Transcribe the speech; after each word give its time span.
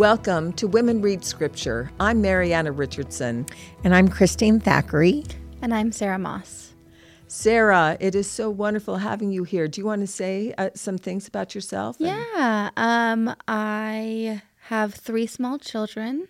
Welcome 0.00 0.54
to 0.54 0.66
Women 0.66 1.02
Read 1.02 1.26
Scripture. 1.26 1.90
I'm 2.00 2.22
Marianna 2.22 2.72
Richardson. 2.72 3.44
And 3.84 3.94
I'm 3.94 4.08
Christine 4.08 4.58
Thackeray. 4.58 5.26
And 5.60 5.74
I'm 5.74 5.92
Sarah 5.92 6.18
Moss. 6.18 6.72
Sarah, 7.28 7.98
it 8.00 8.14
is 8.14 8.26
so 8.26 8.48
wonderful 8.48 8.96
having 8.96 9.30
you 9.30 9.44
here. 9.44 9.68
Do 9.68 9.78
you 9.78 9.84
want 9.84 10.00
to 10.00 10.06
say 10.06 10.54
uh, 10.56 10.70
some 10.74 10.96
things 10.96 11.28
about 11.28 11.54
yourself? 11.54 11.96
Yeah. 11.98 12.70
Um, 12.78 13.36
I 13.46 14.40
have 14.68 14.94
three 14.94 15.26
small 15.26 15.58
children 15.58 16.28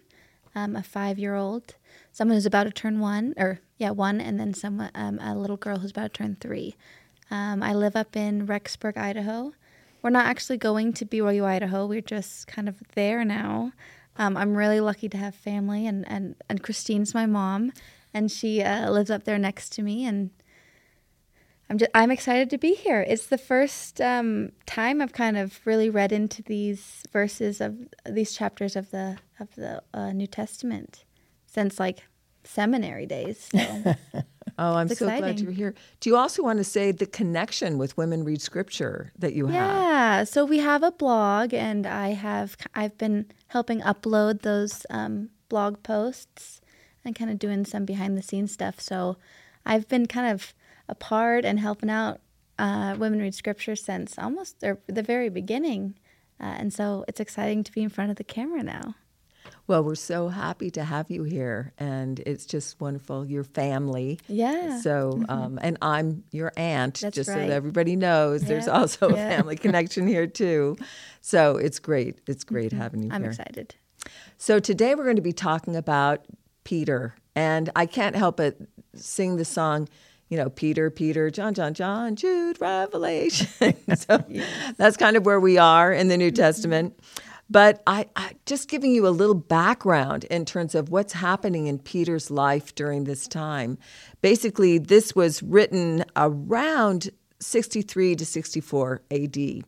um, 0.57 0.75
a 0.75 0.82
five 0.82 1.16
year 1.21 1.37
old, 1.37 1.77
someone 2.11 2.37
who's 2.37 2.46
about 2.46 2.64
to 2.64 2.73
turn 2.73 2.98
one, 2.98 3.34
or 3.37 3.61
yeah, 3.79 3.91
one, 3.91 4.21
and 4.21 4.41
then 4.41 4.52
someone, 4.52 4.91
um, 4.96 5.21
a 5.21 5.37
little 5.37 5.57
girl 5.57 5.79
who's 5.79 5.93
about 5.93 6.12
to 6.12 6.18
turn 6.25 6.37
three. 6.40 6.75
Um, 7.31 7.62
I 7.62 7.73
live 7.73 7.95
up 7.95 8.17
in 8.17 8.48
Rexburg, 8.48 8.96
Idaho. 8.96 9.53
We're 10.03 10.11
not 10.11 10.27
actually 10.27 10.57
going 10.57 10.93
to 10.95 11.07
BYU, 11.07 11.45
Idaho. 11.45 11.86
We're 11.86 12.00
just 12.00 12.46
kind 12.46 12.68
of 12.68 12.82
there 12.95 13.25
now. 13.25 13.72
Um, 14.17 14.36
I'm 14.36 14.57
really 14.57 14.81
lucky 14.81 15.09
to 15.09 15.17
have 15.17 15.35
family, 15.35 15.86
and, 15.86 16.07
and, 16.09 16.35
and 16.49 16.63
Christine's 16.63 17.14
my 17.14 17.26
mom, 17.26 17.73
and 18.13 18.31
she 18.31 18.63
uh, 18.63 18.90
lives 18.90 19.11
up 19.11 19.25
there 19.25 19.39
next 19.39 19.71
to 19.75 19.82
me. 19.82 20.04
And 20.04 20.31
I'm 21.68 21.79
just 21.79 21.90
I'm 21.95 22.11
excited 22.11 22.50
to 22.50 22.59
be 22.59 22.75
here. 22.75 23.04
It's 23.07 23.26
the 23.26 23.39
first 23.39 24.00
um, 24.00 24.53
time 24.67 25.00
I've 25.00 25.13
kind 25.13 25.36
of 25.36 25.61
really 25.64 25.89
read 25.89 26.12
into 26.12 26.43
these 26.43 27.04
verses 27.12 27.61
of 27.61 27.76
these 28.04 28.32
chapters 28.32 28.75
of 28.75 28.90
the 28.90 29.18
of 29.39 29.54
the 29.54 29.82
uh, 29.95 30.12
New 30.12 30.26
Testament 30.26 31.04
since 31.46 31.79
like 31.79 32.03
seminary 32.45 33.06
days. 33.06 33.48
So. 33.53 33.95
oh, 34.59 34.75
I'm 34.75 34.89
so 34.89 35.06
glad 35.06 35.41
you're 35.41 35.53
here. 35.53 35.75
Do 36.00 36.11
you 36.11 36.17
also 36.17 36.42
want 36.42 36.59
to 36.59 36.64
say 36.64 36.92
the 36.92 37.06
connection 37.06 37.78
with 37.78 37.97
Women 37.97 38.25
Read 38.25 38.41
Scripture 38.41 39.12
that 39.19 39.34
you 39.34 39.48
yeah, 39.48 39.53
have? 39.53 39.83
Yeah, 39.83 40.25
so 40.25 40.45
we 40.45 40.59
have 40.59 40.83
a 40.83 40.93
blog, 40.93 41.55
and 41.55 41.87
I 41.87 42.11
have 42.11 42.56
I've 42.75 42.97
been 42.98 43.27
helping 43.48 43.81
upload 43.81 44.43
those 44.43 44.87
um, 44.91 45.31
blog 45.48 45.83
posts 45.83 46.61
and 47.05 47.15
kind 47.15 47.31
of 47.31 47.39
doing 47.39 47.65
some 47.65 47.84
behind 47.84 48.17
the 48.17 48.23
scenes 48.23 48.53
stuff. 48.53 48.81
So 48.81 49.17
I've 49.65 49.89
been 49.89 50.06
kind 50.06 50.33
of 50.33 50.55
a 50.89 50.95
part 50.95 51.45
and 51.45 51.61
helping 51.61 51.91
out 51.91 52.21
uh, 52.59 52.97
Women 52.98 53.21
Read 53.21 53.34
Scripture 53.34 53.77
since 53.77 54.19
almost 54.19 54.61
the 54.61 55.03
very 55.03 55.28
beginning. 55.28 55.95
Uh, 56.41 56.56
and 56.59 56.73
so 56.73 57.05
it's 57.09 57.21
exciting 57.21 57.62
to 57.65 57.73
be 57.73 57.83
in 57.83 57.89
front 57.89 58.11
of 58.11 58.17
the 58.17 58.25
camera 58.25 58.62
now. 58.62 58.95
Well, 59.71 59.85
we're 59.85 59.95
so 59.95 60.27
happy 60.27 60.69
to 60.73 60.83
have 60.83 61.13
you 61.13 61.23
here, 61.23 61.73
and 61.79 62.19
it's 62.27 62.45
just 62.45 62.81
wonderful. 62.81 63.25
Your 63.25 63.45
family, 63.45 64.19
yeah. 64.27 64.81
So, 64.81 65.12
mm-hmm. 65.12 65.31
um, 65.31 65.61
and 65.62 65.79
I'm 65.81 66.25
your 66.33 66.51
aunt, 66.57 66.99
That's 67.03 67.15
just 67.15 67.29
right. 67.29 67.37
so 67.37 67.41
that 67.43 67.53
everybody 67.53 67.95
knows. 67.95 68.43
Yeah. 68.43 68.49
There's 68.49 68.67
also 68.67 69.11
yeah. 69.11 69.29
a 69.29 69.37
family 69.37 69.55
connection 69.65 70.09
here 70.09 70.27
too. 70.27 70.77
So 71.21 71.57
it's 71.57 71.79
great. 71.79 72.19
It's 72.27 72.43
great 72.43 72.73
mm-hmm. 72.73 72.81
having 72.81 73.03
you 73.05 73.11
I'm 73.12 73.23
here. 73.23 73.31
I'm 73.31 73.31
excited. 73.31 73.77
So 74.39 74.59
today 74.59 74.97
we're 74.97 75.05
going 75.05 75.15
to 75.15 75.23
be 75.23 75.33
talking 75.33 75.77
about 75.77 76.25
Peter, 76.65 77.15
and 77.37 77.71
I 77.77 77.87
can't 77.87 78.17
help 78.17 78.39
but 78.39 78.57
sing 78.97 79.37
the 79.37 79.45
song 79.45 79.89
you 80.31 80.37
know, 80.37 80.49
Peter, 80.49 80.91
Peter, 80.91 81.29
John, 81.29 81.55
John, 81.55 81.75
John, 81.75 82.15
Jude, 82.15 82.61
Revelation. 82.61 83.75
so 83.97 84.25
yes. 84.29 84.49
that's 84.77 84.97
kind 84.97 85.17
of 85.17 85.27
where 85.27 85.41
we 85.41 85.59
are 85.59 85.93
in 85.93 86.09
the 86.09 86.17
New 86.17 86.31
Testament. 86.31 86.99
But 87.51 87.83
I, 87.87 88.06
I, 88.15 88.37
just 88.47 88.69
giving 88.69 88.93
you 88.93 89.06
a 89.06 89.11
little 89.11 89.34
background 89.34 90.25
in 90.25 90.45
terms 90.45 90.77
of 90.77 90.89
what's 90.89 91.12
happening 91.12 91.67
in 91.67 91.81
Peter's 91.81 92.31
life 92.31 92.75
during 92.77 93.05
this 93.05 93.27
time. 93.27 93.77
Basically, 94.23 94.79
this 94.79 95.17
was 95.17 95.43
written 95.43 96.05
around 96.15 97.11
63 97.41 98.15
to 98.17 98.25
64 98.25 99.03
AD. 99.11 99.65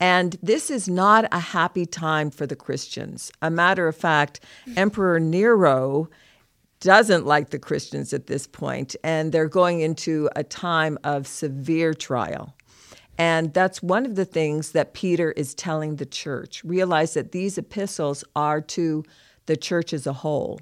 And 0.00 0.36
this 0.42 0.70
is 0.70 0.88
not 0.88 1.26
a 1.30 1.40
happy 1.40 1.84
time 1.84 2.30
for 2.30 2.46
the 2.46 2.56
Christians. 2.56 3.30
A 3.42 3.50
matter 3.50 3.88
of 3.88 3.96
fact, 3.96 4.40
Emperor 4.76 5.20
Nero 5.20 6.08
doesn't 6.80 7.26
like 7.26 7.50
the 7.50 7.58
Christians 7.58 8.12
at 8.12 8.28
this 8.28 8.46
point, 8.46 8.94
and 9.02 9.32
they're 9.32 9.48
going 9.48 9.80
into 9.80 10.30
a 10.36 10.44
time 10.44 10.96
of 11.02 11.26
severe 11.26 11.92
trial. 11.92 12.54
And 13.18 13.52
that's 13.52 13.82
one 13.82 14.06
of 14.06 14.14
the 14.14 14.24
things 14.24 14.70
that 14.72 14.94
Peter 14.94 15.32
is 15.32 15.54
telling 15.54 15.96
the 15.96 16.06
church. 16.06 16.62
Realize 16.64 17.14
that 17.14 17.32
these 17.32 17.58
epistles 17.58 18.22
are 18.36 18.60
to 18.60 19.04
the 19.46 19.56
church 19.56 19.92
as 19.92 20.06
a 20.06 20.12
whole. 20.12 20.60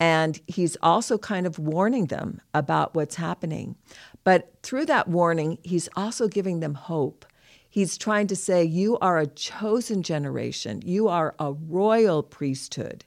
And 0.00 0.40
he's 0.46 0.76
also 0.82 1.18
kind 1.18 1.46
of 1.46 1.58
warning 1.58 2.06
them 2.06 2.40
about 2.54 2.94
what's 2.94 3.16
happening. 3.16 3.76
But 4.24 4.52
through 4.62 4.86
that 4.86 5.06
warning, 5.06 5.58
he's 5.62 5.88
also 5.94 6.28
giving 6.28 6.60
them 6.60 6.74
hope. 6.74 7.26
He's 7.68 7.96
trying 7.96 8.26
to 8.28 8.36
say, 8.36 8.64
You 8.64 8.98
are 8.98 9.18
a 9.18 9.26
chosen 9.26 10.02
generation, 10.02 10.82
you 10.84 11.08
are 11.08 11.34
a 11.38 11.52
royal 11.52 12.22
priesthood. 12.22 13.04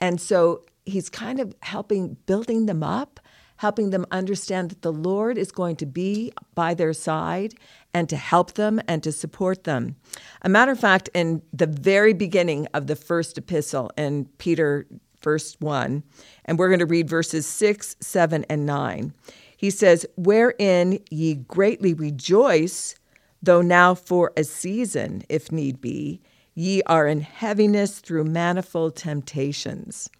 And 0.00 0.20
so 0.20 0.64
he's 0.84 1.08
kind 1.08 1.38
of 1.38 1.54
helping 1.60 2.16
building 2.26 2.66
them 2.66 2.82
up, 2.82 3.20
helping 3.62 3.90
them 3.90 4.04
understand 4.10 4.70
that 4.72 4.82
the 4.82 4.92
Lord 4.92 5.38
is 5.38 5.52
going 5.52 5.76
to 5.76 5.86
be 5.86 6.32
by 6.56 6.74
their 6.74 6.92
side 6.92 7.54
and 7.94 8.08
to 8.08 8.16
help 8.16 8.54
them 8.54 8.80
and 8.88 9.04
to 9.04 9.12
support 9.12 9.62
them. 9.62 9.94
A 10.42 10.48
matter 10.48 10.72
of 10.72 10.80
fact, 10.80 11.08
in 11.14 11.42
the 11.52 11.68
very 11.68 12.12
beginning 12.12 12.66
of 12.74 12.88
the 12.88 12.96
first 12.96 13.38
epistle 13.38 13.92
in 13.96 14.24
Peter, 14.38 14.84
first 15.20 15.60
one, 15.60 16.02
and 16.44 16.58
we're 16.58 16.70
going 16.70 16.80
to 16.80 16.86
read 16.86 17.08
verses 17.08 17.46
six, 17.46 17.94
seven, 18.00 18.44
and 18.48 18.66
nine. 18.66 19.14
He 19.56 19.70
says, 19.70 20.04
Wherein 20.16 20.98
ye 21.12 21.36
greatly 21.36 21.94
rejoice, 21.94 22.96
though 23.40 23.62
now 23.62 23.94
for 23.94 24.32
a 24.36 24.42
season, 24.42 25.22
if 25.28 25.52
need 25.52 25.80
be, 25.80 26.20
ye 26.56 26.82
are 26.86 27.06
in 27.06 27.20
heaviness 27.20 28.00
through 28.00 28.24
manifold 28.24 28.96
temptations 28.96 30.10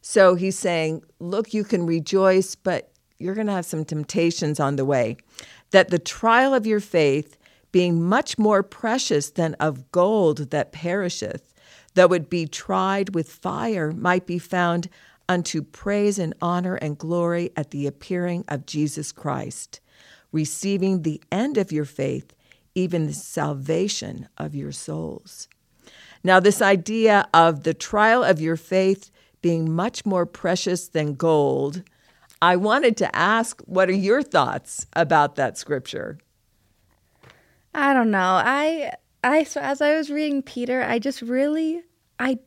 so 0.00 0.34
he's 0.34 0.58
saying, 0.58 1.02
look, 1.18 1.52
you 1.52 1.64
can 1.64 1.86
rejoice, 1.86 2.54
but 2.54 2.90
you're 3.18 3.34
going 3.34 3.46
to 3.46 3.52
have 3.52 3.66
some 3.66 3.84
temptations 3.84 4.60
on 4.60 4.76
the 4.76 4.84
way. 4.84 5.16
That 5.70 5.90
the 5.90 5.98
trial 5.98 6.54
of 6.54 6.66
your 6.66 6.80
faith, 6.80 7.36
being 7.72 8.02
much 8.02 8.38
more 8.38 8.62
precious 8.62 9.30
than 9.30 9.54
of 9.54 9.90
gold 9.92 10.50
that 10.50 10.72
perisheth, 10.72 11.52
though 11.94 12.12
it 12.12 12.30
be 12.30 12.46
tried 12.46 13.14
with 13.14 13.30
fire, 13.30 13.92
might 13.92 14.26
be 14.26 14.38
found 14.38 14.88
unto 15.28 15.62
praise 15.62 16.18
and 16.18 16.32
honor 16.40 16.76
and 16.76 16.96
glory 16.96 17.50
at 17.56 17.70
the 17.70 17.86
appearing 17.86 18.44
of 18.48 18.66
Jesus 18.66 19.12
Christ, 19.12 19.80
receiving 20.32 21.02
the 21.02 21.20
end 21.30 21.58
of 21.58 21.70
your 21.70 21.84
faith, 21.84 22.32
even 22.74 23.06
the 23.06 23.12
salvation 23.12 24.28
of 24.38 24.54
your 24.54 24.72
souls. 24.72 25.48
Now, 26.24 26.40
this 26.40 26.62
idea 26.62 27.28
of 27.34 27.64
the 27.64 27.74
trial 27.74 28.24
of 28.24 28.40
your 28.40 28.56
faith 28.56 29.10
being 29.40 29.72
much 29.72 30.04
more 30.04 30.26
precious 30.26 30.88
than 30.88 31.14
gold. 31.14 31.82
I 32.40 32.56
wanted 32.56 32.96
to 32.98 33.16
ask, 33.16 33.60
what 33.62 33.88
are 33.88 33.94
your 33.94 34.22
thoughts 34.22 34.86
about 34.94 35.36
that 35.36 35.58
scripture? 35.58 36.18
I 37.74 37.92
don't 37.92 38.10
know. 38.10 38.18
I 38.44 38.92
I 39.22 39.44
so 39.44 39.60
as 39.60 39.80
I 39.80 39.94
was 39.94 40.10
reading 40.10 40.42
Peter, 40.42 40.82
I 40.82 40.98
just 40.98 41.22
really 41.22 41.82
I 42.18 42.38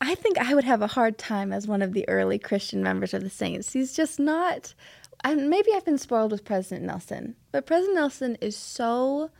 I 0.00 0.14
think 0.14 0.38
I 0.38 0.54
would 0.54 0.64
have 0.64 0.82
a 0.82 0.86
hard 0.86 1.18
time 1.18 1.52
as 1.52 1.66
one 1.66 1.82
of 1.82 1.92
the 1.92 2.08
early 2.08 2.38
Christian 2.38 2.82
members 2.82 3.14
of 3.14 3.22
the 3.22 3.30
saints. 3.30 3.72
He's 3.72 3.94
just 3.94 4.18
not 4.18 4.74
and 5.24 5.48
maybe 5.48 5.70
I've 5.74 5.84
been 5.84 5.98
spoiled 5.98 6.32
with 6.32 6.44
President 6.44 6.86
Nelson, 6.86 7.36
but 7.52 7.66
President 7.66 7.96
Nelson 7.96 8.36
is 8.40 8.56
so 8.56 9.30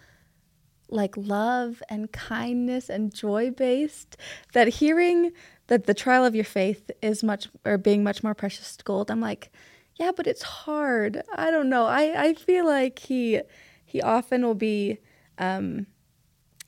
like 0.89 1.17
love 1.17 1.83
and 1.89 2.13
kindness 2.13 2.89
and 2.89 3.15
joy 3.15 3.51
based 3.51 4.17
that 4.53 4.69
hearing 4.69 5.33
that 5.69 5.87
the 5.87 5.95
trial 5.95 6.25
of 6.25 6.35
your 6.35 6.45
faith 6.45 6.91
is 7.03 7.23
much 7.23 7.49
or 7.65 7.79
being 7.79 8.05
much 8.05 8.23
more 8.23 8.35
precious 8.35 8.77
gold. 8.85 9.11
I'm 9.11 9.21
like 9.21 9.51
yeah 9.99 10.13
but 10.15 10.27
it's 10.27 10.43
hard. 10.43 11.23
I 11.35 11.51
don't 11.51 11.71
know. 11.71 11.87
I, 11.87 12.29
I 12.29 12.35
feel 12.35 12.67
like 12.67 12.99
he 12.99 13.41
he 13.85 14.03
often 14.03 14.45
will 14.45 14.55
be 14.55 14.99
um, 15.39 15.87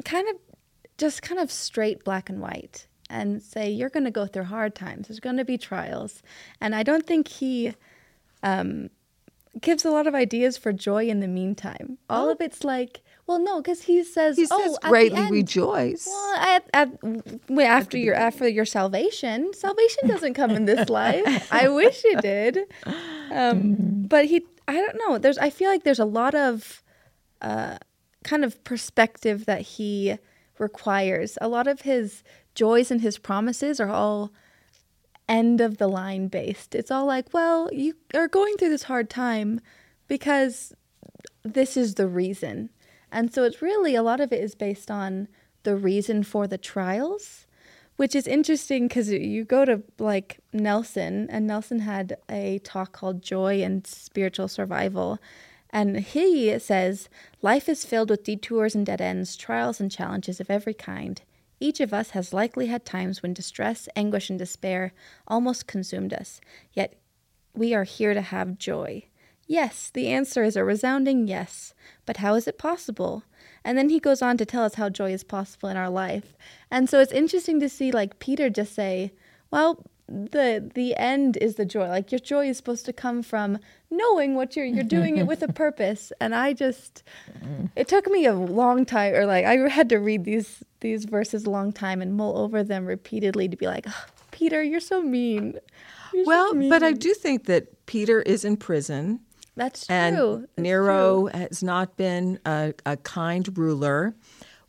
kind 0.04 0.28
of 0.28 0.36
just 0.96 1.22
kind 1.22 1.40
of 1.40 1.50
straight 1.50 2.04
black 2.04 2.28
and 2.28 2.40
white 2.40 2.86
and 3.10 3.42
say 3.42 3.70
you're 3.70 3.88
going 3.88 4.04
to 4.04 4.10
go 4.10 4.26
through 4.26 4.44
hard 4.44 4.74
times. 4.74 5.08
There's 5.08 5.20
going 5.20 5.36
to 5.36 5.44
be 5.44 5.58
trials. 5.58 6.22
And 6.60 6.74
i 6.74 6.82
don't 6.82 7.06
think 7.06 7.28
he 7.28 7.74
um, 8.42 8.90
gives 9.60 9.84
a 9.84 9.90
lot 9.90 10.06
of 10.06 10.14
ideas 10.14 10.56
for 10.56 10.72
joy 10.72 11.06
in 11.06 11.20
the 11.20 11.28
meantime. 11.28 11.98
All 12.08 12.28
oh. 12.28 12.32
of 12.32 12.40
it's 12.40 12.64
like 12.64 13.02
well, 13.28 13.38
no, 13.38 13.60
because 13.60 13.82
he 13.82 14.02
says, 14.04 14.36
he 14.36 14.46
"Oh, 14.50 14.58
says 14.58 14.78
greatly 14.82 15.30
rejoice." 15.30 16.06
Well, 16.06 16.36
at, 16.36 16.70
at, 16.72 16.88
after 17.60 17.98
your 17.98 18.14
after 18.14 18.48
your 18.48 18.64
salvation, 18.64 19.52
salvation 19.52 20.08
doesn't 20.08 20.32
come 20.32 20.50
in 20.50 20.64
this 20.64 20.88
life. 21.02 21.52
I 21.52 21.68
wish 21.68 22.00
it 22.06 22.22
did, 22.22 22.60
um, 23.30 23.76
but 24.08 24.24
he. 24.24 24.46
I 24.66 24.74
don't 24.74 24.96
know. 24.96 25.18
There's. 25.18 25.36
I 25.36 25.50
feel 25.50 25.68
like 25.68 25.84
there's 25.84 25.98
a 25.98 26.06
lot 26.06 26.34
of 26.34 26.82
uh, 27.42 27.76
kind 28.24 28.44
of 28.44 28.64
perspective 28.64 29.44
that 29.44 29.60
he 29.60 30.16
requires. 30.58 31.36
A 31.42 31.48
lot 31.48 31.66
of 31.66 31.82
his 31.82 32.22
joys 32.54 32.90
and 32.90 33.02
his 33.02 33.18
promises 33.18 33.78
are 33.78 33.90
all 33.90 34.32
end 35.28 35.60
of 35.60 35.76
the 35.76 35.86
line 35.86 36.28
based. 36.28 36.74
It's 36.74 36.90
all 36.90 37.04
like, 37.04 37.34
well, 37.34 37.68
you 37.74 37.94
are 38.14 38.26
going 38.26 38.56
through 38.56 38.70
this 38.70 38.84
hard 38.84 39.10
time 39.10 39.60
because 40.08 40.72
this 41.44 41.76
is 41.76 41.94
the 41.94 42.08
reason 42.08 42.70
and 43.12 43.32
so 43.32 43.44
it's 43.44 43.62
really 43.62 43.94
a 43.94 44.02
lot 44.02 44.20
of 44.20 44.32
it 44.32 44.42
is 44.42 44.54
based 44.54 44.90
on 44.90 45.28
the 45.62 45.76
reason 45.76 46.22
for 46.22 46.46
the 46.46 46.58
trials. 46.58 47.46
which 47.96 48.14
is 48.14 48.28
interesting 48.28 48.86
because 48.86 49.10
you 49.10 49.44
go 49.44 49.64
to 49.64 49.82
like 49.98 50.38
Nelson, 50.52 51.28
and 51.30 51.46
Nelson 51.48 51.80
had 51.80 52.16
a 52.30 52.60
talk 52.60 52.92
called 52.92 53.22
Joy 53.22 53.60
and 53.60 53.84
Spiritual 53.86 54.46
Survival. 54.46 55.18
And 55.70 55.98
he 55.98 56.56
says, 56.60 57.08
Life 57.42 57.68
is 57.68 57.84
filled 57.84 58.10
with 58.10 58.22
detours 58.22 58.76
and 58.76 58.86
dead 58.86 59.00
ends, 59.00 59.34
trials 59.36 59.80
and 59.80 59.90
challenges 59.90 60.38
of 60.40 60.48
every 60.48 60.74
kind. 60.74 61.20
Each 61.60 61.80
of 61.80 61.92
us 61.92 62.10
has 62.10 62.32
likely 62.32 62.66
had 62.68 62.84
times 62.84 63.20
when 63.20 63.34
distress, 63.34 63.88
anguish, 63.96 64.30
and 64.30 64.38
despair 64.38 64.92
almost 65.26 65.66
consumed 65.66 66.14
us, 66.14 66.40
yet 66.72 66.94
we 67.52 67.74
are 67.74 67.84
here 67.84 68.14
to 68.14 68.20
have 68.22 68.58
joy. 68.58 69.04
Yes, 69.48 69.90
the 69.92 70.08
answer 70.08 70.44
is 70.44 70.56
a 70.56 70.62
resounding 70.62 71.26
yes. 71.26 71.74
But 72.06 72.18
how 72.18 72.34
is 72.34 72.46
it 72.46 72.58
possible? 72.58 73.24
And 73.64 73.76
then 73.76 73.88
he 73.88 73.98
goes 73.98 74.22
on 74.22 74.36
to 74.36 74.46
tell 74.46 74.62
us 74.62 74.74
how 74.74 74.90
joy 74.90 75.12
is 75.12 75.24
possible 75.24 75.70
in 75.70 75.76
our 75.76 75.90
life. 75.90 76.36
And 76.70 76.88
so 76.88 77.00
it's 77.00 77.12
interesting 77.12 77.58
to 77.60 77.68
see 77.68 77.90
like 77.90 78.18
Peter 78.18 78.50
just 78.50 78.74
say, 78.74 79.12
well, 79.50 79.82
the 80.06 80.70
the 80.74 80.96
end 80.96 81.36
is 81.38 81.56
the 81.56 81.64
joy. 81.64 81.88
Like 81.88 82.12
your 82.12 82.18
joy 82.18 82.48
is 82.48 82.56
supposed 82.56 82.86
to 82.86 82.92
come 82.92 83.22
from 83.22 83.58
knowing 83.90 84.34
what 84.34 84.56
you're 84.56 84.64
you're 84.64 84.84
doing 84.84 85.16
it 85.18 85.26
with 85.26 85.42
a 85.42 85.52
purpose. 85.64 86.12
And 86.20 86.34
I 86.34 86.52
just 86.52 87.02
it 87.76 87.88
took 87.88 88.06
me 88.06 88.26
a 88.26 88.34
long 88.34 88.84
time 88.84 89.14
or 89.14 89.26
like 89.26 89.44
I 89.44 89.56
had 89.68 89.88
to 89.90 89.98
read 89.98 90.24
these 90.24 90.62
these 90.80 91.04
verses 91.04 91.44
a 91.44 91.50
long 91.50 91.72
time 91.72 92.00
and 92.00 92.14
mull 92.14 92.38
over 92.38 92.62
them 92.62 92.86
repeatedly 92.86 93.48
to 93.48 93.56
be 93.56 93.66
like, 93.66 93.84
oh, 93.88 94.04
Peter, 94.30 94.62
you're 94.62 94.80
so 94.80 95.02
mean. 95.02 95.58
You're 96.14 96.24
well, 96.24 96.50
so 96.50 96.54
mean. 96.54 96.70
but 96.70 96.82
I 96.82 96.92
do 96.92 97.12
think 97.12 97.44
that 97.46 97.86
Peter 97.86 98.22
is 98.22 98.44
in 98.44 98.56
prison. 98.56 99.20
That's 99.58 99.86
true. 99.86 99.94
And 99.94 100.48
Nero 100.56 101.28
true. 101.28 101.38
has 101.38 101.62
not 101.62 101.96
been 101.96 102.38
a, 102.46 102.72
a 102.86 102.96
kind 102.96 103.56
ruler. 103.58 104.14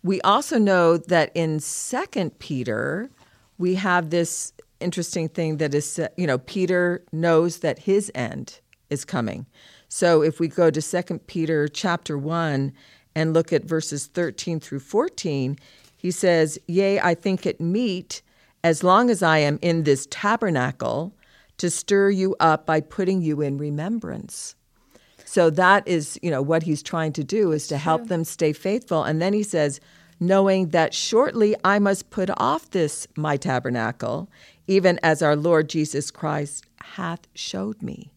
We 0.03 0.19
also 0.21 0.57
know 0.57 0.97
that 0.97 1.31
in 1.35 1.59
Second 1.59 2.39
Peter, 2.39 3.09
we 3.57 3.75
have 3.75 4.09
this 4.09 4.51
interesting 4.79 5.29
thing 5.29 5.57
that 5.57 5.73
is, 5.73 5.99
uh, 5.99 6.07
you 6.17 6.25
know, 6.25 6.39
Peter 6.39 7.03
knows 7.11 7.59
that 7.59 7.79
his 7.79 8.11
end 8.15 8.59
is 8.89 9.05
coming. 9.05 9.45
So 9.89 10.21
if 10.21 10.39
we 10.39 10.47
go 10.47 10.71
to 10.71 10.81
Second 10.81 11.27
Peter 11.27 11.67
chapter 11.67 12.17
1 12.17 12.71
and 13.15 13.33
look 13.33 13.53
at 13.53 13.65
verses 13.65 14.07
13 14.07 14.59
through 14.59 14.79
14, 14.79 15.57
he 15.97 16.11
says, 16.11 16.57
Yea, 16.67 16.99
I 17.01 17.13
think 17.13 17.45
it 17.45 17.59
meet, 17.59 18.21
as 18.63 18.83
long 18.83 19.09
as 19.09 19.21
I 19.21 19.39
am 19.39 19.59
in 19.61 19.83
this 19.83 20.07
tabernacle, 20.09 21.13
to 21.57 21.69
stir 21.69 22.09
you 22.09 22.35
up 22.39 22.65
by 22.65 22.79
putting 22.79 23.21
you 23.21 23.41
in 23.41 23.57
remembrance. 23.57 24.55
So 25.29 25.51
that 25.51 25.87
is, 25.87 26.17
you 26.23 26.31
know, 26.31 26.41
what 26.41 26.63
he's 26.63 26.81
trying 26.81 27.13
to 27.13 27.23
do 27.23 27.51
is 27.51 27.67
to 27.67 27.77
help 27.77 28.07
them 28.07 28.23
stay 28.23 28.51
faithful. 28.51 29.03
And 29.03 29.21
then 29.21 29.31
he 29.31 29.43
says, 29.43 29.79
knowing 30.19 30.69
that 30.69 30.91
shortly 30.91 31.55
I 31.63 31.77
must 31.77 32.09
put 32.09 32.31
off 32.37 32.71
this 32.71 33.07
my 33.15 33.37
tabernacle, 33.37 34.27
even 34.65 34.99
as 35.03 35.21
our 35.21 35.35
Lord 35.35 35.69
Jesus 35.69 36.09
Christ 36.09 36.65
hath 36.81 37.27
showed 37.35 37.83
me. 37.83 38.09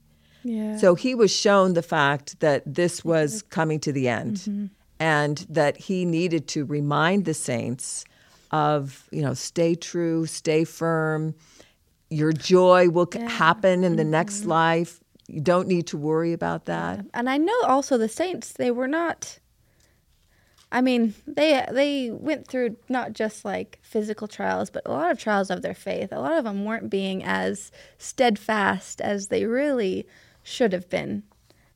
Yeah. 0.43 0.79
So 0.79 0.95
he 0.95 1.15
was 1.15 1.31
shown 1.31 1.75
the 1.75 1.83
fact 1.83 2.41
that 2.41 2.63
this 2.65 3.05
was 3.05 3.43
coming 3.43 3.79
to 3.81 3.93
the 3.93 4.09
end 4.09 4.71
and 4.99 5.37
that 5.51 5.77
he 5.77 6.07
needed 6.07 6.49
to 6.49 6.65
remind 6.65 7.27
the 7.27 7.35
saints 7.35 8.07
of, 8.53 9.07
you 9.13 9.21
know, 9.21 9.35
stay 9.35 9.75
true, 9.75 10.25
stay 10.25 10.65
firm. 10.65 11.35
Your 12.09 12.33
joy 12.33 12.89
will 12.89 13.11
c 13.13 13.21
happen 13.21 13.85
in 13.85 13.97
the 13.97 14.05
next 14.05 14.47
life. 14.47 14.99
You 15.29 15.41
don't 15.41 15.69
need 15.69 15.87
to 15.89 15.97
worry 15.97 16.33
about 16.33 16.67
that. 16.67 17.07
and 17.15 17.31
I 17.31 17.39
know 17.39 17.61
also 17.65 17.97
the 17.97 18.09
saints 18.09 18.53
they 18.53 18.71
were 18.71 18.89
not 18.89 19.39
I 20.73 20.81
mean, 20.81 21.15
they 21.27 21.65
they 21.71 22.11
went 22.11 22.49
through 22.49 22.77
not 22.89 23.13
just 23.13 23.45
like 23.45 23.79
physical 23.83 24.27
trials, 24.27 24.71
but 24.71 24.83
a 24.87 24.91
lot 24.91 25.11
of 25.11 25.19
trials 25.19 25.51
of 25.51 25.61
their 25.61 25.75
faith. 25.75 26.11
A 26.13 26.19
lot 26.19 26.39
of 26.39 26.45
them 26.45 26.65
weren't 26.65 26.89
being 26.89 27.23
as 27.23 27.71
steadfast 27.99 29.03
as 29.03 29.29
they 29.29 29.45
really 29.45 30.07
should 30.43 30.73
have 30.73 30.89
been, 30.89 31.25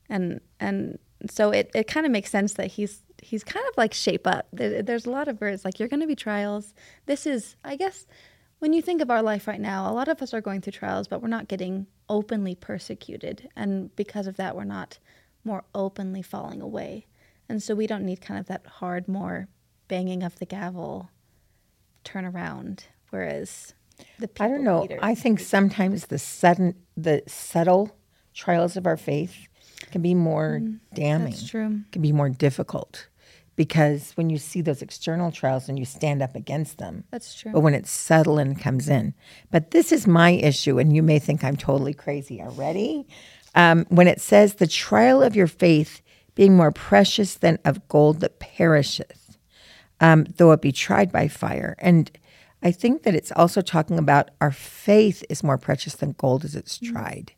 and 0.09 0.41
and 0.59 0.99
so 1.29 1.51
it, 1.51 1.71
it 1.75 1.87
kind 1.87 2.07
of 2.07 2.13
makes 2.13 2.31
sense 2.31 2.55
that 2.55 2.69
he's 2.69 3.03
he's 3.23 3.45
kind 3.45 3.67
of 3.69 3.77
like 3.77 3.93
shape 3.93 4.27
up. 4.27 4.47
There, 4.51 4.83
there's 4.83 5.05
a 5.05 5.11
lot 5.11 5.29
of 5.29 5.43
words 5.43 5.63
like 5.63 5.79
you're 5.79 5.89
going 5.89 6.01
to 6.01 6.07
be 6.07 6.17
trials. 6.17 6.73
This 7.05 7.27
is, 7.27 7.57
I 7.63 7.77
guess, 7.77 8.07
when 8.59 8.73
you 8.73 8.83
think 8.83 9.01
of 9.01 9.11
our 9.11 9.23
life 9.23 9.47
right 9.47 9.61
now, 9.61 9.91
a 9.91 9.93
lot 9.93 10.09
of 10.09 10.23
us 10.23 10.33
are 10.33 10.41
going 10.41 10.61
through 10.61 10.73
trials, 10.73 11.09
but 11.09 11.21
we're 11.21 11.29
not 11.29 11.49
getting 11.49 11.87
openly 12.09 12.55
persecuted, 12.55 13.49
and 13.57 13.95
because 13.97 14.27
of 14.27 14.37
that, 14.37 14.57
we're 14.57 14.65
not 14.65 14.99
more 15.45 15.65
openly 15.75 16.23
falling 16.23 16.61
away. 16.61 17.07
And 17.49 17.63
so 17.63 17.75
we 17.75 17.87
don't 17.87 18.05
need 18.05 18.21
kind 18.21 18.41
of 18.41 18.47
that 18.47 18.67
hard, 18.67 19.07
more 19.07 19.49
banging 19.89 20.23
of 20.23 20.39
the 20.39 20.47
gavel 20.47 21.11
turn 22.03 22.25
around. 22.25 22.87
Whereas 23.11 23.75
the 24.19 24.29
people 24.29 24.47
I 24.47 24.49
don't 24.49 24.65
know. 24.65 24.83
leaders- 24.83 25.01
I 25.03 25.15
think 25.15 25.41
sometimes 25.41 26.07
the 26.07 26.19
sudden, 26.19 26.75
the 26.97 27.23
subtle 27.27 27.97
trials 28.35 28.77
of 28.77 28.87
our 28.87 28.97
faith 28.97 29.47
can 29.93 30.03
be 30.03 30.15
more 30.15 30.61
mm, 30.63 30.81
damning. 30.95 31.31
that's 31.31 31.49
true. 31.49 31.81
Can 31.93 32.03
be 32.03 32.13
more 32.13 32.29
difficult 32.29 33.07
because 33.57 34.13
when 34.15 34.31
you 34.31 34.39
see 34.39 34.61
those 34.61 34.83
external 34.83 35.33
trials 35.33 35.69
and 35.69 35.79
you 35.79 35.85
stand 35.85 36.23
up 36.23 36.37
against 36.37 36.79
them, 36.79 37.05
That's 37.11 37.35
true. 37.35 37.53
but 37.53 37.61
when 37.61 37.75
it's 37.75 37.91
subtle 37.91 38.39
and 38.39 38.61
comes 38.61 38.89
in. 38.89 39.15
But 39.51 39.71
this 39.71 39.93
is 39.93 40.07
my 40.07 40.31
issue, 40.31 40.79
and 40.79 40.95
you 40.95 41.03
may 41.03 41.19
think 41.19 41.43
I'm 41.43 41.57
totally 41.57 41.95
crazy 41.95 42.41
already. 42.41 43.07
Um, 43.55 43.87
when 43.89 44.07
it 44.07 44.21
says 44.21 44.55
the 44.55 44.67
trial 44.67 45.23
of 45.23 45.35
your 45.35 45.47
faith 45.47 46.03
being 46.35 46.55
more 46.55 46.71
precious 46.71 47.35
than 47.35 47.59
of 47.65 47.89
gold 47.89 48.21
that 48.21 48.39
perisheth, 48.39 49.39
um, 50.01 50.27
though 50.37 50.53
it 50.53 50.61
be 50.61 50.73
tried 50.73 51.11
by 51.11 51.27
fire. 51.27 51.75
And 51.79 52.11
I 52.63 52.71
think 52.71 53.05
that 53.05 53.15
it's 53.15 53.33
also 53.33 53.63
talking 53.63 53.99
about 53.99 54.31
our 54.41 54.51
faith 54.51 55.25
is 55.31 55.43
more 55.43 55.57
precious 55.57 55.95
than 55.95 56.13
gold 56.13 56.45
as 56.45 56.55
it's 56.55 56.79
tried. 56.79 57.33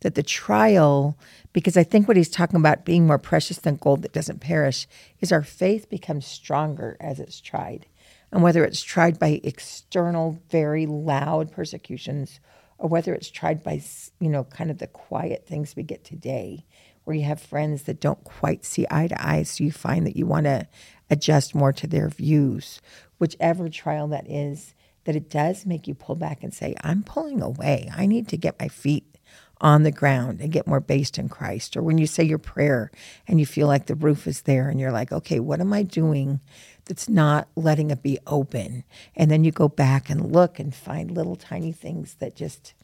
That 0.00 0.14
the 0.14 0.22
trial, 0.22 1.18
because 1.52 1.76
I 1.76 1.84
think 1.84 2.08
what 2.08 2.16
he's 2.16 2.28
talking 2.28 2.58
about 2.58 2.84
being 2.84 3.06
more 3.06 3.18
precious 3.18 3.58
than 3.58 3.76
gold 3.76 4.02
that 4.02 4.12
doesn't 4.12 4.40
perish, 4.40 4.86
is 5.20 5.32
our 5.32 5.42
faith 5.42 5.88
becomes 5.88 6.26
stronger 6.26 6.96
as 7.00 7.20
it's 7.20 7.40
tried. 7.40 7.86
And 8.32 8.42
whether 8.42 8.64
it's 8.64 8.82
tried 8.82 9.18
by 9.18 9.40
external, 9.44 10.40
very 10.50 10.86
loud 10.86 11.52
persecutions, 11.52 12.40
or 12.78 12.88
whether 12.88 13.14
it's 13.14 13.30
tried 13.30 13.62
by, 13.62 13.80
you 14.18 14.28
know, 14.28 14.44
kind 14.44 14.70
of 14.70 14.78
the 14.78 14.88
quiet 14.88 15.46
things 15.46 15.76
we 15.76 15.84
get 15.84 16.04
today, 16.04 16.64
where 17.04 17.16
you 17.16 17.22
have 17.22 17.40
friends 17.40 17.82
that 17.82 18.00
don't 18.00 18.24
quite 18.24 18.64
see 18.64 18.86
eye 18.90 19.06
to 19.06 19.26
eye, 19.26 19.42
so 19.42 19.62
you 19.62 19.70
find 19.70 20.06
that 20.06 20.16
you 20.16 20.26
want 20.26 20.46
to 20.46 20.66
adjust 21.10 21.54
more 21.54 21.72
to 21.72 21.86
their 21.86 22.08
views, 22.08 22.80
whichever 23.18 23.68
trial 23.68 24.08
that 24.08 24.28
is, 24.28 24.74
that 25.04 25.14
it 25.14 25.30
does 25.30 25.66
make 25.66 25.86
you 25.86 25.94
pull 25.94 26.16
back 26.16 26.42
and 26.42 26.52
say, 26.52 26.74
I'm 26.82 27.02
pulling 27.02 27.42
away. 27.42 27.90
I 27.94 28.06
need 28.06 28.26
to 28.28 28.36
get 28.36 28.58
my 28.58 28.68
feet 28.68 29.13
on 29.60 29.82
the 29.82 29.92
ground 29.92 30.40
and 30.40 30.52
get 30.52 30.66
more 30.66 30.80
based 30.80 31.18
in 31.18 31.28
Christ. 31.28 31.76
Or 31.76 31.82
when 31.82 31.98
you 31.98 32.06
say 32.06 32.22
your 32.24 32.38
prayer 32.38 32.90
and 33.26 33.38
you 33.40 33.46
feel 33.46 33.66
like 33.66 33.86
the 33.86 33.94
roof 33.94 34.26
is 34.26 34.42
there 34.42 34.68
and 34.68 34.78
you're 34.80 34.92
like, 34.92 35.12
okay, 35.12 35.40
what 35.40 35.60
am 35.60 35.72
I 35.72 35.82
doing 35.82 36.40
that's 36.84 37.08
not 37.08 37.48
letting 37.56 37.90
it 37.90 38.02
be 38.02 38.18
open? 38.26 38.84
And 39.16 39.30
then 39.30 39.44
you 39.44 39.52
go 39.52 39.68
back 39.68 40.10
and 40.10 40.32
look 40.32 40.58
and 40.58 40.74
find 40.74 41.10
little 41.10 41.36
tiny 41.36 41.72
things 41.72 42.16
that 42.18 42.34
just 42.36 42.74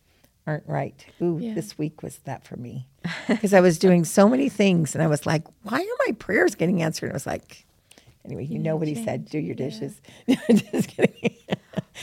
aren't 0.46 0.66
right. 0.66 1.04
Ooh, 1.20 1.38
Yeah. 1.40 1.54
this 1.54 1.76
week 1.76 2.02
was 2.02 2.18
that 2.24 2.44
for 2.44 2.56
me. 2.56 2.86
Because 3.28 3.52
I 3.52 3.60
was 3.60 3.78
doing 3.78 4.04
so 4.04 4.28
many 4.28 4.48
things 4.48 4.94
and 4.94 5.02
I 5.02 5.06
was 5.06 5.26
like, 5.26 5.44
why 5.62 5.80
are 5.80 6.06
my 6.06 6.12
prayers 6.18 6.54
getting 6.54 6.82
answered? 6.82 7.06
And 7.06 7.12
I 7.12 7.16
was 7.16 7.26
like, 7.26 7.66
anyway, 8.24 8.44
you 8.44 8.58
know 8.58 8.76
what 8.76 8.88
he 8.88 8.94
said 9.04 9.26
do 9.28 9.38
your 9.38 9.54
dishes. 9.54 10.00
Just 10.50 10.88
kidding. 10.88 11.34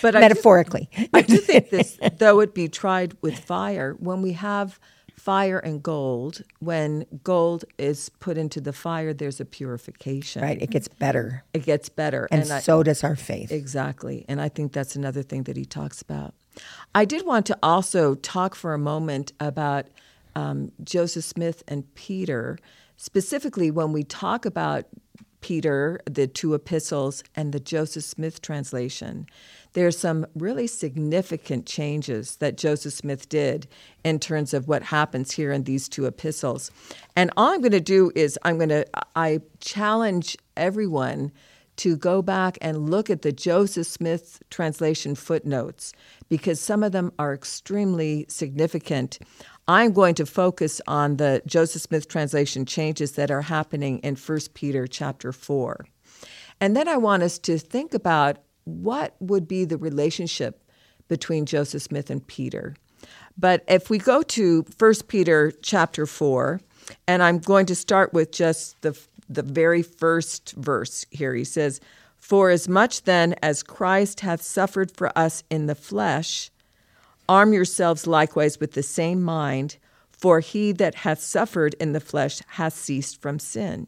But 0.01 0.15
I 0.15 0.19
do- 0.19 0.23
Metaphorically. 0.29 0.89
I 1.13 1.21
do 1.21 1.37
think 1.37 1.69
this, 1.69 1.99
though 2.17 2.39
it 2.41 2.53
be 2.53 2.67
tried 2.67 3.15
with 3.21 3.37
fire, 3.39 3.95
when 3.99 4.21
we 4.21 4.33
have 4.33 4.79
fire 5.15 5.57
and 5.59 5.81
gold, 5.83 6.41
when 6.59 7.05
gold 7.23 7.65
is 7.77 8.09
put 8.19 8.37
into 8.37 8.61
the 8.61 8.71
fire, 8.71 9.13
there's 9.13 9.39
a 9.41 9.45
purification. 9.45 10.41
right. 10.41 10.61
It 10.61 10.69
gets 10.69 10.87
better. 10.87 11.43
It 11.53 11.63
gets 11.65 11.89
better. 11.89 12.27
And, 12.31 12.49
I- 12.51 12.59
so 12.59 12.83
does 12.83 13.03
our 13.03 13.15
faith. 13.15 13.51
Exactly. 13.51 14.23
And 14.29 14.39
I 14.39 14.47
think 14.49 14.71
that's 14.73 14.95
another 14.95 15.23
thing 15.23 15.43
that 15.43 15.57
he 15.57 15.65
talks 15.65 16.01
about. 16.01 16.33
I 16.95 17.05
did 17.05 17.25
want 17.25 17.45
to 17.47 17.57
also 17.61 18.15
talk 18.15 18.55
for 18.55 18.73
a 18.73 18.79
moment 18.79 19.33
about 19.39 19.87
um, 20.35 20.71
Joseph 20.83 21.23
Smith 21.25 21.63
and 21.67 21.83
Peter, 21.95 22.57
specifically 22.95 23.69
when 23.71 23.91
we 23.93 24.03
talk 24.03 24.45
about 24.45 24.85
Peter, 25.41 25.99
the 26.05 26.27
two 26.27 26.53
epistles, 26.53 27.23
and 27.35 27.53
the 27.53 27.59
Joseph 27.59 28.03
Smith 28.03 28.41
translation. 28.41 29.27
there 29.73 29.85
are 29.85 29.91
some 29.91 30.25
really 30.35 30.65
significant 30.65 31.65
changes 31.65 32.37
that 32.37 32.57
Joseph 32.57 32.93
Smith 32.93 33.29
did 33.29 33.67
in 34.03 34.19
terms 34.19 34.53
of 34.53 34.67
what 34.67 34.83
happens 34.83 35.31
here 35.31 35.51
in 35.51 35.63
these 35.63 35.87
two 35.87 36.05
epistles. 36.05 36.71
And 37.15 37.31
all 37.37 37.53
I'm 37.53 37.61
going 37.61 37.71
to 37.73 37.79
do 37.79 38.11
is 38.15 38.39
I'm 38.43 38.57
going 38.57 38.69
to 38.69 38.85
I 39.15 39.39
challenge 39.59 40.35
everyone 40.55 41.31
to 41.77 41.95
go 41.95 42.21
back 42.21 42.57
and 42.59 42.89
look 42.89 43.09
at 43.09 43.21
the 43.21 43.31
Joseph 43.31 43.87
Smith 43.87 44.41
translation 44.49 45.13
footnotes 45.15 45.93
because 46.27 46.59
some 46.59 46.83
of 46.83 46.91
them 46.91 47.11
are 47.19 47.33
extremely 47.33 48.25
significant. 48.27 49.19
I'm 49.67 49.91
going 49.91 50.15
to 50.15 50.25
focus 50.25 50.79
on 50.87 51.17
the 51.17 51.41
Joseph 51.45 51.81
Smith 51.81 52.07
translation 52.07 52.65
changes 52.65 53.13
that 53.13 53.29
are 53.29 53.41
happening 53.41 53.99
in 53.99 54.15
1 54.15 54.39
Peter 54.53 54.87
chapter 54.87 55.33
4. 55.33 55.85
And 56.61 56.75
then 56.75 56.87
I 56.87 56.95
want 56.95 57.23
us 57.23 57.37
to 57.39 57.59
think 57.59 57.93
about 57.93 58.37
what 58.63 59.15
would 59.19 59.47
be 59.47 59.65
the 59.65 59.77
relationship 59.77 60.63
between 61.09 61.45
Joseph 61.45 61.83
Smith 61.83 62.09
and 62.09 62.25
Peter. 62.25 62.75
But 63.37 63.63
if 63.67 63.89
we 63.89 63.97
go 63.97 64.21
to 64.23 64.65
1 64.77 64.93
Peter 65.07 65.51
chapter 65.61 66.05
4, 66.05 66.61
and 67.07 67.21
I'm 67.21 67.39
going 67.39 67.65
to 67.65 67.75
start 67.75 68.13
with 68.13 68.31
just 68.31 68.81
the, 68.81 68.97
the 69.29 69.43
very 69.43 69.83
first 69.83 70.53
verse 70.53 71.05
here. 71.11 71.35
He 71.35 71.43
says, 71.43 71.81
For 72.17 72.49
as 72.49 72.69
much 72.69 73.03
then 73.03 73.35
as 73.43 73.63
Christ 73.63 74.21
hath 74.21 74.41
suffered 74.41 74.91
for 74.91 75.15
us 75.17 75.43
in 75.49 75.65
the 75.65 75.75
flesh, 75.75 76.51
arm 77.29 77.53
yourselves 77.53 78.07
likewise 78.07 78.59
with 78.59 78.73
the 78.73 78.83
same 78.83 79.21
mind, 79.21 79.77
for 80.11 80.39
he 80.39 80.71
that 80.73 80.95
hath 80.95 81.19
suffered 81.19 81.75
in 81.79 81.93
the 81.93 81.99
flesh 81.99 82.41
hath 82.47 82.73
ceased 82.73 83.21
from 83.21 83.39
sin. 83.39 83.87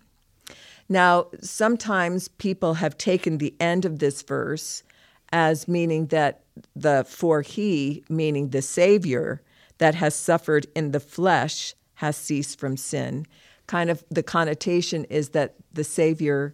Now, 0.88 1.28
sometimes 1.42 2.28
people 2.28 2.76
have 2.76 2.98
taken 2.98 3.38
the 3.38 3.54
end 3.60 3.86
of 3.86 4.00
this 4.00 4.22
verse 4.22 4.84
as 5.32 5.68
meaning 5.68 6.08
that 6.08 6.42
the 6.76 7.06
for 7.08 7.42
he, 7.42 8.04
meaning 8.10 8.50
the 8.50 8.62
Savior 8.62 9.42
that 9.78 9.96
has 9.96 10.16
suffered 10.16 10.66
in 10.76 10.92
the 10.92 11.00
flesh, 11.00 11.76
has 11.96 12.18
ceased 12.18 12.60
from 12.60 12.76
sin. 12.78 13.26
Kind 13.68 13.90
of 13.90 14.04
the 14.10 14.24
connotation 14.24 15.06
is 15.06 15.30
that 15.30 15.56
the 15.72 15.84
Savior 15.84 16.54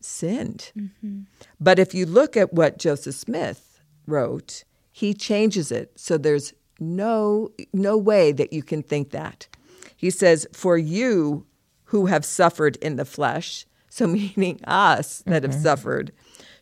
sinned. 0.00 0.70
Mm-hmm. 0.78 1.22
But 1.60 1.78
if 1.78 1.94
you 1.94 2.06
look 2.06 2.36
at 2.36 2.52
what 2.52 2.78
Joseph 2.78 3.16
Smith 3.16 3.80
wrote, 4.06 4.64
he 4.96 5.12
changes 5.12 5.72
it. 5.72 5.90
So 5.96 6.16
there's 6.16 6.54
no 6.78 7.50
no 7.72 7.96
way 7.98 8.30
that 8.30 8.52
you 8.52 8.62
can 8.62 8.80
think 8.80 9.10
that. 9.10 9.48
He 9.96 10.08
says, 10.08 10.46
"For 10.52 10.78
you 10.78 11.46
who 11.86 12.06
have 12.06 12.24
suffered 12.24 12.76
in 12.76 12.94
the 12.94 13.04
flesh, 13.04 13.66
so 13.88 14.06
meaning 14.06 14.60
us 14.64 15.24
that 15.26 15.42
mm-hmm. 15.42 15.50
have 15.50 15.60
suffered, 15.60 16.12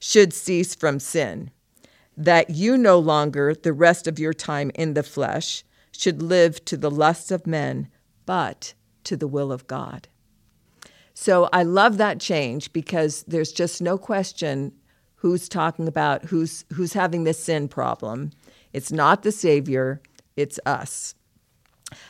should 0.01 0.33
cease 0.33 0.75
from 0.75 0.99
sin, 0.99 1.51
that 2.17 2.49
you 2.49 2.79
no 2.79 2.99
longer 2.99 3.55
the 3.55 3.75
rest 3.75 4.07
of 4.07 4.19
your 4.19 4.33
time 4.33 4.71
in 4.75 4.95
the 4.95 5.03
flesh 5.03 5.63
should 5.91 6.23
live 6.23 6.65
to 6.65 6.79
the 6.79 6.91
lusts 6.91 7.31
of 7.31 7.47
men, 7.47 7.89
but 8.25 8.73
to 9.05 9.15
the 9.15 9.29
will 9.29 9.53
of 9.53 9.67
God. 9.67 10.09
So 11.13 11.51
I 11.53 11.65
love 11.65 11.99
that 11.99 12.19
change 12.19 12.73
because 12.73 13.25
there's 13.25 13.53
just 13.53 13.83
no 13.83 13.99
question 13.99 14.73
who's 15.23 15.49
talking 15.49 15.87
about 15.87 16.25
who's 16.25 16.65
who's 16.73 16.95
having 16.95 17.23
this 17.23 17.39
sin 17.39 17.69
problem. 17.69 18.33
It's 18.73 18.91
not 18.91 19.23
the 19.23 19.31
savior, 19.31 20.03
it's 20.37 20.59
us. 20.67 21.15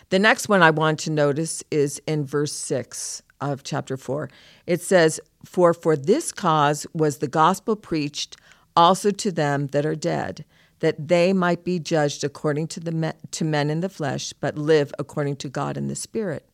The 0.08 0.18
next 0.18 0.48
one 0.48 0.62
I 0.62 0.70
want 0.70 0.98
to 1.00 1.10
notice 1.10 1.62
is 1.70 2.00
in 2.06 2.24
verse 2.24 2.52
6 2.52 3.22
of 3.38 3.64
chapter 3.64 3.98
4. 3.98 4.30
It 4.66 4.80
says, 4.80 5.20
"For 5.44 5.74
for 5.74 5.94
this 5.94 6.32
cause 6.32 6.86
was 6.94 7.18
the 7.18 7.28
gospel 7.28 7.76
preached 7.76 8.38
also 8.74 9.10
to 9.10 9.30
them 9.30 9.66
that 9.68 9.84
are 9.84 9.94
dead, 9.94 10.46
that 10.80 11.08
they 11.08 11.34
might 11.34 11.64
be 11.64 11.78
judged 11.78 12.24
according 12.24 12.68
to 12.68 12.80
the 12.80 12.92
me- 12.92 13.20
to 13.32 13.44
men 13.44 13.68
in 13.68 13.80
the 13.80 13.90
flesh, 13.90 14.32
but 14.32 14.56
live 14.56 14.90
according 14.98 15.36
to 15.36 15.50
God 15.50 15.76
in 15.76 15.88
the 15.88 15.96
spirit. 15.96 16.48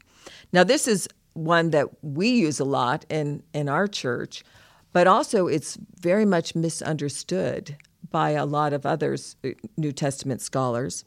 Now, 0.52 0.64
this 0.64 0.88
is 0.88 1.08
one 1.34 1.70
that 1.70 1.86
we 2.02 2.30
use 2.30 2.58
a 2.58 2.64
lot 2.64 3.04
in 3.08 3.44
in 3.54 3.68
our 3.68 3.86
church, 3.86 4.42
but 4.92 5.06
also 5.06 5.46
it's 5.46 5.78
very 6.00 6.24
much 6.24 6.54
misunderstood 6.54 7.76
by 8.10 8.30
a 8.30 8.46
lot 8.46 8.72
of 8.72 8.86
others, 8.86 9.36
uh, 9.44 9.50
New 9.76 9.92
Testament 9.92 10.40
scholars. 10.40 11.04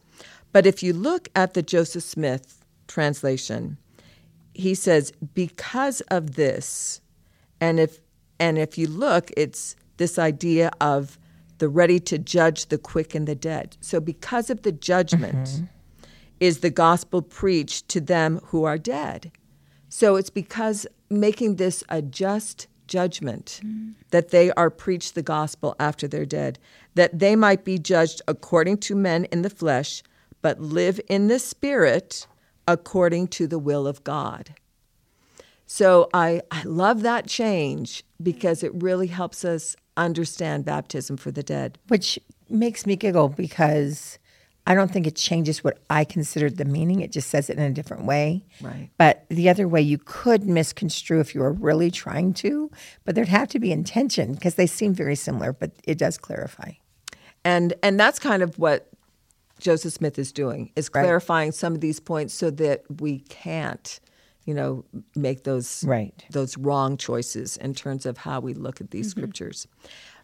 But 0.52 0.66
if 0.66 0.82
you 0.82 0.92
look 0.92 1.28
at 1.34 1.54
the 1.54 1.62
Joseph 1.62 2.04
Smith 2.04 2.64
translation, 2.86 3.78
he 4.54 4.74
says, 4.74 5.12
because 5.34 6.00
of 6.02 6.34
this, 6.34 7.00
and 7.60 7.80
if 7.80 8.00
and 8.38 8.58
if 8.58 8.76
you 8.76 8.88
look, 8.88 9.30
it's 9.36 9.76
this 9.98 10.18
idea 10.18 10.72
of 10.80 11.18
the 11.58 11.68
ready 11.68 12.00
to 12.00 12.18
judge 12.18 12.66
the 12.66 12.78
quick 12.78 13.14
and 13.14 13.28
the 13.28 13.36
dead. 13.36 13.76
So, 13.80 14.00
because 14.00 14.50
of 14.50 14.62
the 14.62 14.72
judgment, 14.72 15.48
mm-hmm. 15.48 15.64
is 16.40 16.58
the 16.58 16.70
gospel 16.70 17.22
preached 17.22 17.88
to 17.90 18.00
them 18.00 18.40
who 18.46 18.64
are 18.64 18.78
dead. 18.78 19.30
So, 19.88 20.16
it's 20.16 20.28
because 20.28 20.88
making 21.08 21.54
this 21.54 21.84
a 21.88 22.02
just 22.02 22.66
judgment 22.92 23.60
mm. 23.64 23.94
that 24.10 24.28
they 24.28 24.52
are 24.52 24.68
preached 24.68 25.14
the 25.14 25.22
gospel 25.22 25.74
after 25.80 26.06
they're 26.06 26.26
dead, 26.26 26.58
that 26.94 27.18
they 27.18 27.34
might 27.34 27.64
be 27.64 27.78
judged 27.78 28.20
according 28.28 28.76
to 28.76 28.94
men 28.94 29.24
in 29.32 29.40
the 29.40 29.48
flesh, 29.50 30.02
but 30.42 30.60
live 30.60 31.00
in 31.08 31.28
the 31.28 31.38
spirit 31.38 32.26
according 32.68 33.28
to 33.28 33.46
the 33.46 33.58
will 33.58 33.86
of 33.86 34.04
God. 34.04 34.54
So 35.66 36.10
I, 36.12 36.42
I 36.50 36.64
love 36.64 37.00
that 37.02 37.26
change 37.26 38.04
because 38.22 38.62
it 38.62 38.72
really 38.74 39.06
helps 39.06 39.42
us 39.42 39.74
understand 39.96 40.66
baptism 40.66 41.16
for 41.16 41.30
the 41.30 41.42
dead. 41.42 41.78
Which 41.88 42.18
makes 42.50 42.84
me 42.84 42.94
giggle 42.94 43.30
because 43.30 44.18
I 44.66 44.74
don't 44.74 44.90
think 44.92 45.06
it 45.06 45.16
changes 45.16 45.64
what 45.64 45.78
I 45.90 46.04
considered 46.04 46.56
the 46.56 46.64
meaning. 46.64 47.00
It 47.00 47.10
just 47.10 47.30
says 47.30 47.50
it 47.50 47.58
in 47.58 47.62
a 47.64 47.72
different 47.72 48.04
way. 48.04 48.44
Right. 48.60 48.90
But 48.96 49.24
the 49.28 49.48
other 49.48 49.66
way 49.66 49.80
you 49.80 49.98
could 49.98 50.44
misconstrue 50.44 51.20
if 51.20 51.34
you 51.34 51.40
were 51.40 51.52
really 51.52 51.90
trying 51.90 52.32
to, 52.34 52.70
but 53.04 53.14
there'd 53.14 53.28
have 53.28 53.48
to 53.48 53.58
be 53.58 53.72
intention 53.72 54.34
because 54.34 54.54
they 54.54 54.68
seem 54.68 54.94
very 54.94 55.16
similar, 55.16 55.52
but 55.52 55.72
it 55.84 55.98
does 55.98 56.16
clarify. 56.16 56.72
And 57.44 57.74
and 57.82 57.98
that's 57.98 58.20
kind 58.20 58.42
of 58.42 58.56
what 58.56 58.88
Joseph 59.58 59.94
Smith 59.94 60.18
is 60.18 60.30
doing 60.30 60.70
is 60.76 60.88
clarifying 60.88 61.48
right. 61.48 61.54
some 61.54 61.74
of 61.74 61.80
these 61.80 61.98
points 61.98 62.32
so 62.32 62.50
that 62.50 62.84
we 63.00 63.20
can't 63.20 64.00
you 64.44 64.54
know, 64.54 64.84
make 65.14 65.44
those 65.44 65.84
right. 65.84 66.12
those 66.30 66.58
wrong 66.58 66.96
choices 66.96 67.56
in 67.58 67.74
terms 67.74 68.06
of 68.06 68.18
how 68.18 68.40
we 68.40 68.54
look 68.54 68.80
at 68.80 68.90
these 68.90 69.10
mm-hmm. 69.10 69.20
scriptures. 69.20 69.68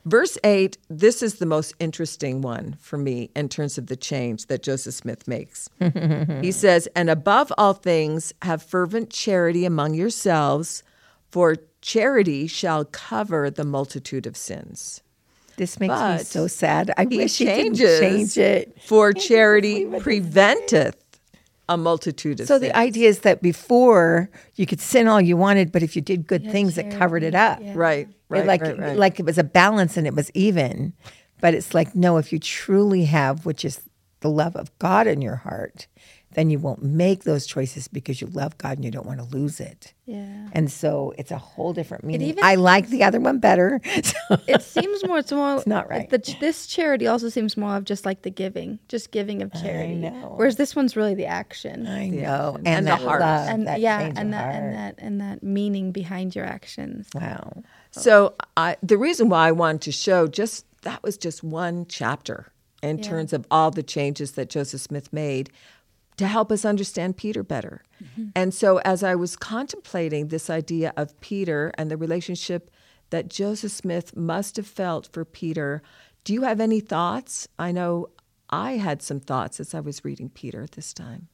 Verse 0.09 0.39
8, 0.43 0.79
this 0.89 1.23
is 1.23 1.35
the 1.35 1.45
most 1.45 1.75
interesting 1.79 2.41
one 2.41 2.79
for 2.81 2.97
me 2.97 3.31
in 3.37 3.51
terms 3.51 3.77
of 3.77 3.89
the 3.89 3.97
change 3.97 4.47
that 4.47 4.63
Joseph 4.63 4.95
Smith 4.95 5.29
makes. 5.29 5.69
he 6.41 6.51
says, 6.51 6.89
And 6.97 7.11
above 7.11 7.53
all 7.59 7.75
things, 7.75 8.33
have 8.41 8.63
fervent 8.63 9.11
charity 9.11 9.67
among 9.67 9.93
yourselves, 9.93 10.83
for 11.31 11.57
charity 11.83 12.47
shall 12.47 12.87
cover 12.87 13.51
the 13.51 13.65
multitude 13.65 14.27
of 14.27 14.35
sins. 14.35 15.03
This 15.59 15.79
makes 15.79 15.93
but 15.93 16.19
me 16.19 16.25
so 16.25 16.47
sad. 16.47 16.91
I 16.97 17.05
he 17.05 17.19
wish 17.19 17.37
changes 17.37 17.79
he 17.79 17.85
didn't 17.85 18.17
change 18.17 18.39
it. 18.39 18.81
For 18.87 19.13
charity 19.13 19.85
preventeth 19.85 20.95
a 21.69 21.77
multitude 21.77 22.41
of 22.41 22.47
sins. 22.47 22.49
so 22.49 22.59
the 22.59 22.75
idea 22.75 23.11
is 23.11 23.21
that 23.21 23.43
before 23.43 24.31
you 24.55 24.65
could 24.65 24.81
sin 24.81 25.07
all 25.07 25.21
you 25.21 25.37
wanted 25.37 25.71
but 25.71 25.83
if 25.83 25.95
you 25.95 26.01
did 26.01 26.27
good 26.27 26.51
things 26.51 26.77
charity. 26.77 26.97
it 26.97 26.99
covered 26.99 27.23
it 27.23 27.35
up 27.35 27.59
yeah. 27.61 27.75
right 27.77 28.09
right, 28.29 28.47
like 28.47 28.63
right, 28.63 28.79
right. 28.79 28.97
like 28.97 29.21
it 29.21 29.27
was 29.27 29.39
a 29.39 29.45
balance 29.45 29.97
and 29.97 30.07
it 30.07 30.15
was 30.15 30.31
even 30.35 30.93
but 31.41 31.55
it's 31.55 31.75
like 31.75 31.95
no 31.95 32.17
if 32.17 32.33
you 32.33 32.39
truly 32.39 33.05
have 33.05 33.47
which 33.47 33.65
is 33.65 33.83
the 34.21 34.31
love 34.31 34.57
of 34.57 34.77
god 34.79 35.07
in 35.07 35.23
your 35.23 35.37
heart 35.37 35.87
then 36.33 36.51
you 36.51 36.59
won't 36.59 36.83
make 36.83 37.25
those 37.25 37.47
choices 37.47 37.89
because 37.89 38.21
you 38.21 38.27
love 38.29 38.59
God 38.59 38.77
and 38.77 38.85
you 38.85 38.91
don't 38.91 39.07
want 39.07 39.19
to 39.19 39.25
lose 39.25 39.61
it. 39.61 39.95
Yeah. 40.05 40.49
And 40.53 40.71
so 40.71 41.15
it's 41.17 41.31
a 41.31 41.39
whole 41.39 41.73
different 41.73 42.05
meaning. 42.05 42.29
Even, 42.29 42.45
I 42.45 42.57
like 42.57 42.91
the 42.91 43.03
other 43.03 43.21
one 43.21 43.39
better. 43.39 43.81
So. 44.09 44.39
It 44.47 44.63
seems 44.63 45.05
more. 45.05 45.19
It's 45.19 45.33
more. 45.33 45.49
It's 45.57 45.67
not 45.67 45.89
right. 45.91 46.09
The, 46.09 46.37
this 46.41 46.67
charity 46.67 47.07
also 47.07 47.29
seems 47.29 47.57
more 47.57 47.77
of 47.77 47.85
just 47.85 48.07
like 48.07 48.23
the 48.23 48.31
giving, 48.31 48.79
just 48.89 49.11
giving 49.11 49.43
of 49.43 49.53
charity. 49.53 49.93
I 49.93 50.11
know. 50.11 50.35
Whereas 50.37 50.57
this 50.57 50.77
one's 50.77 50.97
really 50.97 51.15
the 51.15 51.27
action. 51.27 51.87
I 51.87 52.09
know. 52.09 52.55
And, 52.57 52.69
and 52.69 52.87
the 52.87 52.97
heart. 52.97 53.21
Love, 53.21 53.49
and 53.49 53.67
that 53.67 53.81
yeah, 53.81 54.13
and 54.15 54.33
that 54.33 54.53
heart. 54.53 54.65
and 54.65 54.75
that 54.75 54.95
and 54.99 55.21
that 55.21 55.43
meaning 55.43 55.93
behind 55.93 56.37
your 56.37 56.45
actions. 56.45 57.09
Wow. 57.15 57.65
So 57.99 58.35
I, 58.57 58.77
the 58.83 58.99
reason 58.99 59.29
why 59.29 59.49
I 59.49 59.53
wanted 59.53 59.83
to 59.83 59.93
show 59.93 60.27
just 60.27 60.65
that 60.83 61.03
was 61.03 61.19
just 61.19 61.43
one 61.43 61.87
chapter 61.89 62.53
in 62.83 62.99
yeah. 62.99 63.05
terms 63.05 63.33
of 63.33 63.47
all 63.51 63.71
the 63.71 63.83
changes 63.83 64.33
that 64.33 64.49
Joseph 64.49 64.81
Smith 64.81 65.13
made 65.13 65.51
to 66.17 66.27
help 66.27 66.51
us 66.51 66.65
understand 66.65 67.17
Peter 67.17 67.43
better. 67.43 67.83
Mm-hmm. 68.03 68.29
And 68.35 68.53
so, 68.53 68.79
as 68.79 69.03
I 69.03 69.15
was 69.15 69.37
contemplating 69.37 70.29
this 70.29 70.51
idea 70.51 70.93
of 70.97 71.19
Peter 71.21 71.73
and 71.79 71.91
the 71.91 71.97
relationship 71.97 72.71
that 73.11 73.29
Joseph 73.29 73.73
Smith 73.73 74.17
must 74.17 74.57
have 74.57 74.67
felt 74.67 75.09
for 75.13 75.25
Peter, 75.25 75.83
do 76.25 76.33
you 76.33 76.43
have 76.43 76.61
any 76.61 76.81
thoughts? 76.81 77.49
I 77.59 77.73
know 77.73 78.09
I 78.51 78.73
had 78.73 79.03
some 79.03 79.21
thoughts 79.21 79.61
as 79.61 79.75
I 79.75 79.81
was 79.81 80.05
reading 80.05 80.29
Peter 80.29 80.63
at 80.63 80.73
this 80.73 80.93
time. 80.93 81.29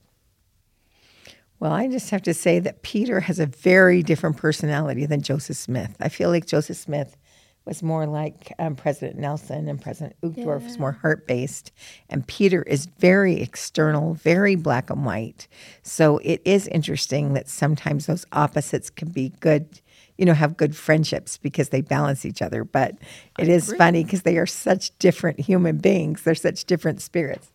Well, 1.60 1.72
I 1.72 1.88
just 1.88 2.10
have 2.10 2.22
to 2.22 2.34
say 2.34 2.58
that 2.58 2.82
Peter 2.82 3.20
has 3.20 3.38
a 3.38 3.46
very 3.46 4.02
different 4.02 4.36
personality 4.36 5.06
than 5.06 5.22
Joseph 5.22 5.56
Smith. 5.56 5.96
I 6.00 6.08
feel 6.08 6.30
like 6.30 6.46
Joseph 6.46 6.76
Smith 6.76 7.16
was 7.64 7.82
more 7.82 8.06
like 8.06 8.52
um, 8.58 8.76
President 8.76 9.18
Nelson, 9.18 9.68
and 9.68 9.80
President 9.80 10.16
Uchtdorf 10.22 10.60
yeah. 10.60 10.66
was 10.66 10.78
more 10.78 10.92
heart 10.92 11.26
based. 11.26 11.72
And 12.10 12.26
Peter 12.26 12.62
is 12.62 12.86
very 12.98 13.40
external, 13.40 14.14
very 14.14 14.54
black 14.54 14.90
and 14.90 15.04
white. 15.04 15.48
So 15.82 16.18
it 16.18 16.42
is 16.44 16.68
interesting 16.68 17.32
that 17.34 17.48
sometimes 17.48 18.06
those 18.06 18.26
opposites 18.32 18.90
can 18.90 19.08
be 19.08 19.30
good, 19.40 19.80
you 20.18 20.26
know, 20.26 20.34
have 20.34 20.56
good 20.56 20.76
friendships 20.76 21.38
because 21.38 21.70
they 21.70 21.80
balance 21.80 22.26
each 22.26 22.42
other. 22.42 22.64
But 22.64 22.96
it 23.38 23.48
I 23.48 23.52
is 23.52 23.68
agree. 23.68 23.78
funny 23.78 24.04
because 24.04 24.22
they 24.22 24.36
are 24.36 24.46
such 24.46 24.96
different 24.98 25.40
human 25.40 25.78
beings, 25.78 26.22
they're 26.22 26.34
such 26.34 26.66
different 26.66 27.00
spirits. 27.00 27.50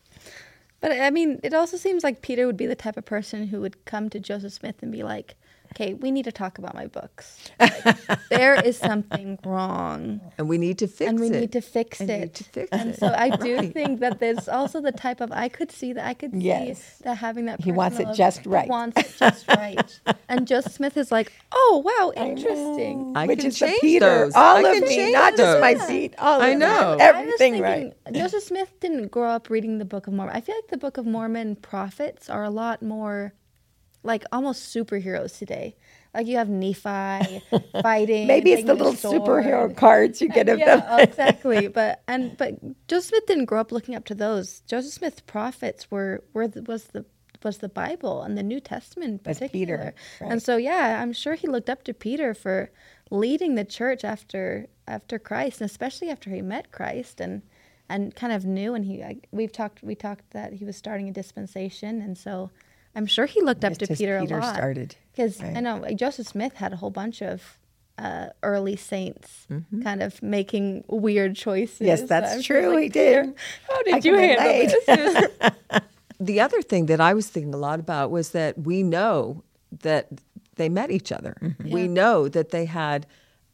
But 0.82 0.94
I 0.94 1.10
mean, 1.10 1.40
it 1.44 1.54
also 1.54 1.78
seems 1.78 2.04
like 2.04 2.22
Peter 2.22 2.46
would 2.46 2.58
be 2.58 2.66
the 2.66 2.76
type 2.76 2.98
of 2.98 3.06
person 3.06 3.48
who 3.48 3.62
would 3.62 3.86
come 3.86 4.10
to 4.10 4.20
Joseph 4.20 4.54
Smith 4.54 4.82
and 4.82 4.92
be 4.92 5.04
like, 5.04 5.36
okay, 5.74 5.94
we 5.94 6.12
need 6.12 6.24
to 6.26 6.32
talk 6.32 6.58
about 6.58 6.74
my 6.76 6.88
books. 6.88 7.38
Like, 7.60 7.84
there 8.30 8.56
is 8.56 8.78
something 8.78 9.40
wrong, 9.46 10.22
And 10.38 10.50
we 10.50 10.58
need 10.58 10.78
to 10.80 10.88
fix 10.88 11.02
it. 11.02 11.08
and 11.10 11.20
we 11.20 11.28
it. 11.28 11.40
need 11.42 11.52
to 11.54 11.62
fix 11.62 12.02
I 12.02 12.06
it. 12.06 12.20
need 12.20 12.34
to 12.36 12.44
fix 12.44 12.70
and 12.72 12.90
it. 12.92 13.00
so 13.00 13.08
I 13.16 13.30
do 13.36 13.56
Right. 13.58 13.74
think 13.74 14.00
that 14.02 14.20
there's 14.20 14.48
also 14.50 14.82
the 14.82 14.92
type 14.92 15.22
of 15.22 15.32
I 15.32 15.50
could 15.50 15.72
see 15.72 15.94
that 15.94 16.06
I 16.06 16.14
could 16.14 16.34
Yes. 16.34 16.80
see 16.82 17.04
that 17.04 17.16
having 17.18 17.46
that 17.46 17.62
He 17.62 17.72
wants 17.72 17.98
it 18.00 18.06
personal- 18.08 18.16
just 18.16 18.40
he 18.42 18.50
right. 18.50 18.68
Wants 18.70 18.98
it 19.00 19.16
just 19.18 19.48
right. 19.64 20.00
and 20.28 20.48
Joseph 20.48 20.74
Smith 20.74 20.98
is 20.98 21.12
like, 21.12 21.32
oh 21.52 21.84
wow, 21.86 22.12
interesting. 22.16 23.14
I 23.16 23.28
Which 23.28 23.40
can 23.40 23.48
is 23.50 23.60
the 23.60 23.78
Peter. 23.82 24.06
those. 24.26 24.36
All 24.36 24.58
I 24.58 24.62
of 24.70 24.74
can 24.76 24.84
me, 24.84 24.96
change 24.96 25.14
not 25.14 25.36
just 25.38 25.60
my 25.62 25.76
seat. 25.76 26.16
All 26.18 26.42
I 26.42 26.50
of 26.50 26.54
me. 26.60 26.66
know. 26.66 26.70
I 26.92 26.94
was 26.94 27.02
Everything 27.02 27.38
thinking, 27.54 27.62
right. 27.64 28.14
Joseph 28.14 28.44
Smith 28.44 28.72
didn't 28.80 29.08
grow 29.10 29.30
up 29.30 29.50
reading 29.50 29.78
the 29.78 29.86
Book 29.86 30.08
of 30.08 30.14
Mormon. 30.14 30.36
I 30.36 30.42
feel 30.42 30.56
like 30.56 30.68
the 30.70 30.78
Book 30.78 30.98
of 30.98 31.06
Mormon 31.06 31.56
prophets 31.56 32.30
are 32.30 32.44
a 32.44 32.50
lot 32.50 32.82
more 32.82 33.34
like 34.03 34.24
almost 34.32 34.74
superheroes 34.74 35.38
today. 35.38 35.75
Like 36.13 36.27
you 36.27 36.38
have 36.38 36.50
Nephi 36.50 37.44
fighting. 37.82 38.27
Maybe 38.27 38.53
it's 38.53 38.63
the 38.63 38.74
little 38.74 38.94
superhero 38.94 39.75
cards 39.75 40.22
you 40.22 40.29
get 40.29 40.50
of 40.50 40.58
yeah, 40.58 40.77
them. 40.77 40.86
Oh, 40.89 40.98
exactly. 41.00 41.68
But 41.68 42.03
and 42.08 42.36
but 42.38 42.56
Joseph 42.88 43.10
Smith 43.10 43.25
didn't 43.27 43.46
grow 43.46 43.62
up 43.62 43.72
looking 43.72 43.96
up 43.96 44.06
to 44.06 44.15
those. 44.15 44.62
Joseph 44.62 44.94
Smith's 44.94 45.22
prophets 45.22 45.91
were 45.91 46.24
were 46.34 46.48
the, 46.48 46.63
was 46.63 46.86
the 46.86 47.06
was 47.44 47.60
the 47.60 47.70
Bible 47.70 48.24
and 48.24 48.38
the 48.38 48.44
New 48.44 48.60
Testament 48.60 49.12
in 49.12 49.20
particular. 49.20 49.50
Peter, 49.50 49.94
right. 50.20 50.32
And 50.32 50.41
so 50.41 50.58
yeah, 50.58 51.00
I'm 51.01 51.13
sure 51.13 51.36
he 51.36 51.48
looked 51.48 51.70
up 51.70 51.84
to 51.84 51.94
Peter 51.94 52.34
for 52.34 52.72
leading 53.12 53.56
the 53.56 53.65
church 53.65 54.03
after 54.03 54.68
after 54.88 55.20
Christ, 55.20 55.62
and 55.62 55.70
especially 55.70 56.10
after 56.10 56.32
he 56.32 56.41
met 56.41 56.72
Christ 56.72 57.22
and 57.22 57.44
and 57.88 58.15
kind 58.15 58.34
of 58.34 58.46
knew. 58.46 58.74
And 58.74 58.84
he 58.84 59.03
I, 59.03 59.18
we've 59.32 59.51
talked 59.51 59.84
we 59.84 59.94
talked 59.94 60.32
that 60.32 60.53
he 60.53 60.65
was 60.65 60.75
starting 60.75 61.08
a 61.08 61.12
dispensation, 61.12 62.01
and 62.01 62.18
so 62.18 62.50
I'm 62.96 63.05
sure 63.05 63.25
he 63.25 63.41
looked 63.41 63.63
up 63.63 63.77
Just 63.77 63.91
to 63.91 63.98
Peter, 63.98 64.19
Peter 64.19 64.38
a 64.38 64.41
lot 64.41 64.55
started, 64.55 64.96
because 65.12 65.41
right. 65.41 65.58
I 65.58 65.60
know 65.60 65.77
like, 65.77 65.98
Joseph 65.98 66.27
Smith 66.27 66.53
had 66.55 66.74
a 66.74 66.75
whole 66.75 66.89
bunch 66.89 67.22
of 67.22 67.58
uh, 67.98 68.27
early 68.43 68.75
saints 68.75 69.46
Mm-hmm. 69.50 69.81
kind 69.81 70.01
of 70.01 70.22
making 70.24 70.84
weird 70.88 71.36
choices. 71.36 71.81
Yes, 71.81 72.01
that's 72.03 72.34
I'm 72.36 72.41
true, 72.43 72.74
like, 72.74 72.84
he 72.84 72.89
did. 72.89 73.25
"Peter, 73.25 73.36
How 73.67 73.75
I 73.79 73.84
did 73.84 74.05
you 74.05 74.15
handle 74.17 74.46
relate." 74.46 74.74
this? 74.88 75.81
the 76.19 76.39
other 76.39 76.62
thing 76.62 76.86
that 76.88 77.01
I 77.01 77.13
was 77.13 77.27
thinking 77.27 77.53
a 77.53 77.58
lot 77.58 77.79
about 77.79 78.10
was 78.12 78.31
that 78.31 78.58
we 78.58 78.84
know 78.84 79.43
that 79.81 80.08
they 80.55 80.69
met 80.69 80.91
each 80.91 81.12
other. 81.12 81.36
We 81.63 81.81
Yeah. 81.84 81.88
know 81.88 82.27
that 82.29 82.50
they 82.51 82.65
had, 82.65 83.05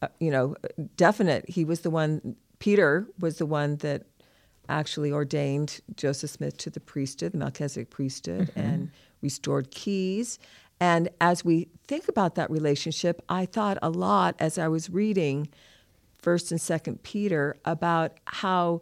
uh, 0.02 0.08
you 0.18 0.30
know, 0.30 0.56
definite. 0.96 1.48
He 1.48 1.64
was 1.64 1.80
the 1.80 1.90
one. 1.90 2.36
Peter 2.58 3.06
was 3.20 3.38
the 3.38 3.46
one 3.46 3.76
that 3.76 4.04
actually 4.68 5.12
ordained 5.12 5.80
Joseph 5.96 6.30
Smith 6.30 6.56
to 6.58 6.70
the 6.70 6.80
priesthood, 6.80 7.32
the 7.32 7.38
Melchizedek 7.38 7.90
priesthood, 7.90 8.50
and 8.56 8.90
restored 9.26 9.72
keys. 9.72 10.38
And 10.78 11.08
as 11.20 11.44
we 11.44 11.66
think 11.88 12.06
about 12.08 12.36
that 12.36 12.48
relationship, 12.48 13.22
I 13.28 13.44
thought 13.46 13.76
a 13.82 13.90
lot 13.90 14.36
as 14.38 14.56
I 14.56 14.68
was 14.68 14.88
reading 14.88 15.48
First 16.18 16.52
and 16.52 16.60
Second 16.60 17.02
Peter 17.02 17.56
about 17.64 18.12
how 18.26 18.78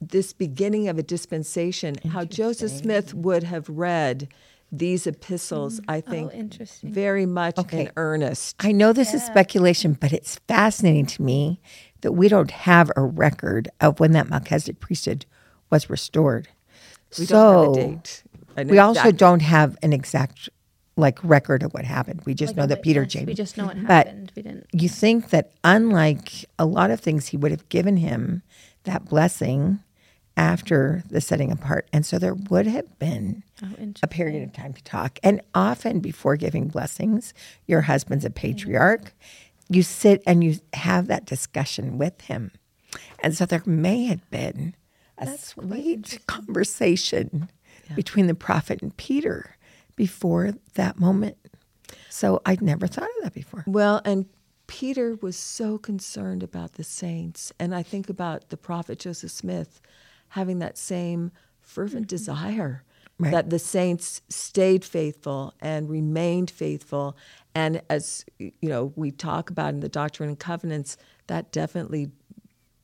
this 0.00 0.32
beginning 0.32 0.88
of 0.88 0.98
a 0.98 1.02
dispensation, 1.02 1.96
how 2.12 2.24
Joseph 2.24 2.70
Smith 2.70 3.12
would 3.12 3.42
have 3.42 3.68
read 3.68 4.28
these 4.70 5.06
epistles, 5.06 5.80
mm. 5.80 5.84
I 5.88 5.98
oh, 6.06 6.10
think, 6.10 6.34
interesting. 6.34 6.92
very 6.92 7.26
much 7.26 7.58
Okay. 7.58 7.86
in 7.86 7.90
earnest. 7.96 8.54
I 8.60 8.70
know 8.70 8.92
this 8.92 9.14
is 9.14 9.24
speculation, 9.24 9.94
but 9.94 10.12
it's 10.12 10.36
fascinating 10.46 11.06
to 11.06 11.22
me 11.22 11.60
that 12.02 12.12
we 12.12 12.28
don't 12.28 12.52
have 12.52 12.92
a 12.94 13.02
record 13.02 13.68
of 13.80 13.98
when 13.98 14.12
that 14.12 14.28
Melchizedek 14.28 14.78
priesthood 14.78 15.26
was 15.70 15.90
restored. 15.90 16.48
We 17.18 17.24
so 17.24 18.00
don't 18.64 18.66
have 18.66 18.66
a 18.66 18.70
date. 18.70 18.70
an 18.70 18.74
we 18.74 18.78
also 18.78 19.12
don't 19.12 19.40
have 19.40 19.76
an 19.82 19.92
exact 19.92 20.48
like 20.96 21.18
record 21.22 21.62
of 21.62 21.72
what 21.72 21.84
happened. 21.84 22.22
We 22.24 22.34
just 22.34 22.50
Like 22.50 22.56
know 22.56 22.66
that 22.66 22.82
Peter 22.82 23.06
changed. 23.06 23.28
We 23.28 23.34
just 23.34 23.56
know 23.56 23.66
what 23.66 23.76
happened. 23.76 24.32
But. 24.34 24.36
We 24.36 24.42
didn't. 24.42 24.66
you 24.72 24.88
think 24.88 25.30
that 25.30 25.52
unlike 25.64 26.44
a 26.58 26.66
lot 26.66 26.90
of 26.90 27.00
things, 27.00 27.28
he 27.28 27.36
would 27.36 27.52
have 27.52 27.68
given 27.68 27.98
him 27.98 28.42
that 28.84 29.08
blessing 29.08 29.80
after 30.36 31.02
the 31.10 31.20
setting 31.20 31.50
apart, 31.50 31.88
and 31.92 32.06
so 32.06 32.16
there 32.16 32.34
would 32.34 32.66
have 32.66 32.98
been 33.00 33.42
Oh, 33.60 33.92
a 34.02 34.06
period 34.06 34.44
of 34.44 34.52
time 34.52 34.72
to 34.72 34.82
talk. 34.84 35.18
And 35.24 35.40
often 35.52 35.98
before 35.98 36.36
giving 36.36 36.68
blessings, 36.68 37.34
your 37.66 37.82
husband's 37.82 38.24
a 38.24 38.28
mm-hmm. 38.28 38.34
patriarch. 38.34 39.12
You 39.68 39.82
sit 39.82 40.22
and 40.26 40.44
you 40.44 40.60
have 40.74 41.08
that 41.08 41.24
discussion 41.24 41.98
with 41.98 42.20
him. 42.22 42.52
And 43.18 43.36
so 43.36 43.46
there 43.46 43.64
may 43.66 44.04
have 44.04 44.28
been 44.30 44.76
a 45.18 45.36
sweet 45.36 46.20
conversation 46.26 47.50
between 47.94 48.26
the 48.26 48.34
prophet 48.34 48.82
and 48.82 48.96
Peter 48.96 49.56
before 49.96 50.52
that 50.74 50.98
moment. 50.98 51.36
So 52.08 52.40
I'd 52.46 52.62
never 52.62 52.86
thought 52.86 53.08
of 53.18 53.24
that 53.24 53.34
before. 53.34 53.64
Well, 53.66 54.00
and 54.04 54.26
Peter 54.66 55.16
was 55.20 55.36
so 55.36 55.78
concerned 55.78 56.42
about 56.42 56.74
the 56.74 56.84
saints. 56.84 57.52
And 57.58 57.74
I 57.74 57.82
think 57.82 58.08
about 58.08 58.50
the 58.50 58.56
prophet 58.56 58.98
Joseph 58.98 59.30
Smith 59.30 59.80
having 60.30 60.58
that 60.60 60.78
same 60.78 61.32
fervent 61.60 62.06
mm-hmm. 62.06 62.16
desire 62.16 62.84
Right. 63.20 63.32
that 63.32 63.50
the 63.50 63.58
saints 63.58 64.22
stayed 64.28 64.84
faithful 64.84 65.52
and 65.60 65.90
remained 65.90 66.52
faithful. 66.52 67.16
And 67.52 67.82
as 67.90 68.24
you 68.38 68.52
know, 68.62 68.92
we 68.94 69.10
talk 69.10 69.50
about 69.50 69.74
in 69.74 69.80
the 69.80 69.88
Doctrine 69.88 70.28
and 70.28 70.38
Covenants, 70.38 70.96
that 71.26 71.50
definitely 71.50 72.12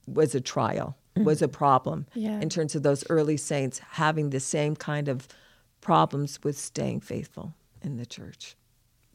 was 0.09 0.35
a 0.35 0.41
trial, 0.41 0.97
was 1.17 1.43
a 1.43 1.49
problem 1.49 2.07
Yeah. 2.15 2.41
in 2.41 2.49
terms 2.49 2.75
of 2.75 2.83
those 2.83 3.05
early 3.09 3.37
saints 3.37 3.79
having 3.93 4.31
the 4.31 4.41
same 4.41 4.75
kind 4.77 5.09
of 5.09 5.29
problems 5.81 6.43
with 6.43 6.59
staying 6.59 7.01
faithful 7.01 7.55
in 7.83 7.97
the 7.99 8.07
church. 8.07 8.57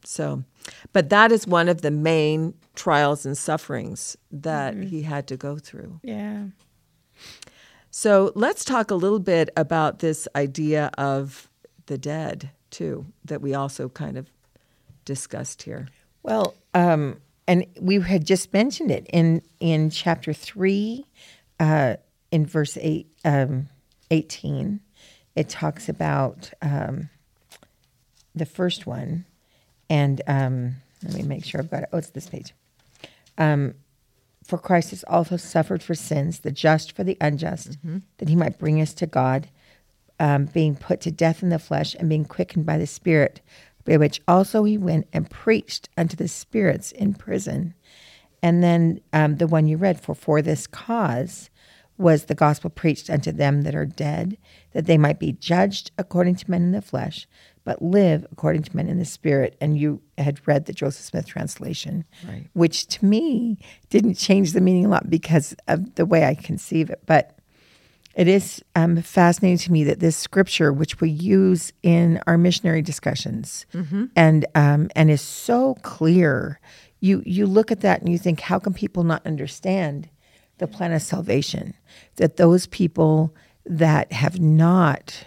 So, 0.04 0.44
but 0.94 1.10
that 1.10 1.30
is 1.30 1.46
one 1.46 1.68
of 1.68 1.82
the 1.82 1.90
main 1.90 2.54
trials 2.74 3.26
and 3.26 3.36
sufferings 3.36 4.16
that 4.30 4.74
he 4.74 5.02
had 5.02 5.26
to 5.26 5.36
go 5.36 5.58
through. 5.58 6.00
Yeah. 6.02 6.44
So, 7.90 8.32
let's 8.34 8.64
talk 8.64 8.90
a 8.90 8.94
little 8.94 9.18
bit 9.18 9.50
about 9.56 9.98
this 9.98 10.28
idea 10.36 10.90
of 10.96 11.48
the 11.86 11.98
dead, 11.98 12.50
too, 12.70 13.06
that 13.24 13.42
we 13.42 13.52
also 13.52 13.88
kind 13.88 14.16
of 14.16 14.30
discussed 15.04 15.62
here. 15.62 15.88
Well, 16.22 16.54
um, 16.72 17.20
and 17.48 17.66
we 17.80 18.00
had 18.00 18.24
just 18.24 18.52
mentioned 18.52 18.90
it 18.92 19.06
in 19.12 19.42
in 19.58 19.90
chapter 19.90 20.32
three, 20.32 21.04
uh, 21.60 21.96
in 22.32 22.46
verse 22.46 22.76
eight, 22.80 23.06
um, 23.24 23.68
eighteen. 24.10 24.80
It 25.36 25.48
talks 25.48 25.88
about 25.88 26.50
um, 26.60 27.08
the 28.34 28.46
first 28.46 28.86
one, 28.86 29.26
and 29.88 30.20
um, 30.26 30.76
let 31.04 31.14
me 31.14 31.22
make 31.22 31.44
sure 31.44 31.60
I've 31.60 31.70
got 31.70 31.84
it. 31.84 31.88
Oh, 31.92 31.98
it's 31.98 32.10
this 32.10 32.28
page. 32.28 32.52
Um, 33.38 33.74
for 34.44 34.58
Christ 34.58 34.90
has 34.90 35.04
also 35.04 35.36
suffered 35.36 35.82
for 35.82 35.94
sins, 35.94 36.40
the 36.40 36.50
just 36.50 36.92
for 36.92 37.04
the 37.04 37.16
unjust, 37.20 37.78
that 38.18 38.28
he 38.28 38.34
might 38.34 38.58
bring 38.58 38.80
us 38.80 38.92
to 38.94 39.06
God, 39.06 39.48
um, 40.18 40.46
being 40.46 40.74
put 40.74 41.00
to 41.02 41.12
death 41.12 41.42
in 41.42 41.50
the 41.50 41.58
flesh 41.58 41.94
and 41.94 42.08
being 42.08 42.24
quickened 42.24 42.66
by 42.66 42.76
the 42.76 42.86
Spirit, 42.86 43.40
by 43.84 43.96
which 43.96 44.20
also 44.26 44.64
he 44.64 44.76
went 44.76 45.06
and 45.12 45.30
preached 45.30 45.88
unto 45.96 46.16
the 46.16 46.28
spirits 46.28 46.90
in 46.90 47.14
prison. 47.14 47.74
And 48.42 48.62
then 48.62 49.00
um, 49.12 49.36
the 49.36 49.46
one 49.46 49.68
you 49.68 49.76
read, 49.76 50.00
for 50.00 50.14
for 50.14 50.42
this 50.42 50.66
cause 50.66 51.49
was 52.00 52.24
the 52.24 52.34
gospel 52.34 52.70
preached 52.70 53.10
unto 53.10 53.30
them 53.30 53.62
that 53.62 53.74
are 53.74 53.86
dead, 53.86 54.36
that 54.72 54.86
they 54.86 54.98
might 54.98 55.18
be 55.20 55.32
judged 55.32 55.90
according 55.98 56.34
to 56.36 56.50
men 56.50 56.62
in 56.62 56.72
the 56.72 56.82
flesh, 56.82 57.26
but 57.64 57.82
live 57.82 58.26
according 58.32 58.62
to 58.62 58.76
men 58.76 58.88
in 58.88 58.98
the 58.98 59.04
spirit. 59.04 59.56
And 59.60 59.78
you 59.78 60.00
had 60.18 60.40
read 60.48 60.64
the 60.66 60.72
Joseph 60.72 61.04
Smith 61.04 61.26
translation, 61.26 62.04
Right. 62.26 62.46
which 62.54 62.86
to 62.88 63.04
me 63.04 63.58
didn't 63.90 64.14
change 64.14 64.52
the 64.52 64.60
meaning 64.60 64.86
a 64.86 64.88
lot 64.88 65.10
because 65.10 65.54
of 65.68 65.94
the 65.96 66.06
way 66.06 66.24
I 66.24 66.34
conceive 66.34 66.88
it. 66.90 67.02
But 67.06 67.36
it 68.14 68.26
is 68.26 68.62
um, 68.74 69.00
fascinating 69.02 69.58
to 69.58 69.72
me 69.72 69.84
that 69.84 70.00
this 70.00 70.16
scripture, 70.16 70.72
which 70.72 71.00
we 71.00 71.10
use 71.10 71.72
in 71.82 72.20
our 72.26 72.36
missionary 72.38 72.82
discussions, 72.82 73.66
and 74.16 74.46
um, 74.54 74.90
and 74.96 75.10
is 75.10 75.20
so 75.22 75.74
clear, 75.82 76.58
you 77.00 77.22
you 77.24 77.46
look 77.46 77.70
at 77.70 77.80
that 77.82 78.00
and 78.00 78.10
you 78.10 78.18
think, 78.18 78.40
how 78.40 78.58
can 78.58 78.72
people 78.74 79.04
not 79.04 79.24
understand 79.24 80.08
the 80.60 80.68
plan 80.68 80.92
of 80.92 81.02
salvation? 81.02 81.74
That 82.16 82.36
those 82.36 82.66
people 82.66 83.34
that 83.66 84.12
have 84.12 84.40
not, 84.40 85.24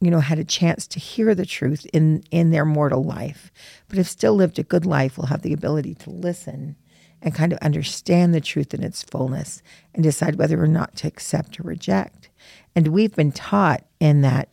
you 0.00 0.10
know, 0.10 0.20
had 0.20 0.38
a 0.38 0.44
chance 0.44 0.86
to 0.88 0.98
hear 0.98 1.34
the 1.34 1.46
truth 1.46 1.86
in 1.92 2.24
in 2.30 2.50
their 2.50 2.64
mortal 2.64 3.04
life, 3.04 3.52
but 3.88 3.98
have 3.98 4.08
still 4.08 4.34
lived 4.34 4.58
a 4.58 4.64
good 4.64 4.84
life, 4.84 5.16
will 5.16 5.26
have 5.26 5.42
the 5.42 5.52
ability 5.52 5.94
to 5.94 6.10
listen 6.10 6.76
and 7.22 7.34
kind 7.34 7.52
of 7.52 7.58
understand 7.58 8.34
the 8.34 8.40
truth 8.40 8.72
in 8.74 8.82
its 8.82 9.02
fullness 9.02 9.62
and 9.94 10.02
decide 10.02 10.36
whether 10.36 10.62
or 10.62 10.66
not 10.66 10.96
to 10.96 11.06
accept 11.06 11.60
or 11.60 11.64
reject. 11.64 12.30
And 12.74 12.88
we've 12.88 13.14
been 13.14 13.32
taught 13.32 13.84
in 13.98 14.22
that 14.22 14.48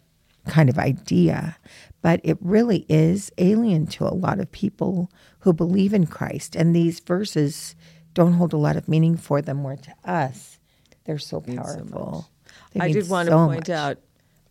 kind 0.48 0.70
of 0.70 0.78
idea, 0.78 1.58
but 2.02 2.20
it 2.24 2.38
really 2.42 2.86
is 2.90 3.32
alien 3.38 3.88
to 3.88 4.06
a 4.06 4.14
lot 4.14 4.40
of 4.40 4.52
people 4.52 5.12
who 5.40 5.54
believe 5.54 5.94
in 5.94 6.08
Christ. 6.08 6.56
And 6.56 6.76
these 6.76 7.00
verses 7.00 7.76
don't 8.18 8.34
hold 8.34 8.52
a 8.52 8.58
lot 8.58 8.76
of 8.76 8.88
meaning 8.88 9.16
for 9.16 9.44
them, 9.44 9.64
where 9.64 9.76
to 9.78 9.94
us, 10.04 10.60
they're 11.06 11.20
so 11.20 11.40
powerful. 11.40 12.28
They 12.74 12.80
I 12.80 12.92
did 12.92 13.08
want 13.08 13.30
to 13.30 13.36
point 13.36 13.68
much. 13.68 13.70
out 13.70 13.98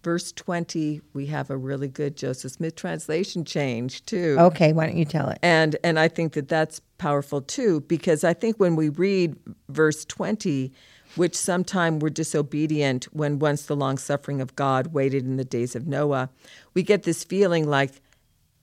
verse 0.04 0.30
20, 0.30 1.00
we 1.14 1.26
have 1.26 1.50
a 1.50 1.56
really 1.56 1.88
good 1.88 2.16
Joseph 2.16 2.52
Smith 2.52 2.76
translation 2.76 3.44
change 3.44 4.06
too. 4.06 4.36
Okay, 4.38 4.72
why 4.72 4.86
don't 4.86 4.96
you 4.96 5.04
tell 5.04 5.28
it? 5.30 5.38
And 5.42 5.74
and 5.82 5.98
I 5.98 6.06
think 6.06 6.34
that 6.34 6.46
that's 6.46 6.80
powerful 6.96 7.40
too 7.40 7.80
because 7.80 8.22
I 8.22 8.32
think 8.32 8.60
when 8.60 8.76
we 8.76 8.88
read 8.88 9.34
verse 9.68 10.04
20, 10.04 10.72
which 11.16 11.34
sometime 11.34 11.98
were 11.98 12.08
disobedient 12.08 13.06
when 13.06 13.40
once 13.40 13.66
the 13.66 13.74
long 13.74 13.98
suffering 13.98 14.40
of 14.40 14.54
God 14.54 14.92
waited 14.92 15.24
in 15.24 15.38
the 15.38 15.44
days 15.44 15.74
of 15.74 15.88
Noah, 15.88 16.30
we 16.72 16.84
get 16.84 17.02
this 17.02 17.24
feeling 17.24 17.68
like 17.68 17.90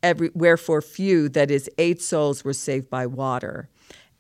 every 0.02 0.30
wherefore 0.34 0.82
few 0.82 1.28
that 1.28 1.52
is 1.52 1.70
eight 1.78 2.02
souls 2.02 2.46
were 2.46 2.54
saved 2.54 2.90
by 2.90 3.06
water. 3.06 3.68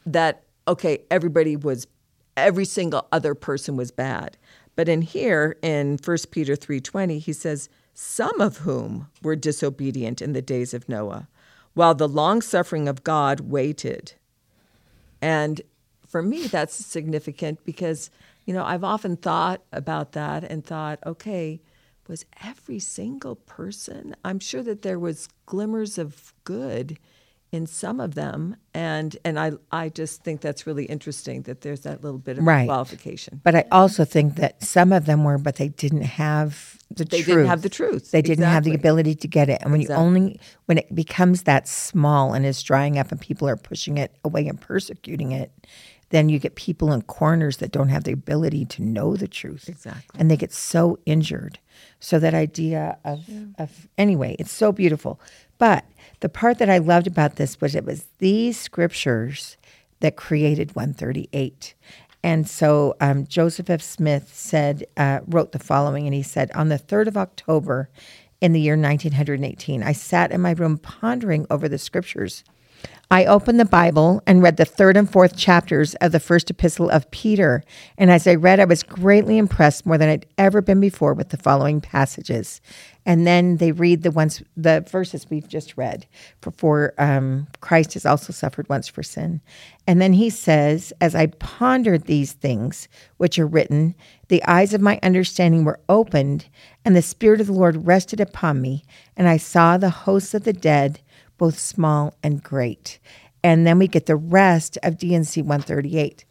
That 0.06 0.43
okay, 0.67 1.04
everybody 1.12 1.56
was 1.56 1.88
every 2.36 2.65
single 2.65 3.08
other 3.12 3.36
person 3.36 3.76
was 3.76 3.91
bad. 3.91 4.38
But 4.76 4.89
in 4.89 5.02
here 5.02 5.58
in 5.62 5.99
1 6.04 6.17
Peter 6.32 6.56
3:20 6.56 7.19
he 7.19 7.34
says 7.34 7.69
some 7.93 8.41
of 8.41 8.58
whom 8.58 9.08
were 9.21 9.36
disobedient 9.36 10.21
in 10.21 10.34
the 10.34 10.41
days 10.41 10.73
of 10.73 10.89
Noah 10.89 11.28
while 11.73 11.95
the 11.95 12.08
long 12.08 12.41
suffering 12.41 12.88
of 12.88 13.04
God 13.04 13.41
waited. 13.41 14.13
And 15.21 15.62
for 16.08 16.21
me 16.21 16.47
that's 16.47 16.73
significant 16.73 17.63
because 17.65 18.10
you 18.45 18.54
know 18.54 18.63
I've 18.63 18.84
often 18.84 19.15
thought 19.15 19.62
about 19.71 20.13
that 20.13 20.43
and 20.43 20.65
thought 20.65 20.99
okay 21.06 21.62
was 22.08 22.26
every 22.43 22.80
single 22.80 23.36
person 23.36 24.15
I'm 24.26 24.39
sure 24.39 24.63
that 24.63 24.82
there 24.82 24.99
was 24.99 25.30
glimmers 25.45 25.97
of 25.97 26.34
good 26.43 26.99
in 27.54 27.68
some 27.68 28.00
of 28.00 28.16
them 28.16 28.56
and 28.74 29.16
and 29.24 29.39
I 29.39 29.52
I 29.72 29.89
just 29.89 30.24
think 30.24 30.42
that's 30.42 30.66
really 30.66 30.86
interesting 30.86 31.44
that 31.44 31.62
there's 31.62 31.82
that 31.82 32.04
little 32.04 32.18
bit 32.18 32.39
of 32.39 32.46
Right. 32.46 32.66
qualification. 32.66 33.39
But 33.44 33.54
I 33.56 33.66
also 33.72 34.04
think 34.06 34.36
that 34.38 34.63
some 34.63 34.92
of 34.92 35.06
them 35.06 35.24
were, 35.24 35.38
but 35.38 35.58
they 35.58 35.70
didn't 35.70 36.02
have 36.02 36.80
the 36.89 37.06
They 37.06 37.22
truth. 37.22 37.26
didn't 37.28 37.46
have 37.46 37.62
the 37.62 37.70
truth. 37.70 38.10
They 38.12 38.24
didn't 38.24 38.46
have 38.46 38.63
the 38.63 38.74
ability 38.74 39.13
to 39.16 39.28
get 39.28 39.50
it. 39.50 39.60
And 39.62 39.72
when 39.72 39.82
you 39.82 39.89
only 39.89 40.39
when 40.66 40.80
it 40.80 40.94
becomes 40.96 41.44
that 41.44 41.68
small 41.68 42.34
and 42.34 42.44
is 42.46 42.62
drying 42.63 42.98
up 42.98 43.12
and 43.12 43.22
people 43.22 43.48
are 43.48 43.56
pushing 43.56 44.00
it 44.00 44.16
away 44.26 44.48
and 44.48 44.60
persecuting 44.60 45.32
it, 45.32 45.52
then 46.13 46.30
you 46.30 46.38
get 46.38 46.54
people 46.54 46.93
in 46.93 47.02
corners 47.02 47.58
that 47.58 47.71
don't 47.71 47.89
have 47.89 48.04
the 48.04 48.12
ability 48.12 48.65
to 48.65 48.84
know 48.84 49.15
the 49.15 49.28
truth. 49.28 49.67
Exactly. 49.67 50.19
And 50.19 50.30
they 50.30 50.38
get 50.38 50.54
so 50.54 50.99
injured. 51.08 51.58
So 51.99 52.19
that 52.19 52.36
idea 52.36 52.99
of 53.04 53.28
of 53.58 53.88
anyway, 53.97 54.36
it's 54.38 54.52
so 54.52 54.71
beautiful. 54.71 55.19
But 55.58 55.86
the 56.19 56.30
part 56.30 56.60
that 56.60 56.69
I 56.69 56.78
loved 56.78 57.08
about 57.08 57.38
this 57.38 57.60
was 57.60 57.73
it 57.73 57.84
was 57.84 58.06
these 58.19 58.60
scriptures 58.60 59.58
that 60.02 60.15
created 60.15 60.76
138. 60.76 61.73
And 62.21 62.47
so 62.47 62.95
um, 63.02 63.26
Joseph 63.26 63.71
F. 63.71 63.82
Smith 63.82 64.30
said, 64.34 64.86
uh, 64.95 65.21
wrote 65.26 65.52
the 65.52 65.60
following, 65.60 66.06
and 66.06 66.13
he 66.13 66.23
said, 66.23 66.52
On 66.52 66.69
the 66.69 66.78
3rd 66.78 67.08
of 67.08 67.17
October 67.17 67.89
in 68.39 68.54
the 68.54 68.62
year 68.62 68.78
1918, 68.78 69.82
I 69.82 69.93
sat 69.93 70.32
in 70.32 70.41
my 70.41 70.52
room 70.52 70.78
pondering 70.78 71.47
over 71.49 71.67
the 71.67 71.80
scriptures. 71.80 72.43
I 73.13 73.26
opened 73.26 73.60
the 73.60 73.65
Bible 73.65 74.24
and 74.26 74.41
read 74.41 74.58
the 74.58 74.65
third 74.65 74.98
and 74.98 75.08
fourth 75.08 75.38
chapters 75.38 75.93
of 75.96 76.12
the 76.12 76.19
first 76.19 76.50
epistle 76.50 76.89
of 76.89 77.12
Peter. 77.12 77.63
And 77.96 78.10
as 78.10 78.26
I 78.26 78.34
read, 78.34 78.60
I 78.60 78.65
was 78.65 78.82
greatly 78.82 79.38
impressed 79.38 79.86
more 79.86 80.00
than 80.00 80.10
I'd 80.10 80.26
ever 80.39 80.63
been 80.63 80.80
before 80.80 81.13
with 81.13 81.30
the 81.30 81.38
following 81.38 81.80
passages. 81.80 82.60
And 83.06 83.28
then 83.28 83.58
they 83.58 83.72
read 83.72 84.02
the 84.02 84.10
ones, 84.10 84.41
the 84.58 84.84
verses 84.89 85.28
we've 85.30 85.48
just 85.48 85.78
read. 85.78 86.08
For, 86.41 86.50
for 86.52 86.93
um, 86.98 87.46
Christ 87.62 87.93
has 87.93 88.06
also 88.06 88.34
suffered 88.34 88.67
once 88.67 88.88
for 88.88 89.04
sin. 89.04 89.41
And 89.86 90.02
then 90.02 90.13
he 90.13 90.32
says, 90.32 90.91
As 91.00 91.13
I 91.13 91.28
pondered 91.28 92.06
these 92.06 92.34
things 92.34 92.88
which 93.17 93.38
are 93.38 93.46
written, 93.46 93.93
the 94.30 94.43
eyes 94.46 94.74
of 94.74 94.82
my 94.82 95.00
understanding 95.04 95.65
were 95.65 95.82
opened, 95.88 96.48
and 96.84 96.96
the 96.96 97.02
Spirit 97.04 97.41
of 97.41 97.48
the 97.48 97.54
Lord 97.54 97.86
rested 97.86 98.19
upon 98.19 98.60
me, 98.60 98.84
and 99.15 99.28
I 99.28 99.38
saw 99.38 99.78
the 99.78 99.91
hosts 99.91 100.34
of 100.34 100.46
the 100.46 100.54
dead 100.54 101.02
both 101.43 101.60
small 101.60 102.15
and 102.23 102.41
great. 102.41 102.99
And 103.43 103.67
then 103.67 103.77
we 103.77 103.89
get 103.89 104.06
the 104.06 104.15
rest 104.15 104.77
of 104.82 104.97
D&C 104.97 105.41
138. 105.41 106.23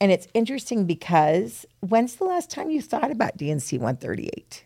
And 0.00 0.10
it's 0.10 0.26
interesting 0.34 0.86
because 0.86 1.64
when's 1.78 2.16
the 2.16 2.24
last 2.24 2.50
time 2.50 2.68
you 2.68 2.82
thought 2.82 3.12
about 3.12 3.36
D&C 3.36 3.78
138? 3.78 4.64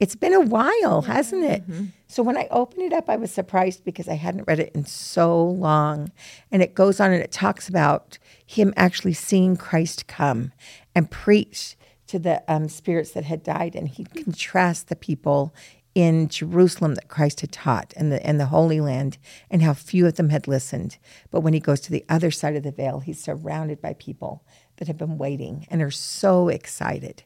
It's 0.00 0.16
been 0.16 0.32
a 0.32 0.40
while, 0.40 1.02
hasn't 1.02 1.44
it? 1.44 1.62
So 2.08 2.24
when 2.24 2.36
I 2.36 2.48
opened 2.50 2.82
it 2.82 2.92
up, 2.92 3.08
I 3.08 3.14
was 3.14 3.30
surprised 3.30 3.84
because 3.84 4.08
I 4.08 4.14
hadn't 4.14 4.48
read 4.48 4.58
it 4.58 4.72
in 4.74 4.84
so 4.84 5.44
long. 5.44 6.10
And 6.50 6.60
it 6.60 6.74
goes 6.74 6.98
on 6.98 7.12
and 7.12 7.22
it 7.22 7.30
talks 7.30 7.68
about 7.68 8.18
him 8.44 8.74
actually 8.76 9.12
seeing 9.12 9.56
Christ 9.56 10.08
come 10.08 10.50
and 10.92 11.08
preach 11.08 11.76
to 12.08 12.18
the 12.18 12.42
um, 12.48 12.68
spirits 12.68 13.12
that 13.12 13.26
had 13.26 13.44
died. 13.44 13.76
And 13.76 13.86
he 13.86 14.02
contrasts 14.06 14.82
the 14.82 14.96
people 14.96 15.54
in 15.94 16.28
Jerusalem 16.28 16.94
that 16.96 17.08
Christ 17.08 17.40
had 17.40 17.52
taught 17.52 17.94
and 17.96 18.10
the 18.10 18.24
and 18.26 18.40
the 18.40 18.46
Holy 18.46 18.80
Land 18.80 19.18
and 19.50 19.62
how 19.62 19.74
few 19.74 20.06
of 20.06 20.14
them 20.14 20.30
had 20.30 20.48
listened. 20.48 20.98
But 21.30 21.40
when 21.40 21.54
he 21.54 21.60
goes 21.60 21.80
to 21.82 21.92
the 21.92 22.04
other 22.08 22.30
side 22.30 22.56
of 22.56 22.62
the 22.62 22.72
veil, 22.72 23.00
he's 23.00 23.22
surrounded 23.22 23.80
by 23.80 23.94
people 23.94 24.44
that 24.76 24.88
have 24.88 24.98
been 24.98 25.18
waiting 25.18 25.66
and 25.70 25.80
are 25.82 25.90
so 25.90 26.48
excited. 26.48 27.22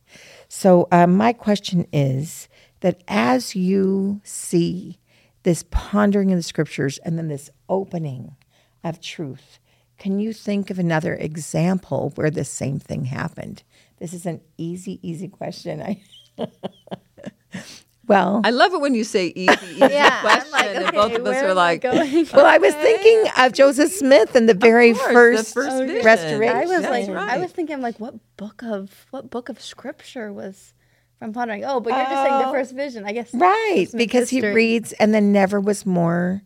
So 0.49 0.87
uh, 0.93 1.07
my 1.07 1.33
question 1.33 1.87
is 1.93 2.49
that 2.81 3.03
as 3.09 3.57
you 3.57 4.21
see 4.23 4.99
this 5.45 5.65
pondering 5.71 6.31
in 6.31 6.37
the 6.37 6.43
scriptures 6.43 6.99
and 6.99 7.17
then 7.17 7.29
this 7.29 7.51
opening 7.69 8.37
of 8.85 9.01
truth, 9.01 9.59
can 9.99 10.21
you 10.21 10.33
think 10.33 10.71
of 10.71 10.79
another 10.79 11.15
example 11.15 12.13
where 12.15 12.31
the 12.31 12.45
same 12.45 12.79
thing 12.79 13.07
happened? 13.07 13.63
This 13.99 14.13
is 14.13 14.27
an 14.27 14.41
easy, 14.57 15.01
easy 15.03 15.29
question. 15.29 15.83
I 15.83 16.03
well, 18.09 18.41
I 18.45 18.51
love 18.51 18.73
it 18.75 18.81
when 18.81 18.95
you 18.95 19.05
say 19.05 19.27
easy, 19.37 19.67
easy 19.67 19.79
Yeah, 19.93 20.21
question, 20.21 20.47
I'm 20.47 20.51
like, 20.51 20.77
and 20.77 20.93
both 20.95 21.15
of 21.15 21.21
us 21.27 21.35
where 21.35 21.45
are 21.47 21.51
am 21.51 21.59
I 21.59 21.63
like, 21.63 21.83
going? 21.83 22.27
Well, 22.33 22.47
I 22.47 22.59
was 22.59 22.75
thinking 22.75 23.31
of 23.39 23.53
Joseph 23.53 23.93
Smith 23.93 24.35
and 24.35 24.49
the 24.49 24.55
very 24.55 24.95
course, 24.95 25.09
the 25.09 25.13
first, 25.15 25.55
first 25.55 25.77
Oh, 25.77 26.05
restoration. 26.05 26.57
I 26.57 26.67
was 26.67 26.83
That's 26.83 27.09
like, 27.09 27.29
I 27.29 27.39
was 27.39 27.53
thinking 27.53 27.81
like, 27.81 28.01
what 28.01 28.15
book 28.37 28.63
of 28.65 29.07
what 29.11 29.31
book 29.31 29.49
of 29.49 29.61
scripture 29.61 30.33
was 30.33 30.75
from 31.19 31.33
pondering? 31.33 31.65
Oh, 31.65 31.81
but 31.81 31.93
you're 31.95 32.07
just 32.07 32.23
saying 32.23 32.39
the 32.39 32.49
Oh. 32.49 32.53
first 32.53 32.75
vision, 32.75 33.05
I 33.05 33.13
guess. 33.13 33.33
right, 33.35 33.87
Smith 33.89 33.99
because 33.99 34.31
he 34.31 34.41
reads 34.41 34.93
and 34.95 35.15
then 35.15 35.33
never 35.33 35.61
was 35.61 35.85
more, 35.87 36.43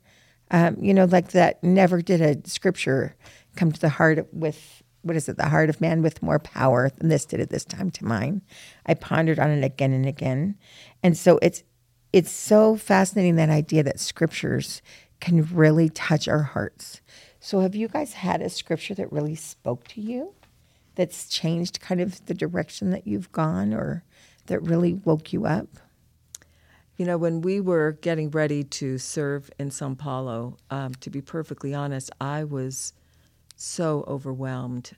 um, 0.51 0.77
you 0.81 0.93
know, 0.93 1.05
like 1.05 1.29
that. 1.33 1.63
Never 1.63 2.03
did 2.03 2.21
a 2.21 2.49
scripture 2.49 3.15
come 3.57 3.71
to 3.73 3.81
the 3.81 3.89
heart 3.91 4.27
with 4.33 4.83
what 5.03 5.17
is 5.17 5.29
it? 5.29 5.37
The 5.37 5.49
heart 5.49 5.69
of 5.69 5.81
man 5.81 6.03
with 6.03 6.23
more 6.23 6.39
power 6.39 6.91
than 6.91 7.09
this 7.09 7.25
did 7.25 7.41
at 7.41 7.51
this 7.51 7.65
time 7.65 7.91
to 7.93 8.05
mine. 8.05 8.43
I 8.87 8.95
pondered 8.95 9.39
on 9.39 9.51
it 9.51 9.65
again 9.65 9.93
and 9.93 10.07
again, 10.07 10.57
and 11.03 11.17
so 11.17 11.39
it's 11.43 11.63
it's 12.13 12.31
so 12.31 12.77
fascinating 12.77 13.37
that 13.37 13.49
idea 13.49 13.83
that 13.83 14.01
scriptures 14.01 14.83
can 15.21 15.45
really 15.45 15.89
touch 15.89 16.29
our 16.29 16.43
hearts. 16.43 17.01
So, 17.41 17.61
have 17.61 17.75
you 17.75 17.89
guys 17.89 18.15
had 18.15 18.43
a 18.43 18.49
scripture 18.49 18.95
that 18.95 19.13
really 19.13 19.35
spoke 19.35 19.89
to 19.89 20.01
you? 20.01 20.35
that's 20.95 21.29
changed 21.29 21.81
kind 21.81 22.01
of 22.01 22.25
the 22.27 22.35
direction 22.35 22.91
that 22.91 23.07
you've 23.07 23.33
gone 23.33 23.73
or 23.73 24.05
that 24.47 24.61
really 24.61 24.95
woke 24.95 25.33
you 25.33 25.47
up? 25.47 25.69
You 26.97 27.07
know, 27.07 27.17
when 27.17 27.41
we 27.41 27.61
were 27.61 27.93
getting 28.01 28.31
ready 28.31 28.63
to 28.65 28.99
serve 28.99 29.51
in 29.59 29.71
Sao 29.71 29.95
Paulo, 29.95 30.59
um, 30.71 30.95
to 30.97 31.11
be 31.11 31.21
perfectly 31.21 31.75
honest, 31.75 32.11
I 32.21 32.45
was 32.45 32.93
so 33.63 34.05
overwhelmed. 34.09 34.93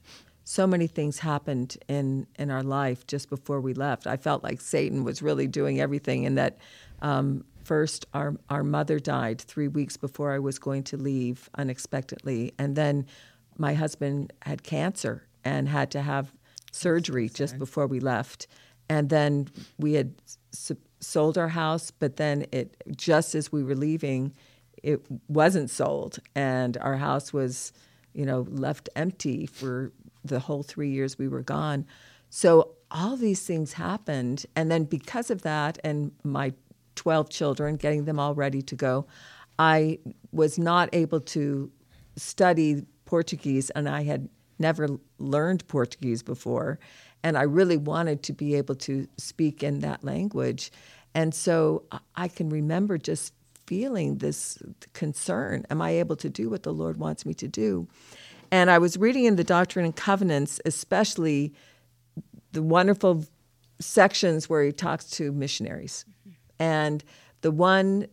So 0.45 0.67
many 0.67 0.87
things 0.87 1.19
happened 1.19 1.77
in, 1.89 2.27
in 2.39 2.51
our 2.51 2.63
life 2.63 3.07
just 3.07 3.31
before 3.31 3.61
we 3.61 3.75
left. 3.75 4.07
I 4.07 4.17
felt 4.17 4.43
like 4.43 4.61
Satan 4.61 5.05
was 5.05 5.23
really 5.23 5.47
doing 5.47 5.81
everything, 5.81 6.27
and 6.27 6.37
that 6.39 6.59
um, 7.03 7.45
first 7.65 8.07
our, 8.13 8.37
our 8.51 8.63
mother 8.63 8.99
died 8.99 9.41
three 9.41 9.69
weeks 9.69 9.97
before 9.97 10.33
I 10.33 10.39
was 10.39 10.59
going 10.59 10.83
to 10.85 10.97
leave 10.97 11.49
unexpectedly. 11.57 12.53
And 12.59 12.77
then 12.77 13.07
my 13.57 13.75
husband 13.75 14.33
had 14.43 14.63
cancer 14.63 15.25
and 15.45 15.69
had 15.69 15.91
to 15.93 16.03
have 16.03 16.33
surgery 16.73 17.29
just 17.29 17.59
before 17.59 17.87
we 17.87 18.01
left. 18.01 18.47
And 18.89 19.09
then 19.09 19.49
we 19.79 19.95
had 19.95 20.15
s- 20.53 20.73
sold 21.01 21.39
our 21.39 21.49
house, 21.49 21.91
but 21.91 22.17
then 22.17 22.47
it 22.53 22.77
just 22.97 23.35
as 23.35 23.53
we 23.53 23.63
were 23.63 23.77
leaving, 23.77 24.35
it 24.83 25.01
wasn't 25.29 25.71
sold, 25.71 26.19
and 26.35 26.77
our 26.79 26.97
house 26.97 27.33
was, 27.33 27.73
you 28.15 28.25
know, 28.25 28.47
left 28.49 28.89
empty 28.97 29.47
for 29.47 29.93
the 30.25 30.41
whole 30.41 30.63
three 30.63 30.91
years 30.91 31.19
we 31.19 31.29
were 31.29 31.43
gone. 31.43 31.87
So 32.31 32.71
all 32.91 33.17
these 33.17 33.47
things 33.47 33.75
happened, 33.75 34.47
and 34.57 34.71
then 34.71 34.85
because 34.85 35.31
of 35.31 35.43
that, 35.43 35.79
and 35.85 36.13
my 36.23 36.53
twelve 36.95 37.29
children, 37.29 37.77
getting 37.77 38.05
them 38.05 38.19
all 38.19 38.35
ready 38.35 38.63
to 38.63 38.75
go, 38.75 39.07
I 39.59 39.99
was 40.33 40.59
not 40.59 40.89
able 40.93 41.21
to 41.21 41.71
study 42.17 42.87
Portuguese, 43.05 43.71
and 43.71 43.89
I 43.89 44.05
had 44.05 44.29
never 44.59 44.89
learned 45.19 45.67
Portuguese 45.69 46.23
before. 46.23 46.79
And 47.23 47.37
I 47.39 47.43
really 47.43 47.77
wanted 47.77 48.23
to 48.25 48.33
be 48.33 48.55
able 48.55 48.75
to 48.77 49.09
speak 49.17 49.63
in 49.63 49.81
that 49.81 50.05
language. 50.05 50.71
And 51.15 51.35
so 51.35 51.85
I 52.15 52.29
can 52.29 52.51
remember 52.51 52.99
just 52.99 53.33
feeling 53.67 54.19
this 54.19 54.59
concern 54.93 55.65
Am 55.71 55.81
I 55.81 55.91
able 55.91 56.17
to 56.17 56.29
do 56.29 56.51
what 56.51 56.63
the 56.63 56.73
Lord 56.73 56.97
wants 56.97 57.25
me 57.27 57.35
to 57.35 57.49
do? 57.49 57.89
And 58.51 58.71
I 58.71 58.79
was 58.79 58.97
reading 58.97 59.25
in 59.25 59.37
the 59.37 59.45
Doctrine 59.45 59.85
and 59.85 59.97
Covenants, 59.97 60.61
especially 60.65 61.53
the 62.53 62.63
wonderful 62.63 63.25
sections 63.81 64.49
where 64.49 64.63
he 64.63 64.73
talks 64.73 65.07
to 65.11 65.33
missionaries 65.33 66.05
And 66.59 67.03
the 67.41 67.51
one 67.51 68.07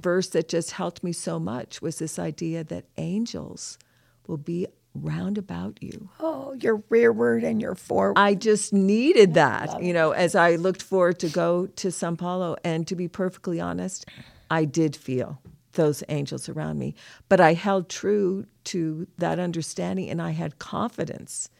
verse 0.00 0.28
that 0.28 0.48
just 0.48 0.72
helped 0.72 1.02
me 1.02 1.12
so 1.12 1.40
much 1.40 1.82
was 1.82 1.98
this 1.98 2.18
idea 2.18 2.62
that 2.64 2.84
angels 2.96 3.78
will 4.26 4.36
be 4.36 4.66
round 5.02 5.38
about 5.38 5.78
you. 5.82 6.08
Oh, 6.20 6.52
your 6.60 6.82
rearward 6.88 7.44
and 7.44 7.60
your 7.60 7.74
forward. 7.74 8.18
I 8.18 8.34
just 8.34 8.72
needed 8.72 9.34
that, 9.34 9.82
you 9.82 9.92
know, 9.92 10.12
as 10.12 10.34
I 10.34 10.56
looked 10.56 10.82
forward 10.82 11.18
to 11.20 11.28
go 11.28 11.66
to 11.66 11.90
Sao 11.90 12.14
Paulo. 12.14 12.56
And 12.64 12.86
to 12.88 12.96
be 12.96 13.08
perfectly 13.08 13.60
honest, 13.60 14.06
I 14.50 14.64
did 14.64 14.96
feel 14.96 15.40
those 15.72 16.02
angels 16.08 16.48
around 16.48 16.78
me. 16.78 16.94
But 17.28 17.40
I 17.40 17.54
held 17.54 17.88
true 17.88 18.46
to 18.64 19.06
that 19.18 19.38
understanding 19.38 20.10
and 20.10 20.20
I 20.20 20.30
had 20.32 20.58
confidence 20.58 21.50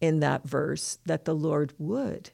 in 0.00 0.20
that 0.20 0.44
verse 0.44 0.98
that 1.06 1.24
the 1.24 1.34
Lord 1.34 1.72
would 1.78 2.30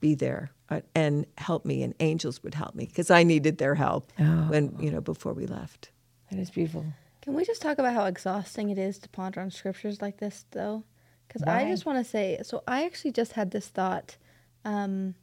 be 0.00 0.14
there 0.14 0.50
uh, 0.68 0.80
and 0.94 1.24
help 1.38 1.64
me 1.64 1.82
and 1.82 1.94
angels 2.00 2.42
would 2.42 2.54
help 2.54 2.74
me 2.74 2.86
because 2.86 3.10
I 3.10 3.22
needed 3.22 3.58
their 3.58 3.76
help 3.76 4.12
when, 4.16 4.76
you 4.80 4.90
know, 4.90 5.00
before 5.00 5.32
we 5.32 5.46
left. 5.46 5.90
that 6.30 6.38
is 6.40 6.50
beautiful. 6.50 6.84
Can 7.22 7.34
we 7.34 7.44
just 7.44 7.62
talk 7.62 7.78
about 7.78 7.94
how 7.94 8.06
exhausting 8.06 8.70
it 8.70 8.78
is 8.78 8.98
to 8.98 9.08
ponder 9.08 9.40
on 9.40 9.50
scriptures 9.50 10.02
like 10.02 10.18
this, 10.18 10.44
though? 10.50 10.82
Because 11.26 11.44
I 11.44 11.68
just 11.68 11.86
want 11.86 11.98
to 11.98 12.04
say, 12.04 12.40
so 12.42 12.62
I 12.66 12.84
actually 12.84 13.12
just 13.12 13.32
had 13.32 13.52
this 13.52 13.68
thought 13.68 14.16
um, 14.64 15.14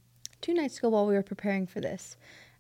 two 0.42 0.54
nights 0.54 0.78
ago 0.80 0.90
while 0.90 1.06
we 1.06 1.14
were 1.14 1.22
preparing 1.22 1.68
for 1.68 1.82
this. 1.82 2.16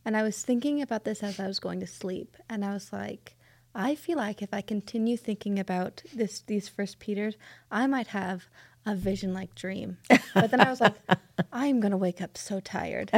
And 0.05 0.15
I 0.17 0.23
was 0.23 0.41
thinking 0.41 0.81
about 0.81 1.05
this 1.05 1.23
as 1.23 1.39
I 1.39 1.47
was 1.47 1.59
going 1.59 1.79
to 1.79 1.87
sleep. 1.87 2.35
And 2.49 2.65
I 2.65 2.73
was 2.73 2.91
like, 2.91 3.37
I 3.73 3.95
feel 3.95 4.17
like 4.17 4.41
if 4.41 4.53
I 4.53 4.61
continue 4.61 5.15
thinking 5.15 5.57
about 5.57 6.03
this, 6.13 6.41
these 6.41 6.67
first 6.67 6.99
Peters, 6.99 7.37
I 7.71 7.87
might 7.87 8.07
have 8.07 8.47
a 8.85 8.93
vision 8.93 9.33
like 9.33 9.55
dream. 9.55 9.97
But 10.33 10.51
then 10.51 10.59
I 10.59 10.69
was 10.69 10.81
like, 10.81 10.95
I'm 11.53 11.79
going 11.79 11.91
to 11.91 11.97
wake 11.97 12.21
up 12.21 12.37
so 12.37 12.59
tired. 12.59 13.11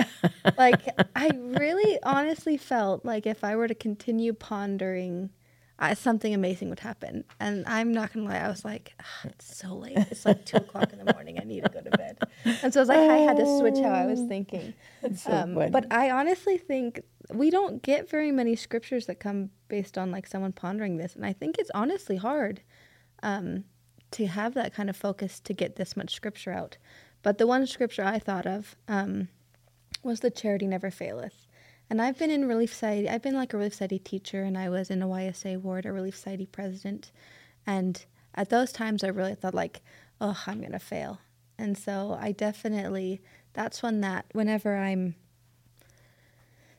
Like, 0.58 0.82
I 1.16 1.32
really 1.36 1.98
honestly 2.04 2.58
felt 2.58 3.06
like 3.06 3.26
if 3.26 3.44
I 3.44 3.56
were 3.56 3.68
to 3.68 3.76
continue 3.76 4.34
pondering 4.34 5.32
I, 5.84 5.96
something 5.96 6.34
amazing 6.34 6.70
would 6.70 6.80
happen. 6.80 7.24
And 7.40 7.66
I'm 7.68 7.92
not 7.92 8.14
gonna 8.14 8.30
lie, 8.30 8.38
I 8.38 8.48
was 8.50 8.64
like, 8.64 8.94
"Ah, 9.02 9.22
it's 9.26 9.58
so 9.58 9.74
late. 9.76 9.98
It's 9.98 10.26
like 10.26 10.46
two 10.46 10.58
o'clock 10.58 10.94
in 10.94 11.04
the 11.04 11.12
morning. 11.14 11.40
I 11.42 11.44
need 11.44 11.64
to 11.64 11.70
go 11.70 11.82
to 11.82 11.90
bed. 11.98 12.20
And 12.62 12.72
so 12.72 12.80
I 12.80 12.84
was 12.84 12.90
like, 12.90 13.00
I 13.00 13.18
had 13.18 13.38
to 13.38 13.58
switch 13.60 13.80
how 13.80 13.90
I 13.92 14.06
was 14.06 14.22
thinking. 14.22 14.74
So 15.16 15.32
Um, 15.32 15.56
but 15.72 15.92
I 15.92 16.12
honestly 16.12 16.58
think 16.58 17.02
we 17.34 17.50
don't 17.50 17.82
get 17.82 18.10
very 18.10 18.32
many 18.32 18.56
scriptures 18.56 19.08
that 19.08 19.20
come 19.20 19.50
based 19.68 19.98
on 19.98 20.12
like 20.12 20.28
someone 20.28 20.52
pondering 20.52 20.98
this, 20.98 21.16
and 21.16 21.26
I 21.26 21.34
think 21.34 21.58
it's 21.58 21.72
honestly 21.74 22.18
hard 22.18 22.62
um, 23.24 23.64
to 24.12 24.28
have 24.28 24.54
that 24.54 24.74
kind 24.74 24.90
of 24.90 24.96
focus 24.96 25.40
to 25.42 25.54
get 25.54 25.76
this 25.78 25.98
much 25.98 26.14
scripture 26.14 26.52
out. 26.52 26.78
But 27.24 27.38
the 27.38 27.48
one 27.48 27.66
scripture 27.68 28.04
I 28.04 28.20
thought 28.20 28.46
of 28.46 28.76
um, 28.88 29.30
was 30.04 30.20
the 30.20 30.32
charity 30.32 30.68
never 30.68 30.92
faileth. 30.92 31.48
And 31.92 32.02
I've 32.02 32.18
been 32.18 32.32
in 32.32 32.48
Relief 32.48 32.72
Society, 32.72 33.10
I've 33.10 33.22
been 33.22 33.36
like 33.36 33.54
a 33.54 33.58
Relief 33.58 33.74
Society 33.74 34.00
teacher, 34.00 34.44
and 34.44 34.58
I 34.58 34.70
was 34.70 34.90
in 34.90 35.02
a 35.02 35.08
YSA 35.08 35.62
ward, 35.62 35.86
a 35.86 35.92
Relief 35.92 36.16
Society 36.16 36.46
president. 36.46 37.12
And 37.68 38.06
at 38.34 38.50
those 38.50 38.72
times, 38.72 39.04
I 39.04 39.10
really 39.10 39.36
thought, 39.36 39.54
like, 39.54 39.82
oh, 40.22 40.42
I'm 40.48 40.62
going 40.62 40.72
to 40.72 40.80
fail. 40.80 41.20
And 41.58 41.78
so 41.78 42.18
I 42.18 42.32
definitely, 42.32 43.20
that's 43.52 43.84
one 43.84 44.00
that 44.00 44.26
whenever 44.32 44.78
I'm 44.78 45.16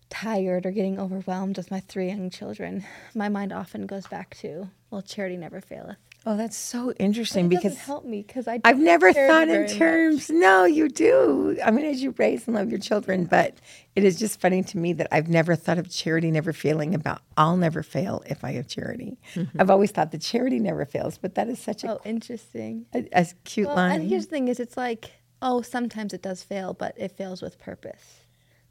tired 0.08 0.64
or 0.64 0.70
getting 0.70 0.98
overwhelmed 0.98 1.58
with 1.58 1.70
my 1.70 1.80
three 1.80 2.08
young 2.08 2.30
children, 2.30 2.86
my 3.14 3.28
mind 3.28 3.52
often 3.52 3.84
goes 3.84 4.06
back 4.06 4.34
to, 4.36 4.70
well, 4.90 5.02
charity 5.02 5.36
never 5.36 5.60
faileth. 5.60 5.98
Oh, 6.24 6.36
that's 6.36 6.56
so 6.56 6.92
interesting 7.00 7.48
because 7.48 7.76
help 7.78 8.04
me 8.04 8.22
because 8.22 8.46
I 8.46 8.60
I've 8.64 8.78
never 8.78 9.12
thought 9.12 9.48
in 9.48 9.48
very 9.48 9.62
much. 9.64 9.72
terms. 9.76 10.30
No, 10.30 10.64
you 10.64 10.88
do. 10.88 11.58
I 11.64 11.72
mean, 11.72 11.84
as 11.84 12.00
you 12.00 12.14
raise 12.16 12.46
and 12.46 12.54
love 12.54 12.70
your 12.70 12.78
children, 12.78 13.24
but 13.24 13.56
it 13.96 14.04
is 14.04 14.20
just 14.20 14.40
funny 14.40 14.62
to 14.62 14.78
me 14.78 14.92
that 14.92 15.08
I've 15.10 15.28
never 15.28 15.56
thought 15.56 15.78
of 15.78 15.90
charity 15.90 16.30
never 16.30 16.52
failing 16.52 16.94
about 16.94 17.22
I'll 17.36 17.56
never 17.56 17.82
fail 17.82 18.22
if 18.26 18.44
I 18.44 18.52
have 18.52 18.68
charity. 18.68 19.18
Mm-hmm. 19.34 19.60
I've 19.60 19.68
always 19.70 19.90
thought 19.90 20.12
that 20.12 20.20
charity 20.20 20.60
never 20.60 20.84
fails, 20.86 21.18
but 21.18 21.34
that 21.34 21.48
is 21.48 21.58
such 21.58 21.82
a, 21.82 21.94
Oh, 21.94 22.00
interesting. 22.04 22.86
a, 22.94 23.08
a 23.12 23.26
cute 23.44 23.66
Well, 23.66 23.76
line. 23.76 24.00
and 24.00 24.08
here's 24.08 24.26
the 24.26 24.30
thing: 24.30 24.46
is 24.46 24.60
it's 24.60 24.76
like, 24.76 25.10
oh, 25.42 25.60
sometimes 25.62 26.14
it 26.14 26.22
does 26.22 26.44
fail, 26.44 26.72
but 26.72 26.94
it 26.96 27.10
fails 27.16 27.42
with 27.42 27.58
purpose. 27.58 28.20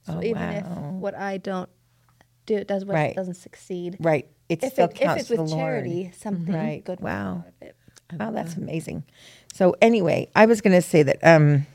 So 0.06 0.14
Oh, 0.20 0.24
even 0.24 0.42
if 0.52 0.66
wow. 0.66 0.92
what 1.00 1.16
I 1.16 1.38
don't 1.38 1.70
do 2.46 2.56
it 2.56 2.68
does 2.68 2.86
what 2.86 2.94
Right. 2.96 3.16
doesn't 3.16 3.36
succeed, 3.36 3.98
right. 4.00 4.28
It 4.52 4.64
if, 4.64 4.74
still 4.74 4.86
it, 4.86 4.92
if 4.94 5.02
counts 5.02 5.22
it's 5.22 5.30
for 5.30 5.36
the 5.38 5.42
with 5.44 5.52
Lord. 5.52 5.74
charity, 5.74 6.12
something 6.18 6.54
Right. 6.54 6.84
good 6.84 7.00
will 7.00 7.08
Wow. 7.08 7.24
come 7.24 7.38
out 7.40 7.48
of 7.48 7.68
it. 7.68 7.76
Wow, 8.20 8.32
that's 8.32 8.56
amazing. 8.58 9.04
So 9.54 9.76
anyway, 9.82 10.30
I 10.36 10.46
was 10.46 10.62
going 10.62 10.76
to 10.76 10.82
say 10.82 11.04
that 11.04 11.20
um, 11.24 11.66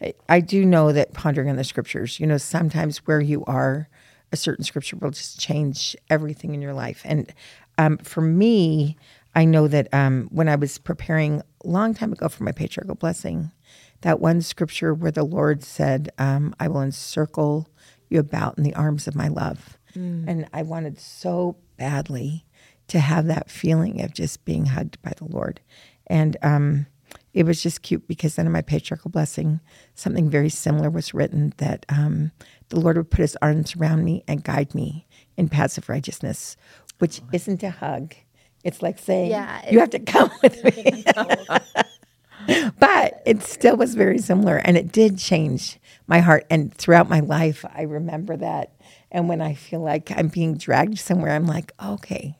I, 0.00 0.14
I 0.28 0.40
do 0.40 0.64
know 0.64 0.92
that 0.92 1.12
pondering 1.12 1.50
on 1.50 1.56
the 1.56 1.64
scriptures, 1.64 2.18
you 2.18 2.26
know, 2.26 2.38
sometimes 2.38 2.98
where 3.06 3.20
you 3.20 3.44
are, 3.46 3.88
a 4.32 4.36
certain 4.36 4.64
scripture 4.64 4.96
will 4.96 5.10
just 5.10 5.38
change 5.38 5.94
everything 6.10 6.54
in 6.54 6.62
your 6.62 6.74
life. 6.74 7.02
And 7.04 7.32
um, 7.78 7.98
for 7.98 8.22
me, 8.22 8.96
I 9.34 9.44
know 9.44 9.68
that 9.68 9.92
um, 9.92 10.28
when 10.32 10.48
I 10.48 10.56
was 10.56 10.78
preparing 10.78 11.42
a 11.62 11.68
long 11.68 11.92
time 11.94 12.12
ago 12.12 12.28
for 12.28 12.42
my 12.42 12.52
patriarchal 12.52 12.94
blessing, 12.94 13.52
that 14.00 14.18
one 14.20 14.40
scripture 14.40 14.94
where 14.94 15.10
the 15.12 15.24
Lord 15.24 15.62
said, 15.62 16.10
um, 16.18 16.54
"I 16.58 16.68
will 16.68 16.80
encircle 16.80 17.68
you 18.08 18.18
about 18.18 18.56
in 18.56 18.64
the 18.64 18.74
arms 18.74 19.06
of 19.06 19.14
my 19.14 19.28
love," 19.28 19.76
and 19.96 20.48
I 20.52 20.62
wanted 20.62 21.00
so 21.00 21.56
badly 21.78 22.44
to 22.88 23.00
have 23.00 23.26
that 23.26 23.50
feeling 23.50 24.00
of 24.02 24.14
just 24.14 24.44
being 24.44 24.66
hugged 24.66 25.00
by 25.02 25.12
the 25.16 25.24
Lord. 25.26 25.60
And 26.06 26.36
um, 26.42 26.86
it 27.34 27.44
was 27.44 27.62
just 27.62 27.82
cute 27.82 28.06
because 28.08 28.36
then 28.36 28.46
in 28.46 28.52
my 28.52 28.62
patriarchal 28.62 29.10
blessing, 29.10 29.60
something 29.94 30.30
very 30.30 30.48
similar 30.48 30.90
was 30.90 31.14
written 31.14 31.52
that 31.58 31.84
um, 31.88 32.32
the 32.68 32.80
Lord 32.80 32.96
would 32.96 33.10
put 33.10 33.20
his 33.20 33.36
arms 33.42 33.76
around 33.76 34.04
me 34.04 34.24
and 34.28 34.44
guide 34.44 34.74
me 34.74 35.06
in 35.36 35.48
paths 35.48 35.78
of 35.78 35.88
righteousness, 35.88 36.56
which 36.98 37.20
isn't 37.32 37.62
a 37.62 37.70
hug. 37.70 38.14
It's 38.64 38.82
like 38.82 38.98
saying, 38.98 39.30
Yeah, 39.30 39.68
you 39.70 39.80
have 39.80 39.90
to 39.90 39.98
come 40.00 40.30
with 40.42 40.64
me. 40.76 41.04
but 42.78 43.22
it 43.26 43.42
still 43.42 43.76
was 43.76 43.94
very 43.94 44.18
similar 44.18 44.56
and 44.58 44.76
it 44.76 44.92
did 44.92 45.18
change 45.18 45.78
my 46.06 46.20
heart 46.20 46.46
and 46.50 46.74
throughout 46.74 47.08
my 47.08 47.20
life 47.20 47.64
i 47.74 47.82
remember 47.82 48.36
that 48.36 48.72
and 49.10 49.28
when 49.28 49.40
i 49.40 49.54
feel 49.54 49.80
like 49.80 50.10
i'm 50.16 50.28
being 50.28 50.56
dragged 50.56 50.98
somewhere 50.98 51.32
i'm 51.32 51.46
like 51.46 51.72
okay 51.82 52.36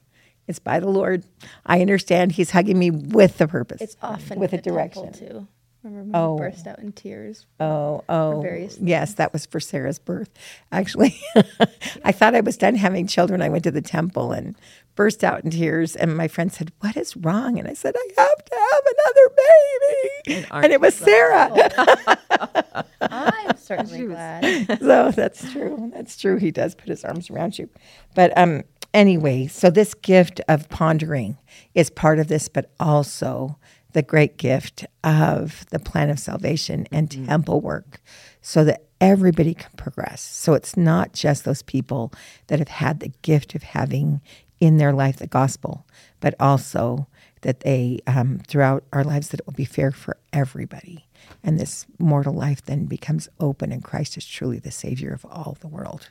it's 0.46 0.58
by 0.58 0.78
the 0.80 0.88
lord 0.88 1.24
i 1.64 1.80
understand 1.80 2.32
he's 2.32 2.50
hugging 2.50 2.78
me 2.78 2.90
with 2.90 3.38
the 3.38 3.48
purpose 3.48 3.80
It's 3.80 3.96
often 4.02 4.38
with 4.38 4.52
a 4.52 4.56
at 4.58 4.64
the 4.64 4.70
temple, 4.70 5.02
direction 5.04 5.28
too. 5.28 5.48
Remember 5.82 6.10
when 6.10 6.16
Oh. 6.20 6.36
burst 6.36 6.66
out 6.66 6.80
in 6.80 6.90
tears? 6.90 7.46
Oh, 7.60 8.02
oh, 8.08 8.42
yes, 8.80 9.14
that 9.14 9.32
was 9.32 9.46
for 9.46 9.60
Sarah's 9.60 10.00
birth. 10.00 10.30
Actually, 10.72 11.16
I 12.04 12.10
thought 12.10 12.34
I 12.34 12.40
was 12.40 12.56
done 12.56 12.74
having 12.74 13.06
children. 13.06 13.40
I 13.40 13.48
went 13.50 13.62
to 13.64 13.70
the 13.70 13.80
temple 13.82 14.32
and 14.32 14.56
burst 14.96 15.22
out 15.22 15.44
in 15.44 15.50
tears. 15.50 15.94
And 15.94 16.16
my 16.16 16.26
friend 16.26 16.52
said, 16.52 16.72
"What 16.80 16.96
is 16.96 17.16
wrong?" 17.16 17.58
And 17.58 17.68
I 17.68 17.74
said, 17.74 17.94
"I 17.96 18.08
have 18.18 18.44
to 18.44 18.54
have 18.54 18.82
another 18.94 19.34
baby." 19.36 20.46
aren't 20.50 20.64
And, 20.64 20.72
it 20.72 20.80
was 20.80 20.94
Sarah. 20.94 21.50
I'm 23.00 23.56
certainly 23.56 24.06
glad. 24.06 24.66
so 24.80 25.10
that's 25.10 25.50
true. 25.52 25.90
That's 25.94 26.16
true. 26.16 26.36
He 26.36 26.50
does 26.50 26.74
put 26.74 26.88
his 26.88 27.04
arms 27.04 27.30
around 27.30 27.58
you. 27.58 27.68
But 28.14 28.36
um, 28.36 28.64
anyway, 28.92 29.46
so 29.46 29.70
this 29.70 29.94
gift 29.94 30.40
of 30.48 30.68
pondering 30.68 31.38
is 31.74 31.90
part 31.90 32.18
of 32.18 32.28
this, 32.28 32.48
but 32.48 32.72
also 32.80 33.58
the 33.92 34.02
great 34.02 34.36
gift 34.36 34.84
of 35.04 35.64
the 35.70 35.78
plan 35.78 36.10
of 36.10 36.18
salvation 36.18 36.86
and 36.92 37.10
temple 37.26 37.60
work 37.60 38.00
so 38.42 38.62
that 38.64 38.82
everybody 39.00 39.54
can 39.54 39.70
progress. 39.76 40.20
So 40.20 40.54
it's 40.54 40.76
not 40.76 41.12
just 41.12 41.44
those 41.44 41.62
people 41.62 42.12
that 42.48 42.58
have 42.58 42.68
had 42.68 43.00
the 43.00 43.12
gift 43.22 43.54
of 43.54 43.62
having 43.62 44.20
in 44.60 44.78
their 44.78 44.92
life 44.92 45.16
the 45.16 45.26
gospel, 45.26 45.86
but 46.20 46.34
also 46.40 47.06
that 47.42 47.60
they, 47.60 48.00
um, 48.06 48.40
throughout 48.46 48.84
our 48.92 49.04
lives, 49.04 49.28
that 49.28 49.40
it 49.40 49.46
will 49.46 49.52
be 49.54 49.64
fair 49.64 49.92
for 49.92 50.16
everybody. 50.32 51.06
And 51.42 51.58
this 51.58 51.86
mortal 51.98 52.34
life 52.34 52.64
then 52.64 52.86
becomes 52.86 53.28
open, 53.38 53.72
and 53.72 53.84
Christ 53.84 54.16
is 54.16 54.26
truly 54.26 54.58
the 54.58 54.70
Savior 54.70 55.12
of 55.12 55.24
all 55.26 55.56
the 55.60 55.68
world. 55.68 56.10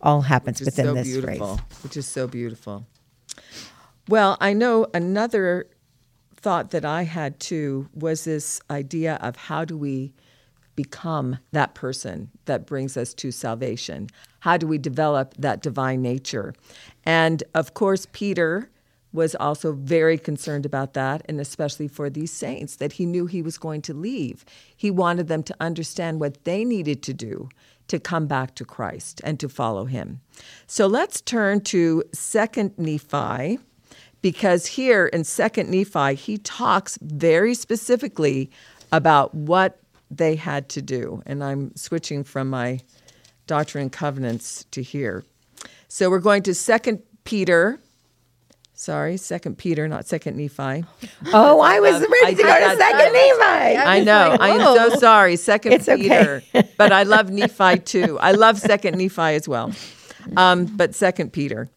All 0.00 0.22
happens 0.22 0.60
within 0.60 0.86
so 0.86 0.94
this 0.94 1.06
beautiful, 1.06 1.56
phrase. 1.56 1.82
which 1.82 1.96
is 1.96 2.06
so 2.06 2.26
beautiful. 2.26 2.86
Well, 4.08 4.36
I 4.40 4.52
know 4.52 4.86
another 4.92 5.68
thought 6.34 6.70
that 6.70 6.84
I 6.84 7.04
had 7.04 7.38
too 7.38 7.88
was 7.94 8.24
this 8.24 8.60
idea 8.68 9.14
of 9.22 9.36
how 9.36 9.64
do 9.64 9.76
we 9.78 10.12
become 10.74 11.38
that 11.52 11.74
person 11.74 12.30
that 12.46 12.66
brings 12.66 12.96
us 12.96 13.14
to 13.14 13.30
salvation? 13.30 14.08
How 14.42 14.56
do 14.56 14.66
we 14.66 14.76
develop 14.76 15.34
that 15.38 15.62
divine 15.62 16.02
nature? 16.02 16.52
And 17.04 17.44
of 17.54 17.74
course, 17.74 18.08
Peter 18.10 18.68
was 19.12 19.36
also 19.36 19.72
very 19.72 20.18
concerned 20.18 20.66
about 20.66 20.94
that, 20.94 21.22
and 21.28 21.40
especially 21.40 21.86
for 21.86 22.10
these 22.10 22.32
saints 22.32 22.74
that 22.76 22.94
he 22.94 23.06
knew 23.06 23.26
he 23.26 23.40
was 23.40 23.56
going 23.56 23.82
to 23.82 23.94
leave. 23.94 24.44
He 24.76 24.90
wanted 24.90 25.28
them 25.28 25.44
to 25.44 25.54
understand 25.60 26.18
what 26.18 26.42
they 26.42 26.64
needed 26.64 27.04
to 27.04 27.14
do 27.14 27.50
to 27.86 28.00
come 28.00 28.26
back 28.26 28.56
to 28.56 28.64
Christ 28.64 29.20
and 29.22 29.38
to 29.38 29.48
follow 29.48 29.84
him. 29.84 30.20
So 30.66 30.88
let's 30.88 31.20
turn 31.20 31.60
to 31.60 32.02
2nd 32.12 32.76
Nephi 32.78 33.60
because 34.22 34.66
here 34.66 35.06
in 35.06 35.22
2nd 35.22 35.68
Nephi 35.68 36.16
he 36.16 36.38
talks 36.38 36.98
very 37.00 37.54
specifically 37.54 38.50
about 38.90 39.32
what 39.36 39.78
they 40.10 40.34
had 40.34 40.68
to 40.70 40.82
do. 40.82 41.22
And 41.26 41.44
I'm 41.44 41.76
switching 41.76 42.24
from 42.24 42.50
my 42.50 42.80
Doctrine 43.52 43.82
and 43.82 43.92
Covenants 43.92 44.64
to 44.70 44.82
hear. 44.82 45.24
So 45.86 46.08
we're 46.08 46.20
going 46.20 46.42
to 46.44 46.54
Second 46.54 47.02
Peter. 47.24 47.78
Sorry, 48.72 49.18
Second 49.18 49.58
Peter, 49.58 49.86
not 49.88 50.06
Second 50.06 50.38
Nephi. 50.38 50.84
Oh, 51.34 51.60
I 51.60 51.78
was 51.78 51.96
Um, 51.96 52.00
ready 52.10 52.26
I 52.28 52.30
to 52.30 52.36
did 52.36 52.46
go 52.46 52.54
to 52.54 52.60
that- 52.60 52.78
Second 52.78 53.12
Nephi. 53.12 53.76
I 53.76 54.02
know. 54.02 54.36
I 54.40 54.48
am 54.48 54.60
so 54.60 54.98
sorry. 54.98 55.36
Second 55.36 55.72
It's 55.74 55.86
okay. 55.86 56.00
Peter. 56.02 56.42
but 56.78 56.92
I 56.92 57.02
love 57.02 57.28
Nephi 57.30 57.80
too. 57.80 58.18
I 58.20 58.32
love 58.32 58.58
Second 58.58 58.96
Nephi 58.96 59.20
as 59.34 59.46
well. 59.46 59.70
Um, 60.38 60.64
but 60.64 60.94
Second 60.94 61.34
Peter. 61.34 61.68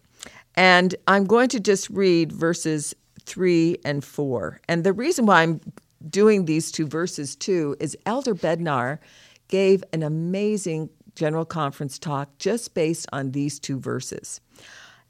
And 0.56 0.96
I'm 1.08 1.26
going 1.26 1.50
to 1.50 1.60
just 1.60 1.90
read 1.90 2.32
verses 2.32 2.96
three 3.26 3.80
and 3.84 4.02
four. 4.02 4.62
And 4.70 4.86
the 4.86 4.94
reason 4.94 5.26
why 5.26 5.42
I'm 5.44 5.60
doing 6.10 6.46
these 6.46 6.72
two 6.72 6.88
verses 6.88 7.36
too 7.36 7.76
is 7.82 7.98
Elder 8.06 8.34
Bednar 8.34 9.00
gave 9.50 9.84
an 9.94 10.02
amazing 10.04 10.90
general 11.16 11.46
conference 11.46 11.98
talk 11.98 12.38
just 12.38 12.74
based 12.74 13.08
on 13.12 13.32
these 13.32 13.60
two 13.60 13.80
verses. 13.80 14.42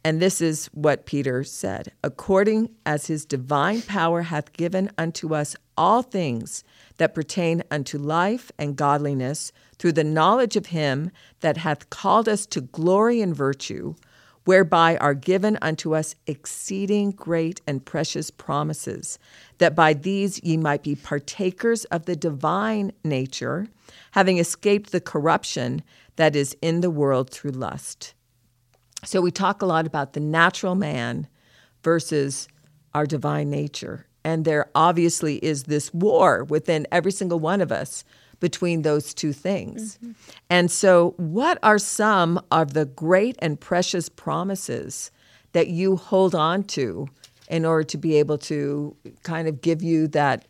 And 0.05 0.21
this 0.21 0.39
is 0.39 0.67
what 0.67 1.07
Peter 1.07 1.43
said 1.43 1.91
according 2.03 2.69
as 2.85 3.07
his 3.07 3.25
divine 3.25 3.81
power 3.81 4.21
hath 4.21 4.53
given 4.53 4.91
unto 4.99 5.33
us 5.33 5.55
all 5.75 6.03
things 6.03 6.63
that 6.97 7.15
pertain 7.15 7.63
unto 7.71 7.97
life 7.97 8.51
and 8.59 8.75
godliness 8.75 9.51
through 9.79 9.93
the 9.93 10.03
knowledge 10.03 10.55
of 10.55 10.67
him 10.67 11.09
that 11.39 11.57
hath 11.57 11.89
called 11.89 12.29
us 12.29 12.45
to 12.45 12.61
glory 12.61 13.19
and 13.19 13.35
virtue, 13.35 13.95
whereby 14.45 14.95
are 14.97 15.13
given 15.13 15.57
unto 15.61 15.93
us 15.93 16.15
exceeding 16.27 17.11
great 17.11 17.61
and 17.67 17.83
precious 17.83 18.31
promises, 18.31 19.19
that 19.57 19.75
by 19.75 19.93
these 19.93 20.41
ye 20.43 20.55
might 20.55 20.83
be 20.83 20.95
partakers 20.95 21.83
of 21.85 22.05
the 22.05 22.15
divine 22.15 22.91
nature, 23.03 23.67
having 24.11 24.37
escaped 24.37 24.91
the 24.91 25.01
corruption 25.01 25.83
that 26.15 26.35
is 26.35 26.55
in 26.61 26.81
the 26.81 26.91
world 26.91 27.29
through 27.29 27.51
lust. 27.51 28.13
So 29.03 29.19
we 29.19 29.31
talk 29.31 29.61
a 29.61 29.67
lot 29.67 29.85
about 29.85 30.13
the 30.13 30.19
natural 30.19 30.75
man 30.75 31.27
versus 31.83 32.47
our 32.93 33.05
divine 33.05 33.49
nature. 33.49 34.07
And 34.23 34.45
there 34.45 34.69
obviously 34.73 35.37
is 35.43 35.63
this 35.63 35.93
war 35.93 36.43
within 36.45 36.87
every 36.91 37.11
single 37.11 37.39
one 37.39 37.61
of 37.61 37.71
us 37.71 38.03
between 38.39 38.81
those 38.81 39.13
two 39.13 39.33
things. 39.33 39.97
And 40.49 40.69
so, 40.69 41.13
what 41.17 41.57
are 41.63 41.77
some 41.79 42.41
of 42.51 42.73
the 42.73 42.85
great 42.85 43.35
and 43.39 43.59
precious 43.59 44.09
promises 44.09 45.11
that 45.53 45.67
you 45.67 45.95
hold 45.95 46.35
on 46.35 46.63
to 46.63 47.07
in 47.49 47.65
order 47.65 47.83
to 47.83 47.97
be 47.97 48.15
able 48.15 48.37
to 48.37 48.95
kind 49.23 49.47
of 49.47 49.61
give 49.61 49.81
you 49.81 50.07
that 50.09 50.45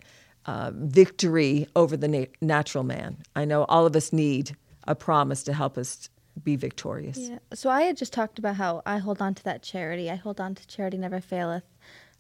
uh, 0.46 0.72
victory 0.74 1.68
over 1.76 1.96
the 1.96 2.08
na- 2.08 2.26
natural 2.42 2.84
man? 2.84 3.18
I 3.36 3.46
know 3.46 3.66
all 3.66 3.86
of 3.86 3.96
us 3.96 4.12
need 4.12 4.56
a 4.88 4.96
promise 4.96 5.44
to 5.44 5.54
help 5.54 5.78
us 5.78 6.10
be 6.44 6.56
victorious. 6.56 7.18
Yeah. 7.18 7.40
So 7.54 7.70
I 7.70 7.84
had 7.84 7.98
just 7.98 8.14
talked 8.14 8.40
about 8.40 8.56
how 8.56 8.82
I 8.86 8.98
hold 8.98 9.22
on 9.22 9.34
to 9.36 9.44
that 9.44 9.64
charity. 9.64 10.10
I 10.10 10.16
hold 10.16 10.42
on 10.42 10.56
to 10.56 10.68
charity 10.68 10.98
never 10.98 11.22
faileth. 11.22 11.64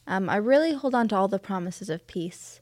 Um, 0.07 0.29
I 0.29 0.37
really 0.37 0.73
hold 0.73 0.95
on 0.95 1.07
to 1.09 1.15
all 1.15 1.27
the 1.27 1.39
promises 1.39 1.89
of 1.89 2.05
peace. 2.07 2.61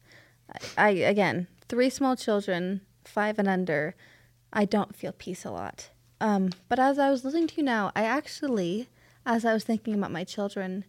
I, 0.77 0.87
I 0.87 0.89
again, 0.89 1.47
three 1.67 1.89
small 1.89 2.15
children, 2.15 2.81
five 3.13 3.39
and 3.39 3.47
under. 3.47 3.95
I 4.51 4.65
don't 4.65 4.95
feel 4.95 5.11
peace 5.11 5.45
a 5.45 5.51
lot. 5.51 5.89
Um, 6.19 6.49
but 6.69 6.79
as 6.79 6.97
I 6.99 7.09
was 7.09 7.23
listening 7.23 7.47
to 7.47 7.57
you 7.57 7.63
now, 7.63 7.91
I 7.95 8.03
actually, 8.03 8.89
as 9.25 9.45
I 9.45 9.53
was 9.53 9.63
thinking 9.63 9.93
about 9.93 10.11
my 10.11 10.23
children, 10.23 10.85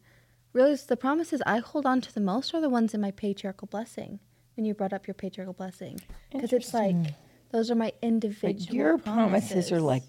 realized 0.52 0.88
the 0.88 0.96
promises 0.96 1.42
I 1.44 1.58
hold 1.58 1.86
on 1.86 2.00
to 2.02 2.14
the 2.14 2.20
most 2.20 2.54
are 2.54 2.60
the 2.60 2.70
ones 2.70 2.94
in 2.94 3.00
my 3.00 3.10
patriarchal 3.10 3.68
blessing. 3.68 4.20
When 4.56 4.64
you 4.64 4.74
brought 4.74 4.92
up 4.92 5.08
your 5.08 5.14
patriarchal 5.14 5.54
blessing, 5.54 6.00
because 6.30 6.52
it's 6.52 6.72
like 6.72 6.94
those 7.50 7.72
are 7.72 7.74
my 7.74 7.92
individual. 8.00 8.66
But 8.68 8.72
your 8.72 8.98
promises 8.98 9.72
are 9.72 9.80
like 9.80 10.04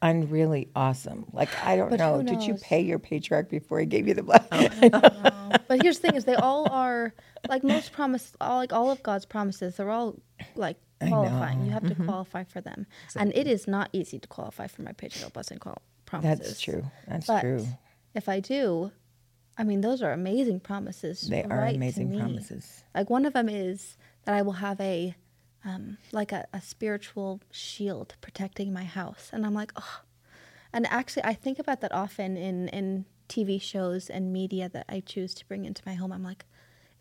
unreally 0.00 0.68
awesome. 0.76 1.26
Like 1.32 1.48
I 1.64 1.76
don't 1.76 1.90
But 1.90 1.98
know. 1.98 2.22
Did 2.22 2.44
you 2.44 2.54
pay 2.54 2.80
your 2.80 3.00
patriarch 3.00 3.50
before 3.50 3.80
he 3.80 3.86
gave 3.86 4.06
you 4.06 4.14
the 4.14 4.22
blessing? 4.22 4.90
but 4.90 5.82
here's 5.82 5.98
the 5.98 6.08
thing: 6.08 6.16
is 6.16 6.24
they 6.24 6.36
all 6.36 6.70
are 6.70 7.14
like 7.48 7.64
most 7.64 7.92
promise, 7.92 8.32
all 8.40 8.58
like 8.58 8.72
all 8.72 8.92
of 8.92 9.02
God's 9.02 9.26
promises. 9.26 9.76
They're 9.76 9.90
all 9.90 10.14
like 10.54 10.76
qualifying. 11.00 11.64
You 11.66 11.72
have 11.72 11.82
Mm-hmm. 11.82 12.02
to 12.02 12.08
qualify 12.08 12.44
for 12.44 12.60
them, 12.60 12.86
and 13.16 13.32
it 13.34 13.46
is 13.46 13.66
not 13.68 13.88
easy 13.92 14.18
to 14.18 14.28
qualify 14.28 14.66
for 14.66 14.82
my 14.82 14.92
patriarchal 14.92 15.30
blessing 15.30 15.58
qual- 15.58 15.82
promises. 16.06 16.46
That's 16.46 16.60
true. 16.60 16.84
That's 17.06 17.26
But 17.26 17.40
true. 17.42 17.66
if 18.14 18.28
I 18.28 18.40
do, 18.40 18.90
I 19.56 19.64
mean, 19.64 19.80
those 19.80 20.02
are 20.02 20.12
amazing 20.12 20.60
promises. 20.60 21.22
They 21.28 21.42
are 21.44 21.58
right 21.58 21.76
amazing 21.76 22.16
promises. 22.18 22.82
Like 22.94 23.10
one 23.10 23.24
of 23.26 23.32
them 23.32 23.48
is 23.48 23.96
that 24.24 24.34
I 24.34 24.42
will 24.42 24.52
have 24.54 24.80
a, 24.80 25.14
um, 25.64 25.98
like 26.12 26.32
a, 26.32 26.46
a 26.52 26.60
spiritual 26.60 27.40
shield 27.50 28.14
protecting 28.20 28.72
my 28.72 28.84
house, 28.84 29.30
and 29.32 29.44
I'm 29.46 29.54
like, 29.54 29.72
oh. 29.76 30.00
And 30.72 30.86
actually, 30.88 31.24
I 31.24 31.32
think 31.34 31.58
about 31.58 31.80
that 31.80 31.92
often 31.92 32.36
in 32.36 32.68
in 32.68 33.06
TV 33.28 33.60
shows 33.60 34.08
and 34.10 34.32
media 34.32 34.68
that 34.68 34.84
I 34.88 35.00
choose 35.00 35.34
to 35.34 35.46
bring 35.46 35.64
into 35.64 35.82
my 35.86 35.94
home. 35.94 36.12
I'm 36.12 36.22
like, 36.22 36.44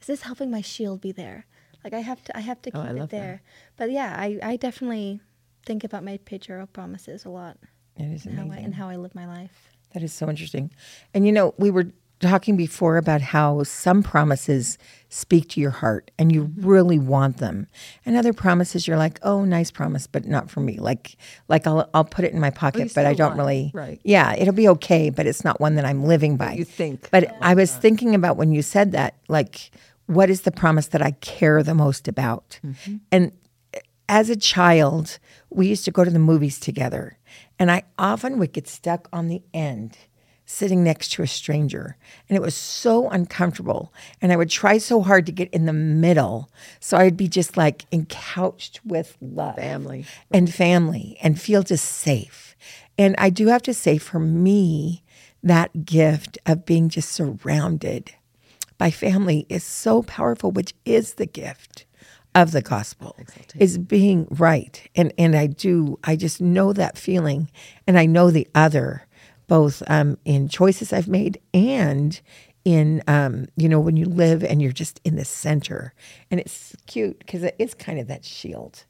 is 0.01 0.07
this 0.07 0.21
helping 0.23 0.49
my 0.51 0.61
shield 0.61 1.01
be 1.01 1.11
there? 1.11 1.45
Like 1.87 1.93
I 1.93 2.01
have 2.01 2.21
to, 2.25 2.35
I 2.35 2.41
have 2.41 2.61
to 2.63 2.71
Oh, 2.73 2.81
keep 2.81 2.89
I 2.89 2.93
it 2.93 2.99
love 2.99 3.09
that. 3.11 3.17
there. 3.17 3.41
But 3.77 3.91
yeah, 3.91 4.13
I, 4.17 4.37
I 4.43 4.57
definitely 4.57 5.21
think 5.65 5.85
about 5.85 6.03
my 6.03 6.17
patriarchal 6.25 6.67
promises 6.67 7.23
a 7.23 7.29
lot 7.29 7.57
It 7.95 8.11
is 8.11 8.25
and 8.25 8.37
how 8.37 8.51
I 8.51 8.57
and 8.57 8.75
how 8.75 8.89
I 8.89 8.97
live 8.97 9.15
my 9.15 9.25
life. 9.25 9.69
That 9.93 10.03
is 10.03 10.11
so 10.11 10.29
interesting. 10.29 10.69
And 11.13 11.25
you 11.25 11.31
know, 11.31 11.53
we 11.57 11.71
were 11.71 11.87
talking 12.19 12.57
before 12.57 12.97
about 12.97 13.21
how 13.21 13.63
some 13.63 14.01
promises 14.03 14.77
speak 15.07 15.47
to 15.49 15.61
your 15.61 15.69
heart 15.71 16.11
and 16.17 16.31
you 16.31 16.45
mm-hmm. 16.45 16.67
really 16.67 16.99
want 16.99 17.37
them. 17.37 17.67
And 18.05 18.17
other 18.17 18.33
promises 18.33 18.85
you're 18.85 18.97
like, 18.97 19.17
"Oh, 19.23 19.45
nice 19.45 19.71
promise, 19.71 20.07
but 20.07 20.25
not 20.25 20.49
for 20.49 20.59
me." 20.59 20.77
Like 20.77 21.15
like 21.47 21.65
I'll 21.65 21.89
I'll 21.93 22.03
put 22.03 22.25
it 22.25 22.33
in 22.33 22.39
my 22.41 22.49
oh, 22.49 22.59
pocket, 22.59 22.91
but 22.93 23.05
I 23.05 23.13
don't 23.13 23.29
want 23.29 23.39
really 23.39 23.71
right. 23.73 24.01
Yeah, 24.03 24.35
it'll 24.35 24.53
be 24.53 24.67
okay, 24.69 25.09
but 25.09 25.25
it's 25.25 25.45
not 25.45 25.61
one 25.61 25.75
that 25.75 25.85
I'm 25.85 26.03
living 26.03 26.35
by. 26.35 26.53
you 26.53 26.65
think. 26.65 27.09
But 27.11 27.33
I 27.41 27.53
was 27.53 27.73
thinking 27.73 28.13
about 28.13 28.35
when 28.35 28.51
you 28.51 28.61
said 28.61 28.91
that, 28.91 29.15
like 29.29 29.71
what 30.07 30.29
is 30.29 30.41
the 30.41 30.51
promise 30.51 30.87
that 30.87 31.01
I 31.01 31.11
care 31.11 31.61
the 31.61 31.75
most 31.75 32.07
about? 32.07 32.59
Mm-hmm. 32.65 32.95
And 33.11 33.31
eh, 33.73 33.79
as 34.09 34.29
a 34.29 34.35
child, 34.35 35.19
we 35.49 35.67
used 35.67 35.85
to 35.85 35.91
go 35.91 36.03
to 36.03 36.11
the 36.11 36.19
movies 36.19 36.59
together, 36.59 37.17
and 37.59 37.69
I 37.71 37.83
often 37.99 38.39
would 38.39 38.53
get 38.53 38.67
stuck 38.67 39.07
on 39.13 39.27
the 39.27 39.43
end 39.53 39.97
sitting 40.49 40.81
next 40.81 41.11
to 41.11 41.21
a 41.21 41.27
stranger. 41.27 41.97
And 42.29 42.37
it 42.37 42.41
was 42.41 42.55
so 42.55 43.09
uncomfortable. 43.09 43.93
And 44.21 44.31
I 44.31 44.37
would 44.37 44.49
try 44.49 44.77
so 44.77 45.01
hard 45.01 45.25
to 45.25 45.33
get 45.33 45.49
in 45.49 45.65
the 45.65 45.73
middle. 45.73 46.49
So 46.79 46.95
I'd 46.95 47.17
be 47.17 47.27
just 47.27 47.57
like 47.57 47.85
encouched 47.91 48.79
with 48.85 49.17
love 49.19 49.57
Family. 49.57 50.05
and 50.31 50.51
family 50.51 51.17
and 51.21 51.39
feel 51.39 51.63
just 51.63 51.83
safe. 51.83 52.55
And 52.97 53.13
I 53.17 53.29
do 53.29 53.47
have 53.47 53.61
to 53.63 53.73
say, 53.73 53.97
for 53.97 54.19
me, 54.19 55.03
that 55.43 55.85
gift 55.85 56.37
of 56.45 56.65
being 56.65 56.87
just 56.87 57.11
surrounded 57.11 58.13
by 58.77 58.91
family 58.91 59.45
is 59.49 59.63
so 59.63 60.03
powerful, 60.03 60.51
which 60.51 60.73
is 60.85 61.15
the 61.15 61.25
gift 61.25 61.85
of 62.35 62.51
the 62.51 62.61
gospel 62.61 63.15
is 63.57 63.77
being 63.77 64.27
right. 64.29 64.87
And 64.95 65.11
and 65.17 65.35
i 65.35 65.47
do 65.47 65.97
i 66.03 66.15
just 66.15 66.39
know 66.39 66.71
that 66.73 66.97
feeling 66.97 67.49
and 67.87 67.97
i 67.97 68.05
know 68.05 68.29
the 68.29 68.47
other 68.53 69.07
both 69.47 69.81
um, 69.87 70.17
in 70.25 70.47
choices 70.47 70.93
i've 70.93 71.07
made 71.07 71.39
and 71.53 72.21
in 72.65 73.01
um, 73.07 73.47
you 73.55 73.69
know 73.69 73.79
when 73.79 73.95
you 73.95 74.05
live 74.05 74.43
and 74.43 74.61
you're 74.61 74.73
just 74.73 74.99
in 75.05 75.15
the 75.15 75.23
center. 75.25 75.93
And 76.29 76.39
it's 76.39 76.75
cute 76.85 77.17
because 77.19 77.41
it 77.43 77.55
is 77.57 77.73
kind 77.73 77.97
of 77.97 78.07
that 78.07 78.25
shield 78.25 78.83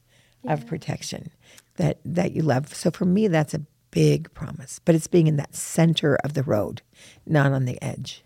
of 0.44 0.66
protection 0.66 1.30
that 1.76 1.98
that 2.04 2.32
you 2.32 2.42
love. 2.42 2.74
So 2.74 2.90
for 2.90 3.04
me 3.04 3.28
that's 3.28 3.54
a 3.54 3.62
big 3.90 4.32
promise 4.34 4.80
but 4.84 4.94
it's 4.94 5.06
being 5.06 5.26
in 5.28 5.36
that 5.36 5.54
center 5.54 6.16
of 6.16 6.34
the 6.34 6.42
road 6.42 6.82
not 7.24 7.52
on 7.52 7.64
the 7.64 7.80
edge 7.82 8.22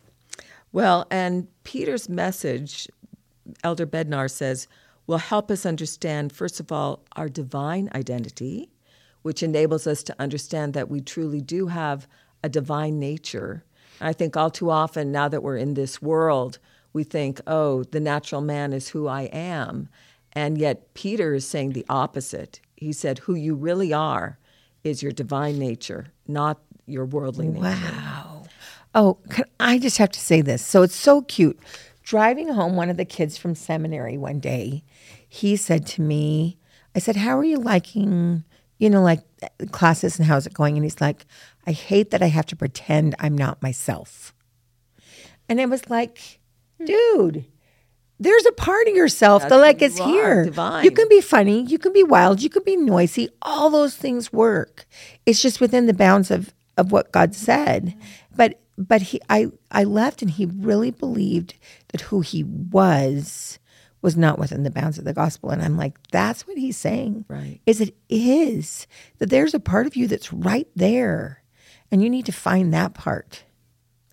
Well, 0.72 1.06
and 1.10 1.48
Peter's 1.64 2.08
message, 2.08 2.88
Elder 3.62 3.86
Bednar 3.86 4.30
says, 4.30 4.66
will 5.06 5.18
help 5.18 5.50
us 5.50 5.66
understand, 5.66 6.32
first 6.32 6.60
of 6.60 6.72
all, 6.72 7.04
our 7.16 7.28
divine 7.28 7.90
identity, 7.94 8.70
which 9.20 9.42
enables 9.42 9.86
us 9.86 10.02
to 10.04 10.16
understand 10.18 10.72
that 10.74 10.88
we 10.88 11.00
truly 11.00 11.40
do 11.40 11.66
have 11.66 12.08
a 12.42 12.48
divine 12.48 12.98
nature. 12.98 13.64
And 14.00 14.08
I 14.08 14.12
think 14.12 14.36
all 14.36 14.50
too 14.50 14.70
often, 14.70 15.12
now 15.12 15.28
that 15.28 15.42
we're 15.42 15.58
in 15.58 15.74
this 15.74 16.00
world, 16.00 16.58
we 16.92 17.04
think, 17.04 17.40
oh, 17.46 17.84
the 17.84 18.00
natural 18.00 18.40
man 18.40 18.72
is 18.72 18.88
who 18.88 19.06
I 19.06 19.22
am. 19.24 19.88
And 20.32 20.56
yet, 20.56 20.94
Peter 20.94 21.34
is 21.34 21.46
saying 21.46 21.72
the 21.72 21.86
opposite. 21.88 22.60
He 22.76 22.92
said, 22.92 23.18
who 23.18 23.34
you 23.34 23.54
really 23.54 23.92
are 23.92 24.38
is 24.82 25.02
your 25.02 25.12
divine 25.12 25.58
nature, 25.58 26.06
not 26.26 26.58
your 26.86 27.04
worldly 27.04 27.48
nature. 27.48 27.64
Wow. 27.64 28.31
Oh, 28.94 29.18
can, 29.30 29.44
I 29.58 29.78
just 29.78 29.98
have 29.98 30.10
to 30.10 30.20
say 30.20 30.40
this. 30.40 30.64
So 30.64 30.82
it's 30.82 30.94
so 30.94 31.22
cute. 31.22 31.58
Driving 32.02 32.48
home, 32.48 32.76
one 32.76 32.90
of 32.90 32.96
the 32.96 33.04
kids 33.04 33.38
from 33.38 33.54
seminary 33.54 34.18
one 34.18 34.40
day, 34.40 34.82
he 35.28 35.56
said 35.56 35.86
to 35.88 36.02
me, 36.02 36.58
I 36.94 36.98
said, 36.98 37.16
How 37.16 37.38
are 37.38 37.44
you 37.44 37.58
liking, 37.58 38.44
you 38.78 38.90
know, 38.90 39.02
like 39.02 39.20
classes 39.70 40.18
and 40.18 40.26
how's 40.26 40.46
it 40.46 40.52
going? 40.52 40.76
And 40.76 40.84
he's 40.84 41.00
like, 41.00 41.24
I 41.66 41.72
hate 41.72 42.10
that 42.10 42.22
I 42.22 42.26
have 42.26 42.46
to 42.46 42.56
pretend 42.56 43.14
I'm 43.18 43.38
not 43.38 43.62
myself. 43.62 44.34
And 45.48 45.60
it 45.60 45.68
was 45.68 45.88
like, 45.88 46.40
dude, 46.84 47.44
there's 48.18 48.46
a 48.46 48.52
part 48.52 48.88
of 48.88 48.94
yourself 48.94 49.48
that 49.48 49.56
like 49.56 49.82
is 49.82 49.98
here. 49.98 50.44
divine. 50.44 50.84
You 50.84 50.90
can 50.90 51.08
be 51.08 51.20
funny, 51.20 51.62
you 51.62 51.78
can 51.78 51.92
be 51.92 52.02
wild, 52.02 52.42
you 52.42 52.48
can 52.50 52.62
be 52.64 52.76
noisy. 52.76 53.28
All 53.42 53.70
those 53.70 53.96
things 53.96 54.32
work. 54.32 54.86
It's 55.26 55.42
just 55.42 55.60
within 55.60 55.86
the 55.86 55.94
bounds 55.94 56.30
of 56.30 56.52
of 56.76 56.90
what 56.90 57.12
God 57.12 57.34
said. 57.34 57.94
But 58.34 58.61
but 58.88 59.02
he 59.02 59.20
I 59.28 59.48
I 59.70 59.84
left 59.84 60.22
and 60.22 60.30
he 60.30 60.46
really 60.46 60.90
believed 60.90 61.54
that 61.88 62.02
who 62.02 62.20
he 62.20 62.42
was 62.44 63.58
was 64.00 64.16
not 64.16 64.38
within 64.38 64.64
the 64.64 64.70
bounds 64.70 64.98
of 64.98 65.04
the 65.04 65.12
gospel 65.12 65.50
and 65.50 65.62
I'm 65.62 65.76
like 65.76 65.96
that's 66.10 66.46
what 66.46 66.58
he's 66.58 66.76
saying. 66.76 67.24
Right. 67.28 67.60
Is 67.66 67.80
it 67.80 67.94
is 68.08 68.86
that 69.18 69.30
there's 69.30 69.54
a 69.54 69.60
part 69.60 69.86
of 69.86 69.96
you 69.96 70.08
that's 70.08 70.32
right 70.32 70.68
there 70.74 71.42
and 71.90 72.02
you 72.02 72.10
need 72.10 72.26
to 72.26 72.32
find 72.32 72.72
that 72.72 72.94
part. 72.94 73.44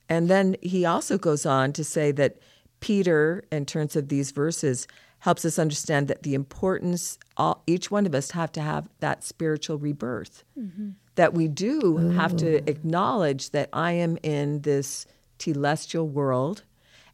And 0.10 0.28
then 0.28 0.58
he 0.62 0.86
also 0.86 1.18
goes 1.18 1.46
on 1.46 1.72
to 1.74 1.84
say 1.84 2.12
that 2.14 2.38
Peter, 2.80 3.44
in 3.52 3.66
terms 3.66 3.96
of 3.96 4.10
these 4.10 4.32
verses, 4.32 4.88
helps 5.20 5.44
us 5.46 5.60
understand 5.60 6.08
that 6.08 6.24
the 6.24 6.34
importance, 6.34 7.18
all, 7.38 7.64
each 7.68 7.92
one 7.92 8.06
of 8.06 8.16
us 8.16 8.32
have 8.32 8.52
to 8.54 8.62
have 8.62 8.90
that 9.00 9.24
spiritual 9.24 9.78
rebirth. 9.78 10.44
Mm-hmm. 10.58 10.92
That 11.16 11.34
we 11.34 11.50
do 11.50 11.98
have 11.98 12.38
to 12.38 12.70
acknowledge 12.70 13.50
that 13.50 13.68
I 13.74 13.92
am 13.92 14.18
in 14.24 14.62
this 14.62 15.06
telestial 15.38 16.08
world. 16.10 16.64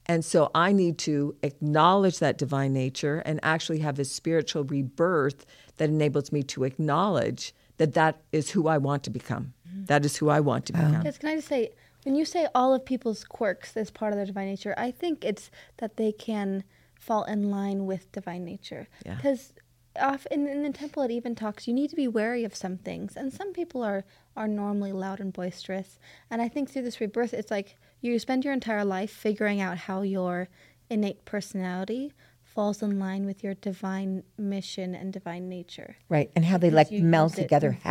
And 0.06 0.24
so 0.24 0.52
I 0.54 0.74
need 0.74 1.00
to 1.00 1.36
acknowledge 1.42 2.20
that 2.20 2.38
divine 2.38 2.74
nature 2.74 3.24
and 3.26 3.40
actually 3.42 3.80
have 3.80 3.98
a 3.98 4.06
spiritual 4.06 4.64
rebirth 4.64 5.48
that 5.78 5.90
enables 5.90 6.32
me 6.32 6.44
to 6.44 6.66
acknowledge 6.66 7.56
that 7.78 7.96
that 7.96 8.22
is 8.32 8.52
who 8.52 8.68
I 8.68 8.78
want 8.78 9.04
to 9.06 9.10
become. 9.10 9.54
Mm-hmm. 9.68 9.86
That 9.86 10.06
is 10.06 10.18
who 10.18 10.30
I 10.30 10.40
want 10.40 10.68
to 10.68 10.74
oh. 10.74 10.86
become. 10.86 11.02
Yes, 11.04 11.18
can 11.18 11.30
I 11.30 11.36
just 11.36 11.48
say, 11.48 11.72
when 12.04 12.14
you 12.14 12.26
say 12.26 12.48
all 12.54 12.76
of 12.76 12.86
people's 12.86 13.24
quirks 13.24 13.76
as 13.76 13.90
part 13.90 14.14
of 14.14 14.18
their 14.18 14.28
divine 14.28 14.48
nature, 14.48 14.76
I 14.78 14.92
think 14.92 15.26
it's 15.26 15.50
that 15.78 15.98
they 15.98 16.12
can 16.12 16.64
fall 17.06 17.24
in 17.24 17.50
line 17.52 17.86
with 17.86 18.12
divine 18.12 18.44
nature. 18.44 18.88
Yeah. 19.06 19.16
Because 19.16 19.54
off 20.00 20.26
in, 20.32 20.48
in 20.48 20.64
the 20.64 20.72
temple, 20.72 21.04
it 21.04 21.12
even 21.12 21.36
talks 21.36 21.68
you 21.68 21.74
need 21.74 21.90
to 21.92 21.96
be 21.96 22.08
wary 22.08 22.44
of 22.44 22.54
some 22.56 22.78
things, 22.78 23.16
and 23.16 23.32
some 23.40 23.54
people 23.54 23.82
are 23.84 24.04
are 24.36 24.48
normally 24.48 24.92
loud 24.92 25.20
and 25.22 25.32
boisterous. 25.32 25.98
And 26.30 26.42
I 26.42 26.48
think 26.50 26.70
through 26.70 26.82
this 26.88 27.00
rebirth, 27.00 27.34
it's 27.34 27.52
like 27.52 27.78
you 28.02 28.20
spend 28.20 28.44
your 28.44 28.54
entire 28.54 28.84
life 28.84 29.12
figuring 29.12 29.62
out 29.62 29.78
how 29.88 30.02
your 30.02 30.50
innate 30.90 31.24
personality 31.26 32.12
falls 32.44 32.82
in 32.82 33.00
line 33.00 33.26
with 33.26 33.44
your 33.44 33.54
divine 33.54 34.24
mission 34.38 34.94
and 34.96 35.14
divine 35.14 35.48
nature. 35.48 35.96
Right. 36.10 36.30
And 36.36 36.44
how 36.46 36.58
they 36.58 36.70
Because 36.70 36.92
like 36.92 37.02
meld 37.04 37.32
use 37.32 37.40
it. 37.40 37.42
together 37.44 37.72
Mhm. 37.82 37.90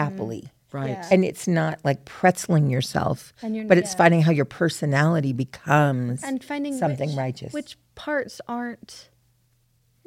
Right. 0.74 0.90
Yeah. 0.90 1.08
And 1.12 1.24
it's 1.24 1.46
not 1.46 1.78
like 1.84 2.04
pretzeling 2.04 2.68
yourself, 2.68 3.32
And 3.42 3.54
you're- 3.54 3.68
but 3.68 3.78
it's 3.78 3.92
yeah. 3.92 3.98
finding 3.98 4.22
how 4.22 4.32
your 4.32 4.44
personality 4.44 5.32
becomes 5.32 6.24
and 6.24 6.42
finding 6.42 6.76
something 6.76 7.10
which, 7.10 7.16
righteous. 7.16 7.52
Which 7.52 7.78
parts 7.94 8.40
aren't 8.48 9.08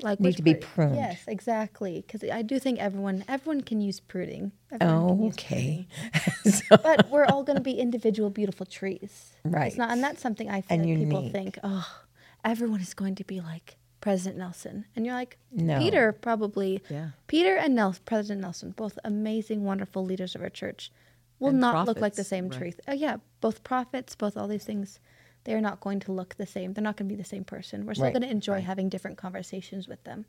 like 0.02 0.20
Need 0.20 0.36
to 0.36 0.44
be 0.44 0.56
pruned. 0.56 0.96
Yes, 0.98 1.24
exactly. 1.26 2.04
Because 2.06 2.30
I 2.30 2.42
do 2.42 2.60
think 2.60 2.80
everyone 2.80 3.24
everyone 3.30 3.62
can 3.62 3.80
use 3.80 4.02
pruning. 4.02 4.52
Everyone 4.72 4.96
oh, 5.10 5.24
use 5.24 5.34
okay. 5.36 5.88
pruning. 6.44 6.62
but 6.84 7.10
we're 7.10 7.26
all 7.26 7.44
going 7.44 7.56
to 7.58 7.64
be 7.64 7.80
individual, 7.80 8.30
beautiful 8.30 8.66
trees. 8.66 9.32
Right. 9.46 9.68
It's 9.68 9.78
not, 9.78 9.90
and 9.92 10.04
that's 10.04 10.22
something 10.22 10.50
I 10.50 10.62
feel 10.62 10.80
And 10.82 10.90
like 10.90 11.00
people 11.00 11.30
think. 11.30 11.60
Oh, 11.64 11.88
everyone 12.44 12.82
is 12.82 12.94
going 12.94 13.16
to 13.16 13.24
be 13.24 13.40
like 13.40 13.77
President 14.02 14.38
Nelson, 14.38 14.86
and 14.96 15.06
you're 15.06 15.16
like 15.16 15.38
No. 15.52 15.80
Peter 15.80 16.12
probably. 16.12 16.82
Yeah. 16.90 17.10
Peter 17.28 17.56
and 17.56 17.76
Nelson, 17.76 18.04
President 18.06 18.42
Nelson, 18.42 18.72
both 18.72 18.98
amazing, 19.04 19.64
wonderful 19.64 20.06
leaders 20.06 20.36
of 20.36 20.42
our 20.42 20.50
church, 20.50 20.92
will 21.40 21.50
And 21.50 21.60
not 21.60 21.86
look 21.88 22.00
like 22.00 22.16
the 22.16 22.24
same 22.24 22.48
right. 22.50 22.58
truth. 22.58 22.80
Oh 22.88 22.94
yeah, 22.94 23.18
both 23.42 23.64
prophets, 23.64 24.16
both 24.16 24.38
all 24.38 24.48
these 24.48 24.66
things. 24.66 25.00
They 25.46 25.54
are 25.54 25.62
not 25.62 25.80
going 25.80 26.00
to 26.02 26.12
look 26.12 26.36
the 26.36 26.46
same. 26.46 26.74
They're 26.74 26.84
not 26.84 26.98
going 26.98 27.08
to 27.08 27.16
be 27.16 27.22
the 27.22 27.28
same 27.28 27.46
person. 27.46 27.86
We're 27.86 27.94
still 27.94 28.06
Right, 28.06 28.14
going 28.14 28.24
to 28.24 28.30
enjoy 28.30 28.62
having 28.62 28.90
different 28.90 29.18
conversations 29.18 29.88
with 29.88 30.04
them. 30.04 30.26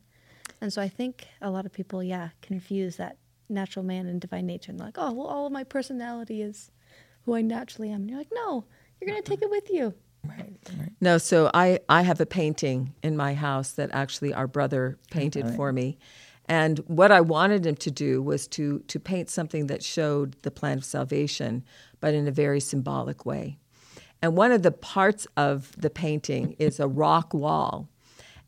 And 0.61 0.73
so 0.73 0.81
I 0.81 0.89
think 0.89 1.27
a 1.43 1.51
lot 1.51 1.67
of 1.67 1.73
people, 1.73 2.03
yeah, 2.05 2.29
confuse 2.41 2.97
that 2.97 3.17
natural 3.49 3.85
man 3.85 4.07
and 4.07 4.21
divine 4.21 4.47
nature 4.47 4.71
and 4.71 4.79
like, 4.81 4.97
oh, 4.97 5.13
well, 5.13 5.27
all 5.27 5.47
of 5.47 5.53
my 5.53 5.65
personality 5.65 6.41
is 6.41 6.71
who 7.25 7.35
I 7.35 7.43
naturally 7.43 7.91
am. 7.91 8.03
And 8.03 8.11
you're 8.11 8.19
like, 8.19 8.33
no, 8.33 8.65
you're 9.01 9.11
going 9.11 9.21
to 9.23 9.29
take 9.29 9.43
it 9.43 9.51
with 9.51 9.71
you. 9.71 9.95
Right, 10.25 10.57
right. 10.79 10.93
No, 11.01 11.19
so 11.19 11.51
I, 11.55 11.81
I 11.89 12.03
have 12.03 12.21
a 12.21 12.27
painting 12.27 12.95
in 13.03 13.17
my 13.17 13.35
house 13.35 13.73
that 13.73 13.91
actually 13.93 14.35
our 14.35 14.47
brother 14.47 14.99
painted 15.11 15.47
oh, 15.47 15.53
for 15.53 15.73
me. 15.73 15.99
And 16.47 16.79
what 16.87 17.13
I 17.13 17.21
wanted 17.21 17.67
him 17.67 17.77
to 17.77 17.91
do 17.91 18.23
was 18.23 18.47
to, 18.49 18.81
to 18.81 18.99
paint 18.99 19.29
something 19.29 19.67
that 19.67 19.83
showed 19.83 20.37
the 20.43 20.51
plan 20.51 20.79
of 20.79 20.85
salvation, 20.85 21.63
but 22.01 22.15
in 22.15 22.27
a 22.27 22.33
very 22.33 22.61
symbolic 22.61 23.27
way. 23.27 23.59
And 24.23 24.37
one 24.37 24.51
of 24.51 24.63
the 24.63 24.73
parts 24.73 25.27
of 25.37 25.73
the 25.81 25.91
painting 25.91 26.57
is 26.59 26.81
a 26.81 26.89
rock 26.89 27.35
wall. 27.35 27.89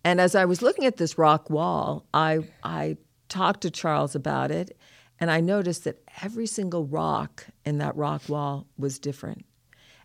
And 0.03 0.21
as 0.21 0.35
I 0.35 0.47
was 0.47 0.63
looking 0.63 0.87
at 0.87 0.97
this 0.97 1.19
rock 1.19 1.51
wall, 1.51 2.07
I, 2.15 2.41
I 2.65 2.97
talked 3.29 3.61
to 3.63 3.71
Charles 3.71 4.15
about 4.15 4.51
it, 4.51 4.77
and 5.21 5.31
I 5.31 5.41
noticed 5.41 5.85
that 5.85 6.03
every 6.23 6.47
single 6.47 6.87
rock 6.87 7.47
in 7.67 7.79
that 7.79 7.95
rock 7.97 8.29
wall 8.29 8.67
was 8.79 8.99
different. 8.99 9.45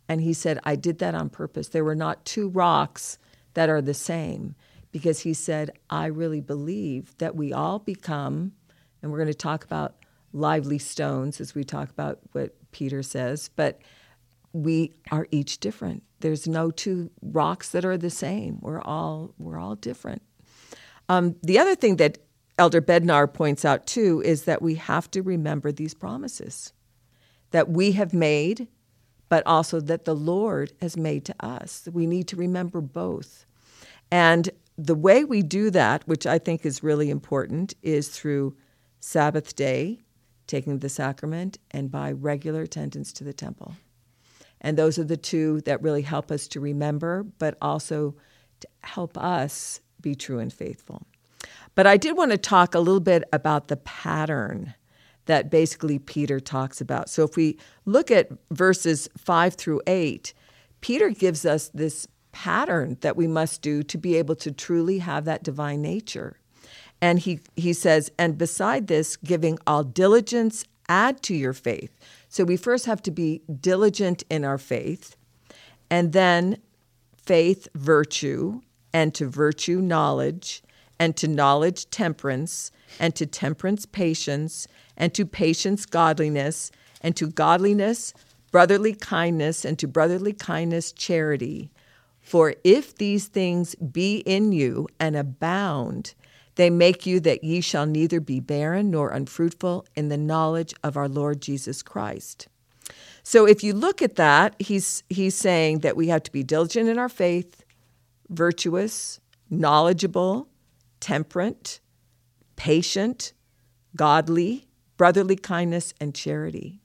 And 0.08 0.22
he 0.22 0.34
said, 0.34 0.60
I 0.64 0.76
did 0.76 1.00
that 1.00 1.16
on 1.16 1.30
purpose. 1.30 1.70
There 1.70 1.84
were 1.84 1.96
not 1.96 2.26
two 2.26 2.50
rocks 2.50 3.18
that 3.54 3.70
are 3.70 3.82
the 3.82 3.94
same 3.94 4.56
because 4.92 5.22
he 5.22 5.34
said, 5.34 5.72
I 5.90 6.06
really 6.06 6.42
believe 6.42 7.18
that 7.18 7.36
we 7.36 7.52
all 7.52 7.80
become, 7.80 8.54
and 9.02 9.12
we're 9.12 9.18
going 9.18 9.28
to 9.28 9.34
talk 9.34 9.64
about 9.64 9.96
lively 10.32 10.78
stones 10.78 11.42
as 11.42 11.56
we 11.56 11.64
talk 11.64 11.90
about 11.90 12.20
what 12.34 12.56
Peter 12.72 13.02
says, 13.02 13.50
but 13.56 13.80
we 14.54 14.94
are 15.12 15.28
each 15.32 15.60
different. 15.60 16.04
There's 16.20 16.48
no 16.48 16.72
two 16.72 17.10
rocks 17.22 17.70
that 17.70 17.86
are 17.86 17.98
the 17.98 18.10
same. 18.10 18.60
We're 18.62 18.82
all 18.82 19.34
we're 19.38 19.60
all 19.60 19.76
different. 19.76 20.22
Um, 21.10 21.36
the 21.44 21.60
other 21.60 21.76
thing 21.76 21.98
that 21.98 22.20
Elder 22.58 22.82
Bednar 22.82 23.32
points 23.32 23.66
out 23.66 23.86
too 23.86 24.22
is 24.26 24.44
that 24.44 24.62
we 24.62 24.76
have 24.76 25.12
to 25.12 25.22
remember 25.22 25.72
these 25.72 25.94
promises 25.94 26.72
that 27.52 27.70
we 27.70 27.94
have 27.94 28.14
made, 28.14 28.68
but 29.30 29.46
also 29.46 29.80
that 29.80 30.06
the 30.06 30.16
Lord 30.16 30.74
has 30.82 30.98
made 30.98 31.26
to 31.26 31.36
us. 31.40 31.88
We 31.92 32.06
need 32.06 32.28
to 32.30 32.36
remember 32.36 32.82
both. 32.82 33.46
And 34.12 34.50
the 34.78 34.96
way 34.96 35.24
we 35.24 35.42
do 35.42 35.70
that, 35.72 36.08
which 36.08 36.26
I 36.26 36.38
think 36.38 36.66
is 36.66 36.84
really 36.84 37.10
important, 37.10 37.74
is 37.82 38.10
through 38.10 38.56
Sabbath 39.00 39.56
day, 39.56 40.00
taking 40.48 40.80
the 40.80 40.90
sacrament, 40.90 41.58
and 41.72 41.90
by 41.90 42.12
regular 42.12 42.62
attendance 42.62 43.12
to 43.14 43.24
the 43.24 43.34
temple. 43.34 43.76
And 44.62 44.78
those 44.78 44.98
are 44.98 45.04
the 45.04 45.18
two 45.18 45.62
that 45.62 45.82
really 45.82 46.02
help 46.02 46.32
us 46.32 46.48
to 46.50 46.60
remember, 46.60 47.24
but 47.24 47.58
also 47.62 48.16
to 48.60 48.68
help 48.82 49.18
us 49.18 49.80
be 50.02 50.16
true 50.16 50.40
and 50.40 50.52
faithful. 50.52 51.04
But 51.74 51.88
I 51.88 51.98
did 51.98 52.18
want 52.18 52.32
to 52.32 52.38
talk 52.38 52.74
a 52.74 52.80
little 52.80 53.00
bit 53.00 53.24
about 53.34 53.68
the 53.68 53.78
pattern 53.78 54.74
that 55.26 55.50
basically 55.50 56.00
Peter 56.00 56.40
talks 56.40 56.82
about. 56.82 57.10
So 57.10 57.24
if 57.24 57.36
we 57.36 57.58
look 57.86 58.12
at 58.12 58.30
verses 58.52 59.10
five 59.18 59.56
through 59.56 59.82
eight, 59.88 60.34
Peter 60.82 61.10
gives 61.10 61.46
us 61.46 61.70
this 61.74 62.08
pattern 62.32 62.98
that 63.02 63.16
we 63.16 63.28
must 63.28 63.62
do 63.62 63.82
to 63.84 63.98
be 63.98 64.16
able 64.16 64.36
to 64.36 64.52
truly 64.52 65.00
have 65.00 65.26
that 65.26 65.44
divine 65.44 65.82
nature. 65.82 66.38
And 67.02 67.20
he, 67.20 67.40
he 67.56 67.74
says, 67.74 68.12
and 68.18 68.38
beside 68.38 68.88
this, 68.88 69.18
giving 69.18 69.58
all 69.66 69.84
diligence, 69.84 70.66
add 70.88 71.22
to 71.24 71.36
your 71.36 71.54
faith. 71.54 71.98
So 72.30 72.44
we 72.44 72.58
first 72.58 72.86
have 72.86 73.02
to 73.04 73.12
be 73.12 73.42
diligent 73.62 74.24
in 74.30 74.46
our 74.46 74.58
faith, 74.58 75.16
and 75.90 76.14
then 76.14 76.58
faith, 77.18 77.68
virtue, 77.74 78.62
and 78.94 79.14
to 79.16 79.28
virtue, 79.28 79.82
knowledge, 79.82 80.62
and 81.00 81.18
to 81.18 81.28
knowledge, 81.28 81.90
temperance, 81.90 82.72
and 83.00 83.16
to 83.16 83.26
temperance, 83.26 83.86
patience, 83.86 84.68
and 84.98 85.14
to 85.14 85.26
patience, 85.26 85.86
godliness, 85.86 86.72
and 87.02 87.16
to 87.16 87.28
godliness, 87.28 88.14
brotherly 88.52 88.94
kindness, 88.94 89.66
and 89.66 89.78
to 89.80 89.88
brotherly 89.88 90.34
kindness, 90.34 90.92
charity. 90.92 91.70
For 92.22 92.56
if 92.64 92.96
these 92.96 93.28
things 93.28 93.76
be 93.76 94.18
in 94.20 94.52
you 94.52 94.88
and 95.00 95.16
abound, 95.16 96.16
they 96.56 96.70
make 96.70 97.06
you 97.06 97.20
that 97.20 97.44
ye 97.44 97.62
shall 97.62 97.86
neither 97.86 98.20
be 98.20 98.40
barren 98.40 98.90
nor 98.90 99.10
unfruitful 99.10 99.86
in 99.96 100.10
the 100.10 100.18
knowledge 100.18 100.74
of 100.84 100.98
our 100.98 101.10
Lord 101.10 101.42
Jesus 101.42 101.84
Christ. 101.84 102.48
So 103.24 103.46
if 103.48 103.64
you 103.64 103.74
look 103.74 104.02
at 104.02 104.16
that, 104.16 104.56
he's 104.60 105.04
he's 105.10 105.36
saying 105.36 105.80
that 105.80 105.98
we 105.98 106.08
have 106.08 106.24
to 106.24 106.32
be 106.32 106.44
diligent 106.44 106.88
in 106.88 107.00
our 107.00 107.10
faith, 107.10 107.64
virtuous, 108.30 109.20
knowledgeable, 109.50 110.48
temperate, 111.00 111.80
patient, 112.56 113.34
godly, 113.96 114.65
brotherly 114.98 115.36
kindness 115.36 115.94
and 116.00 116.14
charity. 116.14 116.80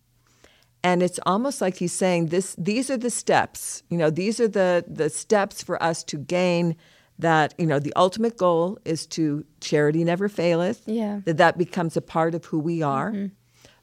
And 0.82 1.02
it's 1.02 1.20
almost 1.26 1.60
like 1.60 1.76
he's 1.76 1.92
saying 1.92 2.26
this 2.26 2.54
these 2.58 2.90
are 2.90 2.96
the 2.96 3.10
steps. 3.10 3.82
You 3.90 3.98
know, 3.98 4.10
these 4.10 4.40
are 4.40 4.48
the 4.48 4.84
the 4.88 5.10
steps 5.10 5.62
for 5.62 5.82
us 5.82 6.02
to 6.04 6.16
gain 6.16 6.76
that, 7.18 7.54
you 7.58 7.66
know, 7.66 7.78
the 7.78 7.92
ultimate 7.96 8.38
goal 8.38 8.78
is 8.86 9.06
to 9.08 9.44
charity 9.60 10.04
never 10.04 10.28
faileth. 10.28 10.82
Yeah. 10.86 11.20
That 11.26 11.36
that 11.36 11.58
becomes 11.58 11.96
a 11.96 12.00
part 12.00 12.34
of 12.34 12.46
who 12.46 12.58
we 12.58 12.82
are. 12.82 13.12
Mm-hmm. 13.12 13.26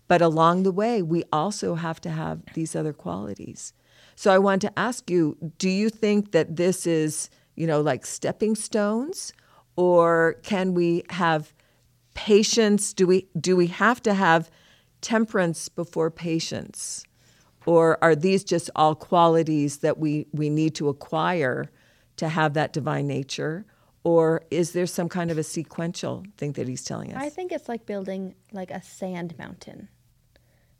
But 0.07 0.21
along 0.21 0.63
the 0.63 0.71
way, 0.71 1.01
we 1.01 1.23
also 1.31 1.75
have 1.75 2.01
to 2.01 2.09
have 2.09 2.41
these 2.53 2.75
other 2.75 2.93
qualities. 2.93 3.73
So 4.15 4.31
I 4.31 4.39
want 4.39 4.61
to 4.63 4.79
ask 4.79 5.11
you, 5.11 5.37
do 5.59 5.69
you 5.69 5.89
think 5.89 6.31
that 6.31 6.55
this 6.55 6.87
is 6.87 7.29
you 7.57 7.67
know, 7.67 7.81
like 7.81 8.05
stepping 8.05 8.55
stones? 8.55 9.33
Or 9.75 10.37
can 10.43 10.73
we 10.73 11.03
have 11.09 11.53
patience? 12.17 12.93
Do 12.93 13.07
we 13.07 13.27
do 13.39 13.55
we 13.55 13.67
have 13.67 14.01
to 14.01 14.13
have 14.13 14.49
temperance 15.01 15.69
before 15.69 16.11
patience? 16.11 17.05
Or 17.67 17.97
are 18.01 18.15
these 18.15 18.43
just 18.43 18.69
all 18.75 18.95
qualities 18.95 19.77
that 19.79 19.97
we, 19.97 20.25
we 20.31 20.49
need 20.49 20.73
to 20.75 20.87
acquire 20.87 21.69
to 22.15 22.29
have 22.29 22.53
that 22.53 22.73
divine 22.73 23.07
nature? 23.07 23.65
Or 24.03 24.41
is 24.49 24.71
there 24.71 24.85
some 24.85 25.09
kind 25.09 25.29
of 25.31 25.37
a 25.37 25.43
sequential 25.43 26.23
thing 26.37 26.53
that 26.53 26.67
he's 26.67 26.83
telling 26.83 27.13
us? 27.13 27.21
I 27.21 27.29
think 27.29 27.51
it's 27.51 27.67
like 27.67 27.85
building 27.85 28.35
like 28.53 28.71
a 28.71 28.81
sand 28.81 29.37
mountain 29.37 29.89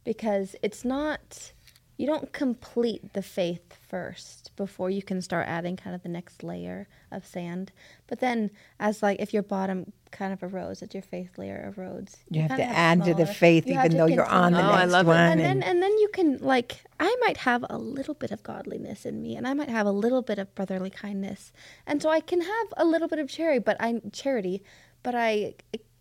because 0.05 0.55
it's 0.63 0.85
not 0.85 1.51
you 1.97 2.05
don't 2.07 2.31
complete 2.31 3.13
the 3.13 3.21
faith 3.23 3.75
first 3.89 4.51
before 4.55 4.89
you 4.89 5.01
can 5.01 5.21
start 5.21 5.47
adding 5.47 5.75
kind 5.75 5.95
of 5.95 6.03
the 6.03 6.09
next 6.09 6.43
layer 6.43 6.87
of 7.11 7.25
sand. 7.25 7.71
But 8.07 8.19
then, 8.19 8.51
as 8.79 9.01
like 9.01 9.19
if 9.19 9.33
your 9.33 9.43
bottom 9.43 9.91
kind 10.11 10.31
of 10.31 10.39
erodes, 10.39 10.81
as 10.83 10.93
your 10.93 11.01
faith 11.03 11.37
layer 11.37 11.73
erodes, 11.75 12.17
You 12.29 12.41
have 12.41 12.55
to 12.57 12.63
of 12.63 12.69
add 12.69 13.03
to 13.05 13.13
the 13.13 13.25
faith 13.25 13.65
you 13.67 13.73
even 13.73 13.91
to 13.91 13.97
though 13.97 14.05
you're 14.05 14.25
on 14.25 14.51
the 14.53 14.59
continue. 14.59 14.77
Oh, 14.77 14.79
I 14.79 14.83
next 14.85 14.93
love 14.93 15.07
one. 15.07 15.17
And 15.17 15.39
then, 15.41 15.49
and- 15.49 15.63
and 15.63 15.83
then 15.83 15.91
you 15.97 16.09
can 16.13 16.37
like 16.37 16.83
I 16.99 17.15
might 17.21 17.37
have 17.37 17.65
a 17.69 17.77
little 17.77 18.13
bit 18.13 18.31
of 18.31 18.43
godliness 18.43 19.05
in 19.05 19.21
me, 19.21 19.35
and 19.35 19.47
I 19.47 19.53
might 19.53 19.69
have 19.69 19.85
a 19.87 19.91
little 19.91 20.21
bit 20.21 20.37
of 20.39 20.53
brotherly 20.55 20.89
kindness, 20.91 21.51
and 21.87 22.01
so 22.01 22.09
I 22.09 22.19
can 22.19 22.41
have 22.41 22.67
a 22.77 22.85
little 22.85 23.07
bit 23.07 23.19
of 23.19 23.27
charity, 23.29 23.59
but 23.59 23.75
I 23.79 24.01
charity, 24.13 24.63
but 25.03 25.15
I 25.15 25.55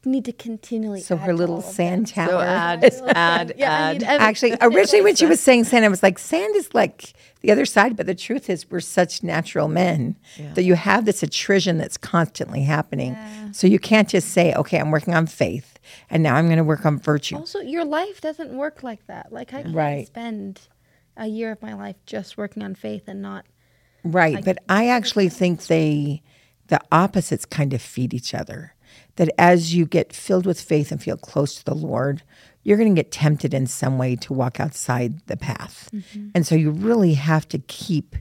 need 0.05 0.25
to 0.27 0.33
continually. 0.33 1.01
so 1.01 1.17
add 1.17 1.23
her 1.23 1.33
to 1.33 1.37
little 1.37 1.57
all 1.57 1.63
sand 1.63 2.07
that. 2.09 2.15
tower. 2.15 2.31
so 2.31 2.39
add, 2.41 2.83
Little 2.83 3.09
add, 3.11 3.49
sand. 3.49 3.53
Yeah, 3.57 3.73
I 3.73 3.95
add. 3.95 4.03
every- 4.05 4.27
Actually, 4.27 4.57
originally 4.61 5.03
when 5.05 5.17
she 5.17 5.27
was 5.27 5.41
saying 5.41 5.65
sand, 5.65 5.85
I 5.85 5.89
was 5.89 6.03
like, 6.03 6.19
sand 6.19 6.55
is 6.55 6.73
like 6.75 7.13
the 7.41 7.51
other 7.51 7.65
side. 7.67 7.97
But 7.97 8.07
the 8.07 8.15
truth 8.15 8.49
is, 8.49 8.71
we're 8.71 8.81
such 8.81 9.23
natural 9.23 9.67
men 9.69 10.17
that 10.55 10.63
you 10.63 10.75
have 10.75 11.07
this 11.07 11.23
attrition 11.25 11.79
that's 11.79 11.97
constantly 11.97 12.63
happening. 12.63 13.17
So 13.53 13.67
you 13.67 13.79
can't 13.81 14.09
just 14.09 14.29
say, 14.29 14.55
okay, 14.55 14.79
I'm 14.79 14.91
working 14.93 15.15
on 15.15 15.27
faith 15.27 15.79
and 16.11 16.23
now 16.23 16.37
I'm 16.37 16.47
going 16.47 16.59
to 16.59 16.65
work 16.65 16.87
on 16.87 16.99
virtue. 16.99 17.37
Also, 17.37 17.61
your 17.61 17.85
life 17.85 18.21
doesn't 18.21 18.57
work 18.57 18.83
like 18.83 19.05
that. 19.09 19.33
Like 19.33 19.53
I 19.55 19.63
can't 19.63 19.75
Right. 19.75 20.07
spend 20.07 20.61
a 21.17 21.27
year 21.27 21.51
of 21.51 21.63
my 21.63 21.73
life 21.75 21.97
just 22.07 22.37
working 22.37 22.63
on 22.63 22.75
faith 22.77 23.05
and 23.09 23.23
not. 23.23 23.45
Right. 24.05 24.45
But 24.45 24.59
I 24.69 24.89
actually 24.89 25.31
think 25.31 25.67
they, 25.67 26.23
the 26.69 26.81
opposites 26.93 27.45
kind 27.45 27.73
of 27.75 27.83
feed 27.83 28.15
each 28.15 28.35
other. 28.35 28.75
That 29.17 29.31
as 29.39 29.75
you 29.75 29.87
get 29.87 30.13
filled 30.13 30.47
with 30.47 30.61
faith 30.61 30.93
and 30.93 31.03
feel 31.03 31.17
close 31.17 31.57
to 31.57 31.65
the 31.65 31.75
Lord, 31.75 32.23
you're 32.63 32.77
going 32.77 32.95
to 32.95 33.01
get 33.01 33.13
tempted 33.13 33.55
in 33.55 33.67
some 33.67 33.97
way 33.97 34.17
to 34.17 34.33
walk 34.33 34.59
outside 34.59 35.21
the 35.27 35.37
path. 35.37 35.89
Mm-hmm. 35.95 36.31
And 36.35 36.47
so 36.47 36.55
you 36.55 36.71
really 36.71 37.15
have 37.15 37.49
to 37.51 37.59
keep 37.59 38.17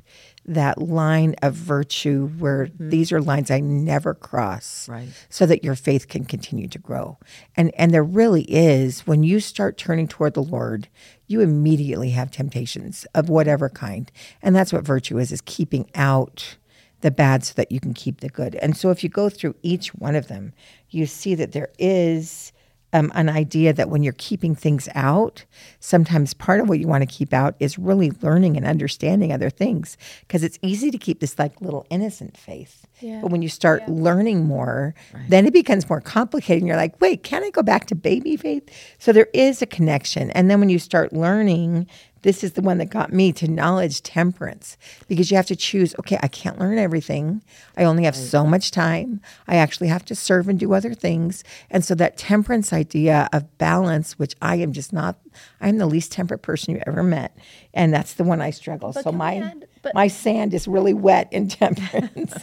that 0.45 0.79
line 0.79 1.35
of 1.41 1.55
virtue 1.55 2.27
where 2.37 2.67
mm-hmm. 2.67 2.89
these 2.89 3.11
are 3.11 3.21
lines 3.21 3.49
I 3.49 3.59
never 3.59 4.13
cross 4.13 4.87
Right. 4.87 5.09
so 5.29 5.45
that 5.47 5.63
your 5.63 5.75
faith 5.75 6.07
can 6.07 6.25
continue 6.25 6.67
to 6.67 6.77
grow. 6.77 7.17
And 7.57 7.73
and 7.75 7.93
there 7.93 8.03
really 8.03 8.43
is 8.43 9.07
when 9.07 9.23
you 9.23 9.39
start 9.39 9.77
turning 9.77 10.07
toward 10.07 10.35
the 10.35 10.43
Lord, 10.43 10.87
you 11.27 11.41
immediately 11.41 12.11
have 12.11 12.29
temptations 12.29 13.05
of 13.15 13.29
whatever 13.29 13.69
kind. 13.69 14.11
And 14.41 14.55
that's 14.55 14.71
what 14.71 14.85
virtue 14.85 15.17
is 15.17 15.31
is 15.31 15.41
keeping 15.41 15.89
out 15.95 16.57
the 17.05 17.11
bad 17.11 17.43
so 17.43 17.53
that 17.53 17.71
you 17.71 17.79
can 17.79 17.93
keep 17.93 18.21
the 18.21 18.29
good. 18.29 18.55
And 18.55 18.75
so 18.75 18.89
if 18.89 19.03
you 19.03 19.09
go 19.09 19.29
through 19.29 19.55
each 19.61 19.93
one 19.93 20.15
of 20.15 20.27
them, 20.27 20.53
you 20.89 21.05
see 21.05 21.35
that 21.35 21.51
there 21.51 21.69
is 21.77 22.51
um, 22.93 23.11
an 23.13 23.29
idea 23.29 23.73
that 23.73 23.91
when 23.91 24.01
you're 24.01 24.13
keeping 24.17 24.55
things 24.55 24.89
out, 24.95 25.45
sometimes 25.79 26.33
part 26.33 26.61
of 26.61 26.67
what 26.67 26.79
you 26.79 26.87
want 26.87 27.07
to 27.07 27.15
keep 27.15 27.31
out 27.31 27.55
is 27.59 27.77
really 27.77 28.09
learning 28.21 28.57
and 28.57 28.65
understanding 28.65 29.31
other 29.31 29.51
things 29.51 29.97
because 30.21 30.43
it's 30.43 30.57
easy 30.63 30.89
to 30.89 30.97
keep 30.97 31.19
this 31.19 31.37
like 31.37 31.61
little 31.61 31.85
innocent 31.91 32.35
faith. 32.37 32.87
Yeah. 33.01 33.19
But 33.21 33.29
when 33.29 33.43
you 33.43 33.49
start 33.49 33.87
learning 33.87 34.45
more, 34.45 34.95
then 35.27 35.45
it 35.45 35.53
becomes 35.53 35.87
more 35.87 36.01
complicated. 36.01 36.63
And 36.63 36.67
you're 36.67 36.75
like, 36.75 36.99
wait, 36.99 37.21
can 37.21 37.43
I 37.43 37.51
go 37.51 37.61
back 37.61 37.85
to 37.87 37.95
baby 37.95 38.35
faith? 38.35 38.67
So 38.97 39.11
there 39.11 39.27
is 39.31 39.61
a 39.61 39.67
connection. 39.67 40.31
And 40.31 40.49
then 40.49 40.59
when 40.59 40.69
you 40.69 40.79
start 40.79 41.13
learning, 41.13 41.85
this 42.25 42.43
is 42.43 42.53
the 42.53 42.61
one 42.63 42.79
that 42.79 42.89
got 42.89 43.13
me 43.13 43.31
to 43.31 43.47
knowledge 43.47 44.01
temperance 44.01 44.77
because 45.07 45.29
you 45.29 45.37
have 45.37 45.45
to 45.45 45.55
choose 45.55 45.93
okay, 45.99 46.17
I 46.23 46.27
can't 46.27 46.57
learn 46.59 46.79
everything. 46.79 47.43
I 47.77 47.83
only 47.83 48.03
have 48.05 48.15
so 48.15 48.47
much 48.47 48.71
time. 48.71 49.21
I 49.47 49.57
actually 49.57 49.89
have 49.89 50.03
to 50.05 50.15
serve 50.15 50.49
and 50.49 50.59
do 50.59 50.73
other 50.73 50.95
things. 50.95 51.43
And 51.69 51.85
so 51.85 51.93
that 51.95 52.17
temperance 52.17 52.73
idea 52.73 53.29
of 53.31 53.55
balance, 53.59 54.17
which 54.17 54.35
I 54.41 54.55
am 54.55 54.73
just 54.73 54.91
not, 54.91 55.17
I'm 55.61 55.77
the 55.77 55.85
least 55.85 56.11
temperate 56.11 56.41
person 56.41 56.73
you 56.73 56.81
ever 56.87 57.03
met. 57.03 57.37
And 57.75 57.93
that's 57.93 58.13
the 58.15 58.23
one 58.23 58.41
I 58.41 58.49
struggle. 58.49 58.91
so 58.91 59.11
my, 59.11 59.35
add- 59.35 59.67
but- 59.85 59.95
my 59.95 60.07
sand 60.07 60.53
is 60.53 60.67
really 60.67 60.93
wet 60.93 61.31
in 61.31 61.47
temperance. 61.61 62.33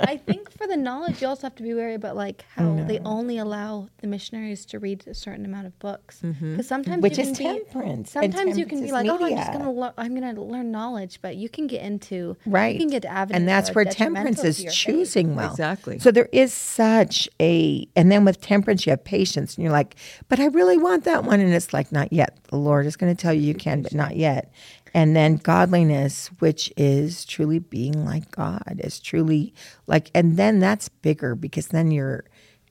I 0.00 0.16
think 0.16 0.50
for 0.50 0.66
the 0.66 0.76
knowledge, 0.76 1.20
you 1.22 1.28
also 1.28 1.42
have 1.42 1.54
to 1.56 1.62
be 1.62 1.74
wary 1.74 1.94
about 1.94 2.16
like 2.16 2.44
how 2.56 2.74
they 2.88 2.98
only 3.00 3.38
allow 3.38 3.88
the 3.98 4.06
missionaries 4.06 4.64
to 4.66 4.78
read 4.78 5.06
a 5.06 5.14
certain 5.14 5.44
amount 5.44 5.66
of 5.66 5.78
books 5.78 6.20
mm-hmm. 6.24 6.52
because 6.52 6.66
sometimes 6.66 7.02
Which 7.02 7.18
you 7.18 7.24
is 7.24 7.38
can 7.38 7.54
be- 7.54 7.64
temperance, 7.64 8.16
and 8.16 8.32
Sometimes 8.34 8.58
you 8.58 8.66
can 8.66 8.80
be 8.80 8.86
is 8.86 8.92
like, 8.92 9.06
oh, 9.06 9.22
I'm 9.22 9.36
just 9.36 9.52
gonna 9.52 9.70
lear- 9.70 9.92
I'm 9.98 10.14
gonna 10.14 10.40
learn 10.40 10.70
knowledge, 10.70 11.20
but 11.22 11.36
you 11.36 11.48
can 11.48 11.66
get 11.66 11.82
into 11.82 12.36
Right. 12.46 12.74
You 12.74 12.80
can 12.80 12.88
get 12.88 13.02
to 13.02 13.08
avenues 13.08 13.38
and 13.40 13.48
that's 13.48 13.74
where 13.74 13.84
temperance 13.84 14.42
is 14.42 14.62
your 14.62 14.72
faith. 14.72 14.80
choosing 14.80 15.34
well. 15.36 15.50
Exactly. 15.50 15.98
So 15.98 16.10
there 16.10 16.28
is 16.32 16.52
such 16.52 17.28
a, 17.40 17.86
and 17.94 18.10
then 18.10 18.24
with 18.24 18.40
temperance, 18.40 18.86
you 18.86 18.90
have 18.90 19.04
patience, 19.04 19.56
and 19.56 19.62
you're 19.64 19.72
like, 19.72 19.96
but 20.28 20.40
I 20.40 20.46
really 20.46 20.78
want 20.78 21.04
that 21.04 21.24
one. 21.24 21.40
And 21.40 21.52
it's 21.52 21.72
like, 21.72 21.92
not 21.92 22.12
yet. 22.12 22.36
The 22.44 22.56
Lord 22.56 22.86
is 22.86 22.96
going 22.96 23.14
to 23.14 23.20
tell 23.20 23.32
you 23.34 23.42
you 23.42 23.54
can, 23.54 23.82
but 23.82 23.92
not 23.94 24.16
yet. 24.16 24.52
And 24.94 25.14
then 25.14 25.36
godliness, 25.36 26.28
which 26.40 26.72
is 26.76 27.24
truly 27.24 27.58
being 27.58 28.04
like 28.04 28.30
God, 28.30 28.80
is 28.82 29.00
truly 29.00 29.54
like, 29.86 30.10
and 30.14 30.36
then 30.36 30.58
that's 30.60 30.88
bigger 30.88 31.34
because 31.34 31.68
then 31.68 31.90
you're 31.90 32.24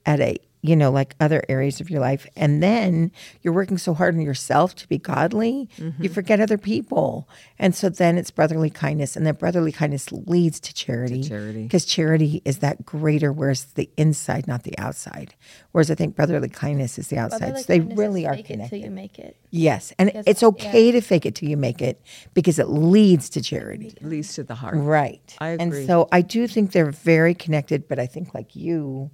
at 0.04 0.20
a, 0.20 0.36
you 0.62 0.76
know, 0.76 0.90
like 0.90 1.14
other 1.20 1.42
areas 1.48 1.80
of 1.80 1.88
your 1.88 2.00
life. 2.00 2.26
And 2.36 2.62
then 2.62 3.10
you're 3.42 3.54
working 3.54 3.78
so 3.78 3.94
hard 3.94 4.14
on 4.14 4.20
yourself 4.20 4.74
to 4.76 4.88
be 4.88 4.98
godly, 4.98 5.68
you 5.76 5.84
mm-hmm. 5.84 6.06
forget 6.08 6.40
other 6.40 6.58
people. 6.58 7.28
And 7.58 7.74
so 7.74 7.88
then 7.88 8.18
it's 8.18 8.30
brotherly 8.30 8.70
kindness. 8.70 9.16
And 9.16 9.26
then 9.26 9.34
brotherly 9.34 9.72
kindness 9.72 10.12
leads 10.12 10.60
to 10.60 10.74
charity. 10.74 11.22
charity. 11.22 11.62
Because 11.62 11.84
charity 11.84 12.42
is 12.44 12.58
that 12.58 12.84
greater, 12.84 13.32
whereas 13.32 13.64
the 13.74 13.88
inside, 13.96 14.46
not 14.46 14.64
the 14.64 14.76
outside. 14.78 15.34
Whereas 15.72 15.90
I 15.90 15.94
think 15.94 16.14
brotherly 16.14 16.48
kindness 16.48 16.98
is 16.98 17.08
the 17.08 17.18
outside. 17.18 17.38
Brotherly 17.38 17.62
so 17.62 17.66
they 17.72 17.80
really 17.80 18.26
are 18.26 18.34
fake 18.34 18.40
it 18.40 18.46
till 18.46 18.56
connected. 18.56 18.84
you 18.84 18.90
make 18.90 19.18
it. 19.18 19.36
Yes. 19.50 19.92
And 19.98 20.08
Because- 20.08 20.24
it's 20.26 20.42
okay 20.42 20.92
to 20.92 21.00
fake 21.00 21.24
it 21.24 21.36
till 21.36 21.48
you 21.48 21.56
make 21.56 21.80
it 21.80 22.02
because 22.34 22.58
it 22.58 22.68
leads 22.68 23.30
to 23.30 23.40
charity. 23.40 23.94
leads 24.02 24.34
to 24.34 24.44
the 24.44 24.56
heart. 24.56 24.76
Right. 24.76 25.34
I 25.38 25.48
agree. 25.50 25.78
And 25.78 25.86
so 25.86 26.08
I 26.12 26.20
do 26.20 26.46
think 26.46 26.72
they're 26.72 26.90
very 26.90 27.34
connected, 27.34 27.88
but 27.88 27.98
I 27.98 28.06
think 28.06 28.34
like 28.34 28.54
you, 28.54 29.10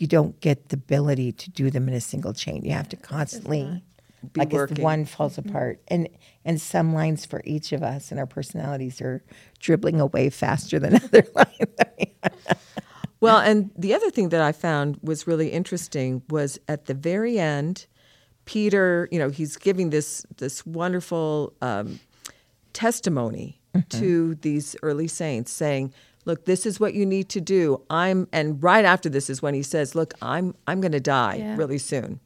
you 0.00 0.06
don't 0.06 0.40
get 0.40 0.68
the 0.70 0.76
ability 0.76 1.32
to 1.32 1.50
do 1.50 1.70
them 1.70 1.88
in 1.88 1.94
a 1.94 2.00
single 2.00 2.32
chain. 2.32 2.64
You 2.64 2.72
have 2.72 2.88
to 2.90 2.96
constantly 2.96 3.82
Be 4.32 4.40
like 4.40 4.48
as 4.48 4.54
working. 4.54 4.82
one 4.82 5.04
falls 5.04 5.38
apart. 5.38 5.80
And 5.88 6.08
and 6.44 6.60
some 6.60 6.94
lines 6.94 7.26
for 7.26 7.42
each 7.44 7.72
of 7.72 7.82
us 7.82 8.10
and 8.10 8.18
our 8.18 8.26
personalities 8.26 9.00
are 9.00 9.22
dribbling 9.58 10.00
away 10.00 10.30
faster 10.30 10.78
than 10.78 10.94
other 11.04 11.26
lines. 11.34 11.50
Well, 13.20 13.36
and 13.36 13.70
the 13.76 13.92
other 13.92 14.10
thing 14.10 14.30
that 14.30 14.40
I 14.40 14.52
found 14.52 14.98
was 15.02 15.26
really 15.26 15.50
interesting 15.50 16.22
was 16.30 16.58
at 16.68 16.86
the 16.86 16.94
very 16.94 17.38
end, 17.38 17.86
Peter, 18.46 19.08
you 19.12 19.18
know, 19.18 19.28
he's 19.28 19.58
giving 19.58 19.90
this 19.90 20.24
this 20.38 20.64
wonderful 20.64 21.52
um, 21.60 22.00
testimony 22.72 23.60
to 23.90 24.36
these 24.36 24.74
early 24.82 25.06
saints, 25.06 25.52
saying, 25.52 25.92
"Look, 26.24 26.44
this 26.44 26.66
is 26.66 26.78
what 26.80 26.94
you 26.94 27.06
need 27.06 27.28
to 27.30 27.40
do." 27.40 27.82
I'm, 27.90 28.28
and 28.32 28.62
right 28.62 28.84
after 28.84 29.08
this 29.08 29.30
is 29.30 29.42
when 29.42 29.54
he 29.54 29.62
says, 29.62 29.94
"Look, 29.94 30.14
I'm 30.22 30.54
I'm 30.66 30.80
going 30.80 30.92
to 30.92 31.00
die 31.00 31.36
Yeah. 31.36 31.56
really 31.56 31.78
soon, 31.78 32.20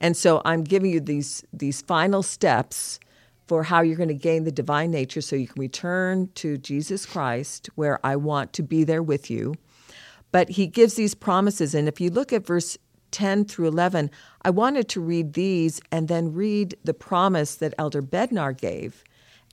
and 0.00 0.16
so 0.16 0.40
I'm 0.44 0.62
giving 0.64 0.90
you 0.90 1.00
these 1.00 1.44
these 1.52 1.82
final 1.82 2.22
steps." 2.22 2.98
For 3.46 3.64
how 3.64 3.80
you're 3.82 3.96
going 3.96 4.06
to 4.08 4.14
gain 4.14 4.44
the 4.44 4.52
divine 4.52 4.92
nature 4.92 5.20
so 5.20 5.34
you 5.34 5.48
can 5.48 5.60
return 5.60 6.28
to 6.36 6.56
Jesus 6.56 7.04
Christ, 7.04 7.68
where 7.74 7.98
I 8.06 8.14
want 8.14 8.52
to 8.52 8.62
be 8.62 8.84
there 8.84 9.02
with 9.02 9.28
you. 9.28 9.56
But 10.30 10.50
he 10.50 10.68
gives 10.68 10.94
these 10.94 11.16
promises. 11.16 11.74
And 11.74 11.88
if 11.88 12.00
you 12.00 12.10
look 12.10 12.32
at 12.32 12.46
verse 12.46 12.78
10 13.10 13.44
through 13.46 13.66
11, 13.66 14.08
I 14.42 14.50
wanted 14.50 14.88
to 14.90 15.00
read 15.00 15.32
these 15.32 15.80
and 15.90 16.06
then 16.06 16.32
read 16.32 16.76
the 16.84 16.94
promise 16.94 17.56
that 17.56 17.74
Elder 17.76 18.02
Bednar 18.02 18.56
gave 18.56 19.02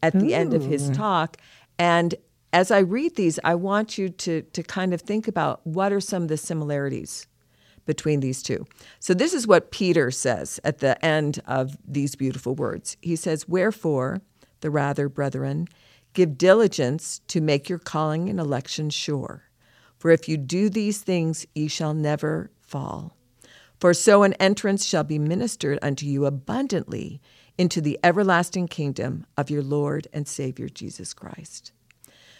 at 0.04 0.14
the 0.14 0.36
end 0.36 0.54
of 0.54 0.64
his 0.64 0.92
talk. 0.92 1.38
And 1.80 2.14
as 2.58 2.72
I 2.72 2.80
read 2.80 3.16
these, 3.16 3.40
I 3.44 3.54
want 3.54 4.00
you 4.00 4.10
to, 4.10 4.42
to 4.42 4.64
kind 4.64 4.92
of 4.92 5.02
think 5.02 5.28
about 5.28 5.62
what 5.68 5.94
are 5.94 6.00
some 6.00 6.24
of 6.24 6.28
the 6.28 6.38
similarities 6.38 7.28
between 7.86 8.20
these 8.20 8.42
two. 8.42 8.66
So, 9.00 9.14
this 9.14 9.36
is 9.36 9.46
what 9.46 9.70
Peter 9.70 10.10
says 10.10 10.60
at 10.64 10.80
the 10.80 11.04
end 11.06 11.40
of 11.46 11.78
these 11.88 12.16
beautiful 12.16 12.56
words. 12.56 12.98
He 13.00 13.16
says, 13.16 13.48
Wherefore, 13.48 14.22
the 14.62 14.72
rather, 14.72 15.08
brethren, 15.08 15.68
give 16.14 16.36
diligence 16.36 17.22
to 17.28 17.42
make 17.42 17.70
your 17.70 17.78
calling 17.78 18.28
and 18.28 18.40
election 18.40 18.90
sure. 18.90 19.44
For 20.00 20.10
if 20.10 20.28
you 20.28 20.36
do 20.36 20.68
these 20.68 21.02
things, 21.02 21.46
ye 21.54 21.68
shall 21.68 21.94
never 21.94 22.50
fall. 22.60 23.16
For 23.80 23.94
so 23.94 24.24
an 24.24 24.34
entrance 24.34 24.84
shall 24.84 25.04
be 25.04 25.20
ministered 25.20 25.78
unto 25.84 26.08
you 26.08 26.26
abundantly 26.26 27.22
into 27.56 27.82
the 27.82 28.00
everlasting 28.04 28.68
kingdom 28.68 29.28
of 29.38 29.52
your 29.52 29.62
Lord 29.62 30.08
and 30.12 30.28
Savior 30.28 30.70
Jesus 30.70 31.14
Christ. 31.14 31.72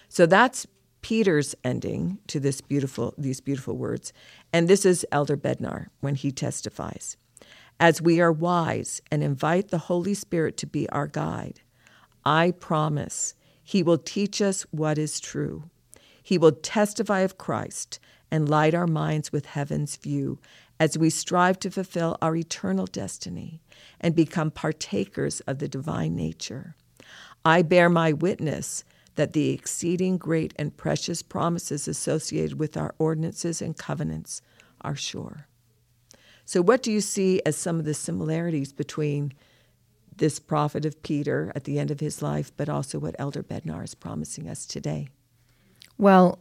So 0.10 0.26
that's 0.26 0.68
Peter's 1.02 1.56
ending 1.64 2.20
to 2.28 2.40
this 2.40 2.62
beautiful 2.62 3.14
these 3.18 3.40
beautiful 3.40 3.78
words. 3.78 4.12
And 4.52 4.68
this 4.68 4.86
is 4.86 5.06
Elder 5.12 5.38
Bednar 5.38 5.88
when 6.02 6.16
he 6.16 6.32
testifies. 6.32 7.18
As 7.80 8.02
we 8.02 8.20
are 8.20 8.32
wise 8.32 9.02
and 9.12 9.24
invite 9.24 9.70
the 9.70 9.78
Holy 9.78 10.14
Spirit 10.14 10.58
to 10.58 10.66
be 10.66 10.90
our 10.90 11.08
guide, 11.08 11.62
I 12.26 12.52
promise 12.52 13.36
he 13.64 13.84
will 13.84 14.00
teach 14.00 14.42
us 14.42 14.64
what 14.72 14.98
is 14.98 15.20
true. 15.20 15.70
He 16.24 16.38
will 16.38 16.52
testify 16.52 17.20
of 17.20 17.38
Christ 17.38 18.00
and 18.32 18.50
light 18.50 18.74
our 18.74 18.88
minds 18.88 19.32
with 19.32 19.46
heaven's 19.46 19.96
view 19.96 20.40
as 20.80 20.98
we 20.98 21.10
strive 21.10 21.60
to 21.60 21.72
fulfill 21.72 22.18
our 22.22 22.36
eternal 22.36 22.86
destiny 22.86 23.62
and 24.02 24.16
become 24.16 24.52
partakers 24.52 25.40
of 25.42 25.60
the 25.60 25.68
divine 25.68 26.16
nature. 26.16 26.76
I 27.46 27.62
bear 27.62 27.90
my 27.90 28.12
witness 28.12 28.84
that 29.18 29.34
the 29.34 29.50
exceeding 29.50 30.18
great 30.18 30.54
and 30.58 30.76
precious 30.78 31.22
promises 31.22 31.88
associated 31.88 32.58
with 32.58 32.78
our 32.78 32.96
ordinances 32.98 33.62
and 33.62 33.78
covenants 33.78 34.42
are 34.82 34.96
sure. 34.96 35.48
So, 36.46 36.62
what 36.62 36.82
do 36.82 36.92
you 36.92 37.02
see 37.02 37.42
as 37.46 37.58
some 37.58 37.78
of 37.78 37.86
the 37.86 37.94
similarities 37.94 38.72
between 38.72 39.34
this 40.16 40.40
prophet 40.40 40.86
of 40.86 41.02
Peter 41.04 41.52
at 41.56 41.66
the 41.66 41.78
end 41.78 41.92
of 41.92 42.00
his 42.00 42.22
life, 42.22 42.52
but 42.56 42.70
also 42.70 43.00
what 43.00 43.16
Elder 43.20 43.44
Bednar 43.44 43.84
is 43.84 43.96
promising 43.96 44.48
us 44.48 44.66
today? 44.66 45.10
Well, 45.98 46.40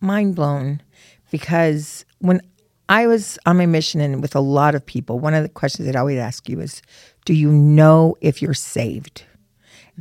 mind 0.00 0.34
blown 0.34 0.82
because 1.30 2.04
when 2.18 2.40
I 2.88 3.06
was 3.06 3.38
on 3.46 3.56
my 3.56 3.66
mission 3.66 4.00
and 4.00 4.22
with 4.22 4.36
a 4.36 4.40
lot 4.40 4.74
of 4.74 4.84
people, 4.84 5.18
one 5.18 5.34
of 5.34 5.42
the 5.42 5.48
questions 5.48 5.88
I'd 5.88 5.96
always 5.96 6.18
ask 6.18 6.48
you 6.48 6.60
is, 6.60 6.82
do 7.24 7.34
you 7.34 7.50
know 7.50 8.16
if 8.20 8.42
you're 8.42 8.54
saved? 8.54 9.24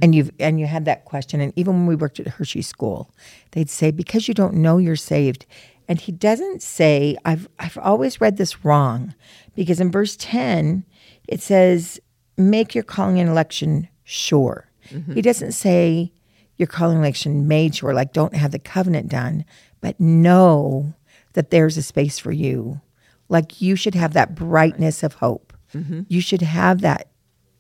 And 0.02 0.14
you've 0.14 0.32
and 0.39 0.60
you 0.60 0.66
had 0.66 0.86
that 0.86 1.06
question, 1.06 1.39
and 1.39 1.54
even 1.56 1.74
when 1.74 1.88
we 1.88 1.96
worked 1.96 2.20
at 2.20 2.28
Hershey 2.28 2.62
School, 2.62 3.10
they'd 3.52 3.70
say 3.70 3.91
because 3.91 4.28
you 4.28 4.34
don't 4.34 4.56
know 4.56 4.78
you're 4.78 4.98
saved, 4.98 5.46
and 5.88 6.02
he 6.02 6.12
doesn't 6.12 6.62
say 6.62 7.16
I've 7.24 7.48
I've 7.60 7.78
always 7.78 8.20
read 8.20 8.36
this 8.36 8.66
wrong, 8.66 9.16
because 9.56 9.80
in 9.80 9.91
verse 9.91 10.18
ten 10.18 10.84
it 11.30 11.41
says 11.41 12.00
make 12.36 12.76
your 12.76 12.84
calling 12.84 13.20
and 13.20 13.30
election 13.30 13.88
sure. 14.04 14.70
Mm-hmm. 14.89 15.14
He 15.14 15.22
doesn't 15.22 15.54
say 15.54 16.12
your 16.58 16.68
calling 16.68 16.98
and 16.98 17.06
election 17.06 17.48
made 17.48 17.76
sure, 17.76 17.93
like 17.93 18.12
don't 18.12 18.36
have 18.36 18.52
the 18.52 18.60
covenant 18.60 19.08
done, 19.08 19.46
but 19.80 19.98
know 20.00 20.93
that 21.34 21.52
there's 21.52 21.78
a 21.78 21.84
space 21.84 22.20
for 22.20 22.34
you. 22.34 22.82
Like 23.30 23.62
you 23.62 23.78
should 23.78 23.96
have 23.96 24.14
that 24.14 24.36
brightness 24.36 25.04
of 25.04 25.14
hope. 25.14 25.54
Mm-hmm. 25.74 26.02
You 26.10 26.20
should 26.22 26.41
have 26.41 26.82
that 26.82 27.08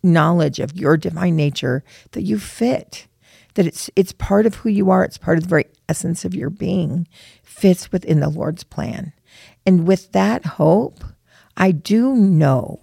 knowledge 0.05 0.59
of 0.59 0.77
your 0.77 0.95
divine 0.97 1.35
nature 1.35 1.83
that 2.11 2.23
you 2.23 2.39
fit. 2.39 3.07
That 3.55 3.65
it's 3.65 3.89
it's 3.95 4.11
part 4.11 4.45
of 4.45 4.55
who 4.55 4.69
you 4.69 4.89
are, 4.89 5.03
it's 5.03 5.17
part 5.17 5.37
of 5.37 5.43
the 5.43 5.49
very 5.49 5.65
essence 5.87 6.25
of 6.25 6.35
your 6.35 6.49
being, 6.49 7.07
fits 7.43 7.91
within 7.91 8.19
the 8.19 8.29
Lord's 8.29 8.63
plan. 8.63 9.13
And 9.65 9.87
with 9.87 10.11
that 10.11 10.45
hope, 10.45 11.03
I 11.57 11.71
do 11.71 12.15
know. 12.15 12.81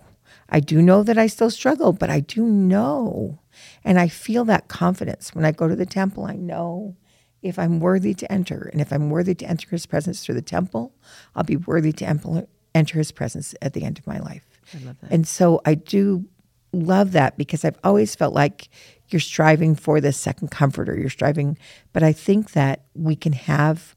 I 0.49 0.61
do 0.61 0.83
know 0.83 1.03
that 1.03 1.19
I 1.19 1.27
still 1.27 1.51
struggle, 1.51 1.93
but 1.93 2.11
I 2.11 2.21
do 2.21 2.45
know. 2.45 3.39
And 3.85 3.99
I 3.99 4.09
feel 4.09 4.45
that 4.47 4.69
confidence 4.69 5.35
when 5.35 5.45
I 5.45 5.53
go 5.53 5.69
to 5.69 5.77
the 5.77 5.87
temple. 5.87 6.25
I 6.25 6.35
know 6.35 6.97
if 7.43 7.59
I'm 7.59 7.81
worthy 7.81 8.15
to 8.15 8.31
enter, 8.31 8.69
and 8.73 8.81
if 8.81 8.93
I'm 8.93 9.11
worthy 9.11 9.35
to 9.35 9.47
enter 9.47 9.69
his 9.71 9.87
presence 9.87 10.25
through 10.25 10.37
the 10.37 10.43
temple, 10.43 10.95
I'll 11.35 11.43
be 11.43 11.57
worthy 11.57 11.93
to 11.95 12.47
enter 12.75 12.99
his 12.99 13.13
presence 13.13 13.55
at 13.61 13.73
the 13.73 13.83
end 13.83 13.99
of 13.99 14.07
my 14.07 14.19
life. 14.19 14.45
I 14.75 14.85
love 14.85 14.97
that. 15.01 15.11
And 15.11 15.27
so 15.27 15.61
I 15.67 15.75
do 15.75 16.25
love 16.73 17.13
that 17.13 17.37
because 17.37 17.65
I've 17.65 17.79
always 17.85 18.15
felt 18.15 18.35
like 18.35 18.69
you're 19.09 19.21
striving 19.21 19.75
for 19.75 20.01
this 20.01 20.17
second 20.17 20.51
comforter. 20.51 20.99
You're 20.99 21.11
striving, 21.11 21.59
but 21.93 22.03
I 22.03 22.13
think 22.13 22.53
that 22.53 22.85
we 22.95 23.15
can 23.17 23.33
have 23.35 23.95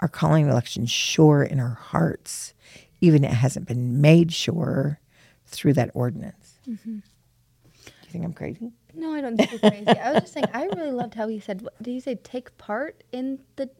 our 0.00 0.08
calling 0.08 0.48
election 0.48 0.86
sure 0.86 1.42
in 1.42 1.60
our 1.60 1.74
hearts, 1.74 2.52
even 3.00 3.24
it 3.24 3.30
hasn't 3.32 3.66
been 3.68 4.00
made 4.00 4.32
sure 4.32 5.00
through 5.46 5.72
that 5.74 5.90
ordinance. 5.94 6.58
Do 6.64 6.76
you 6.84 7.02
think 8.10 8.24
I'm 8.24 8.32
crazy? 8.32 8.72
No, 8.94 9.12
I 9.14 9.20
don't 9.20 9.36
think 9.36 9.50
you're 9.52 9.60
crazy. 9.60 9.86
I 9.88 10.12
was 10.12 10.22
just 10.22 10.32
saying, 10.32 10.46
I 10.52 10.64
really 10.66 10.90
loved 10.90 11.14
how 11.14 11.28
he 11.28 11.38
said, 11.38 11.66
did 11.80 11.90
he 11.92 12.00
say 12.00 12.14
take 12.16 12.56
part 12.58 13.04
in 13.12 13.40
the 13.56 13.70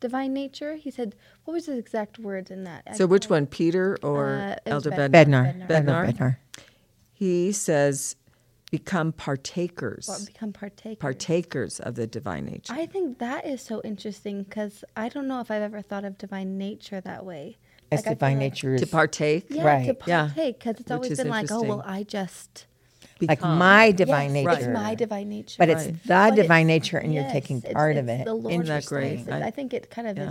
divine 0.00 0.32
nature? 0.32 0.76
He 0.76 0.90
said, 0.90 1.14
what 1.44 1.52
was 1.52 1.66
his 1.66 1.78
exact 1.78 2.18
words 2.18 2.50
in 2.50 2.64
that? 2.64 2.84
I 2.88 2.92
So, 2.94 3.06
which 3.06 3.28
one, 3.28 3.46
Peter 3.46 3.98
or 4.02 4.34
Uh, 4.36 4.56
Elder 4.66 4.90
Bed- 4.90 5.12
Bednar? 5.12 5.52
Bednar. 5.52 5.68
Bednar. 5.68 5.68
Bednar? 5.68 6.16
Bednar. 6.16 6.36
He 7.18 7.50
says, 7.52 8.14
become 8.70 9.10
partakers, 9.12 10.06
Or 10.06 10.26
become 10.26 10.52
partakers. 10.52 10.98
partakers 10.98 11.80
of 11.80 11.94
the 11.94 12.06
divine 12.06 12.44
nature. 12.44 12.74
I 12.74 12.84
think 12.84 13.18
that 13.20 13.46
is 13.46 13.62
so 13.62 13.80
interesting 13.84 14.42
because 14.42 14.84
I 14.94 15.08
don't 15.08 15.26
know 15.26 15.40
if 15.40 15.50
I've 15.50 15.62
ever 15.62 15.80
thought 15.80 16.04
of 16.04 16.18
divine 16.18 16.58
nature 16.58 17.00
that 17.00 17.24
way. 17.24 17.56
As 17.90 18.00
Like, 18.00 18.06
I 18.06 18.08
feel 18.10 18.14
divine 18.16 18.32
like- 18.32 18.38
nature 18.52 18.74
is 18.74 18.80
to 18.82 18.86
partake, 18.86 19.46
Yeah, 19.48 19.64
Right. 19.64 19.86
to 19.86 19.94
partake 19.94 20.58
because 20.58 20.72
it's 20.80 20.90
Which 20.90 20.92
always 20.92 21.16
been 21.16 21.28
like, 21.28 21.50
oh 21.50 21.62
well. 21.62 21.82
I 21.86 22.02
just 22.02 22.66
like 23.22 23.40
my 23.40 23.92
divine 23.92 24.34
yes, 24.34 24.44
nature. 24.44 24.58
It's 24.58 24.68
my 24.68 24.94
divine 24.94 25.28
nature, 25.30 25.56
But 25.58 25.70
it's 25.70 25.86
the 25.86 25.92
But 26.06 26.34
divine 26.34 26.68
it's- 26.68 26.84
nature 26.84 26.98
and 26.98 27.14
you're 27.14 27.22
yes, 27.22 27.32
taking 27.32 27.58
it's- 27.58 27.72
part 27.72 27.96
of 27.96 28.08
it's 28.10 28.20
it. 28.20 28.24
The 28.26 28.34
Lord's 28.34 28.68
that 28.68 28.84
great? 28.84 29.26
I- 29.30 29.46
I, 29.46 29.50
think 29.50 29.72
it 29.72 29.88
kind 29.90 30.06
of 30.08 30.18
Yeah. 30.18 30.30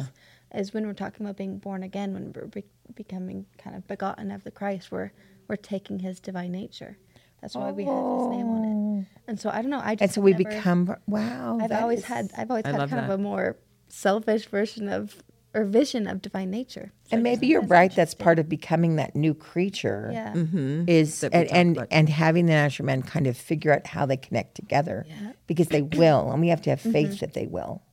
is, 0.53 0.67
is 0.67 0.73
when 0.75 0.85
we're 0.85 0.93
talking 0.93 1.25
about 1.25 1.35
being 1.37 1.57
born 1.57 1.81
again, 1.81 2.13
when 2.13 2.31
we're 2.31 2.45
be- 2.45 2.63
becoming 2.93 3.47
kind 3.57 3.75
of 3.75 3.87
begotten 3.87 4.29
of 4.29 4.43
the 4.43 4.51
Christ, 4.51 4.91
we're 4.91 5.11
we're 5.47 5.55
taking 5.55 5.99
His 5.99 6.19
divine 6.19 6.51
nature. 6.51 6.97
That's 7.41 7.55
why 7.55 7.71
we 7.71 7.83
have 7.85 7.93
His 7.93 8.27
name 8.27 8.47
on 8.47 8.63
it. 8.63 8.75
Oh. 8.75 9.21
And 9.27 9.39
so 9.39 9.49
I 9.49 9.61
don't 9.61 9.69
know. 9.71 9.81
I 9.83 9.95
just 9.95 10.01
Oh. 10.01 10.03
And 10.03 10.11
so 10.13 10.21
we 10.21 10.31
never- 10.31 10.43
become 10.43 10.95
wow. 11.07 11.57
I've 11.61 11.71
always 11.71 11.99
is- 11.99 12.05
had 12.05 12.31
I've 12.37 12.49
always 12.49 12.65
I 12.65 12.69
had 12.69 12.79
love 12.79 12.89
kind 12.89 13.03
of 13.05 13.11
a 13.11 13.21
more 13.21 13.57
selfish 13.87 14.47
version 14.47 14.89
of 14.89 15.21
or 15.53 15.63
vision 15.63 16.05
of 16.05 16.21
divine 16.21 16.51
nature. 16.51 16.91
So 17.05 17.13
and 17.13 17.23
maybe 17.23 17.47
you're 17.47 17.61
that's 17.61 17.71
right. 17.71 17.95
That's 17.95 18.13
part 18.13 18.39
of 18.39 18.49
becoming 18.49 18.97
that 18.97 19.15
new 19.15 19.33
creature. 19.33 20.09
Yeah. 20.11 20.33
Mm-hmm. 20.33 20.83
Is 20.89 21.21
That 21.21 21.31
we 21.31 21.39
and 21.39 21.51
and, 21.51 21.77
about. 21.77 21.87
and 21.91 22.09
having 22.09 22.45
the 22.47 22.51
natural 22.53 22.85
men 22.87 23.03
kind 23.03 23.25
of 23.25 23.37
figure 23.37 23.71
out 23.73 23.87
how 23.87 24.05
they 24.05 24.17
connect 24.17 24.55
together 24.55 25.05
Yeah. 25.07 25.31
because 25.47 25.67
they 25.69 25.81
will, 26.01 26.29
and 26.31 26.41
we 26.41 26.49
have 26.49 26.61
to 26.63 26.71
have 26.71 26.81
faith 26.81 26.93
mm-hmm. 27.11 27.17
that 27.19 27.33
they 27.35 27.47
will. 27.47 27.83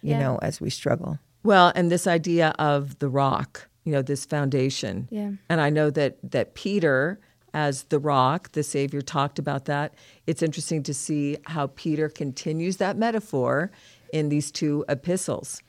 You 0.00 0.12
Yeah. 0.12 0.20
know, 0.20 0.38
as 0.42 0.60
we 0.60 0.70
struggle. 0.70 1.18
Well, 1.44 1.70
and 1.74 1.90
this 1.90 2.06
idea 2.06 2.54
of 2.58 2.98
the 2.98 3.08
rock, 3.10 3.68
you 3.84 3.92
know, 3.92 4.02
this 4.02 4.24
foundation. 4.24 5.08
Yeah. 5.10 5.32
And 5.48 5.60
I 5.60 5.70
know 5.70 5.90
that 5.90 6.18
that 6.30 6.54
Peter 6.54 7.18
as 7.54 7.84
the 7.84 7.98
rock, 7.98 8.52
the 8.52 8.62
Savior 8.62 9.02
talked 9.02 9.38
about 9.38 9.66
that. 9.66 9.94
It's 10.26 10.42
interesting 10.42 10.82
to 10.84 10.94
see 10.94 11.36
how 11.44 11.68
Peter 11.68 12.08
continues 12.08 12.78
that 12.78 12.96
metaphor 12.96 13.70
in 14.12 14.28
these 14.28 14.50
two 14.50 14.84
epistles. 14.88 15.62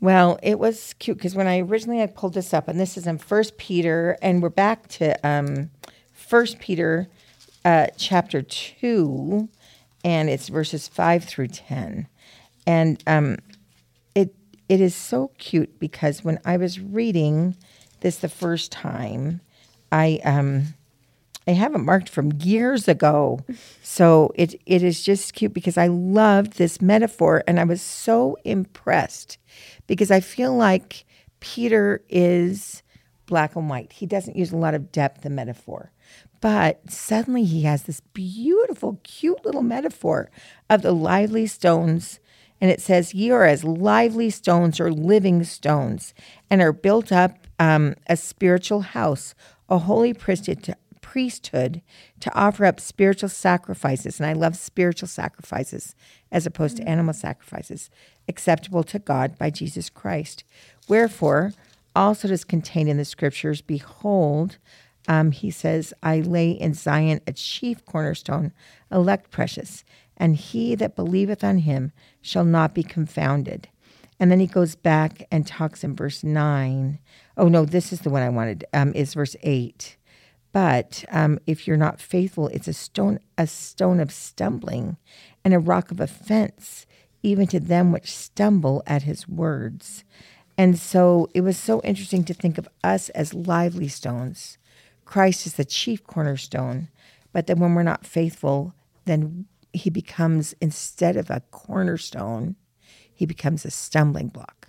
Well, 0.00 0.38
it 0.42 0.58
was 0.58 0.94
cute 0.98 1.18
because 1.18 1.34
when 1.36 1.46
I 1.46 1.60
originally 1.60 2.02
I 2.02 2.06
pulled 2.06 2.34
this 2.34 2.52
up, 2.52 2.66
and 2.66 2.80
this 2.80 2.96
is 2.96 3.06
in 3.06 3.18
First 3.18 3.56
Peter, 3.56 4.18
and 4.20 4.42
we're 4.42 4.48
back 4.48 4.88
to 4.88 5.14
um, 5.26 5.70
First 6.12 6.58
Peter, 6.58 7.08
uh, 7.64 7.86
chapter 7.96 8.42
two, 8.42 9.48
and 10.04 10.28
it's 10.28 10.48
verses 10.48 10.88
five 10.88 11.22
through 11.22 11.48
ten, 11.48 12.08
and 12.66 13.00
um, 13.06 13.36
it 14.68 14.80
is 14.80 14.94
so 14.94 15.30
cute 15.38 15.78
because 15.78 16.24
when 16.24 16.38
I 16.44 16.56
was 16.56 16.80
reading 16.80 17.56
this 18.00 18.16
the 18.16 18.28
first 18.28 18.72
time, 18.72 19.40
I 19.90 20.20
um, 20.24 20.74
I 21.46 21.52
have 21.52 21.74
it 21.74 21.78
marked 21.78 22.08
from 22.08 22.32
years 22.40 22.88
ago. 22.88 23.40
So 23.82 24.32
it 24.34 24.54
it 24.66 24.82
is 24.82 25.02
just 25.02 25.34
cute 25.34 25.52
because 25.52 25.76
I 25.76 25.88
loved 25.88 26.54
this 26.54 26.80
metaphor 26.80 27.42
and 27.46 27.58
I 27.58 27.64
was 27.64 27.82
so 27.82 28.36
impressed 28.44 29.38
because 29.86 30.10
I 30.10 30.20
feel 30.20 30.56
like 30.56 31.04
Peter 31.40 32.02
is 32.08 32.82
black 33.26 33.56
and 33.56 33.68
white. 33.68 33.92
He 33.92 34.06
doesn't 34.06 34.36
use 34.36 34.52
a 34.52 34.56
lot 34.56 34.74
of 34.74 34.92
depth 34.92 35.26
in 35.26 35.34
metaphor. 35.34 35.90
But 36.40 36.90
suddenly 36.90 37.44
he 37.44 37.62
has 37.62 37.84
this 37.84 38.00
beautiful, 38.00 39.00
cute 39.04 39.44
little 39.44 39.62
metaphor 39.62 40.30
of 40.68 40.82
the 40.82 40.92
lively 40.92 41.46
stones. 41.46 42.18
And 42.62 42.70
it 42.70 42.80
says, 42.80 43.12
Ye 43.12 43.32
are 43.32 43.44
as 43.44 43.64
lively 43.64 44.30
stones 44.30 44.78
or 44.78 44.92
living 44.92 45.42
stones, 45.42 46.14
and 46.48 46.62
are 46.62 46.72
built 46.72 47.10
up 47.10 47.36
um, 47.58 47.96
a 48.06 48.16
spiritual 48.16 48.82
house, 48.82 49.34
a 49.68 49.78
holy 49.78 50.14
priesthood 50.14 50.62
to, 50.62 50.76
priesthood 51.00 51.82
to 52.20 52.32
offer 52.38 52.64
up 52.64 52.78
spiritual 52.78 53.28
sacrifices. 53.28 54.20
And 54.20 54.28
I 54.28 54.32
love 54.34 54.56
spiritual 54.56 55.08
sacrifices 55.08 55.96
as 56.30 56.46
opposed 56.46 56.76
to 56.76 56.88
animal 56.88 57.14
sacrifices, 57.14 57.90
acceptable 58.28 58.84
to 58.84 59.00
God 59.00 59.36
by 59.36 59.50
Jesus 59.50 59.90
Christ. 59.90 60.44
Wherefore, 60.86 61.54
also 61.96 62.28
it 62.28 62.32
is 62.32 62.44
contained 62.44 62.88
in 62.88 62.96
the 62.96 63.04
scriptures, 63.04 63.60
Behold, 63.60 64.58
um, 65.08 65.32
he 65.32 65.50
says, 65.50 65.92
I 66.00 66.20
lay 66.20 66.52
in 66.52 66.74
Zion 66.74 67.22
a 67.26 67.32
chief 67.32 67.84
cornerstone, 67.84 68.52
elect 68.90 69.32
precious, 69.32 69.82
and 70.22 70.36
he 70.36 70.76
that 70.76 70.94
believeth 70.94 71.42
on 71.42 71.58
him 71.58 71.90
shall 72.20 72.44
not 72.44 72.74
be 72.74 72.84
confounded. 72.84 73.68
And 74.20 74.30
then 74.30 74.38
he 74.38 74.46
goes 74.46 74.76
back 74.76 75.26
and 75.32 75.44
talks 75.44 75.82
in 75.82 75.96
verse 75.96 76.22
9. 76.22 77.00
Oh, 77.36 77.48
no, 77.48 77.64
this 77.64 77.92
is 77.92 78.02
the 78.02 78.10
one 78.10 78.22
I 78.22 78.28
wanted, 78.28 78.64
um, 78.72 78.92
is 78.94 79.14
verse 79.14 79.34
8. 79.42 79.96
But 80.52 81.04
um, 81.10 81.40
if 81.44 81.66
you're 81.66 81.76
not 81.76 82.00
faithful, 82.00 82.46
it's 82.48 82.68
a 82.68 82.72
stone, 82.72 83.18
a 83.36 83.48
stone 83.48 83.98
of 83.98 84.12
stumbling 84.12 84.96
and 85.44 85.52
a 85.52 85.58
rock 85.58 85.90
of 85.90 85.98
offense, 85.98 86.86
even 87.24 87.48
to 87.48 87.58
them 87.58 87.90
which 87.90 88.16
stumble 88.16 88.84
at 88.86 89.02
his 89.02 89.26
words. 89.26 90.04
And 90.56 90.78
so 90.78 91.30
it 91.34 91.40
was 91.40 91.58
so 91.58 91.80
interesting 91.82 92.22
to 92.26 92.34
think 92.34 92.58
of 92.58 92.68
us 92.84 93.08
as 93.08 93.34
lively 93.34 93.88
stones. 93.88 94.56
Christ 95.04 95.48
is 95.48 95.54
the 95.54 95.64
chief 95.64 96.04
cornerstone, 96.04 96.90
but 97.32 97.48
then 97.48 97.58
when 97.58 97.74
we're 97.74 97.82
not 97.82 98.06
faithful, 98.06 98.72
then 99.04 99.46
he 99.72 99.90
becomes, 99.90 100.54
instead 100.60 101.16
of 101.16 101.30
a 101.30 101.42
cornerstone, 101.50 102.56
he 103.14 103.26
becomes 103.26 103.64
a 103.64 103.70
stumbling 103.70 104.28
block. 104.28 104.68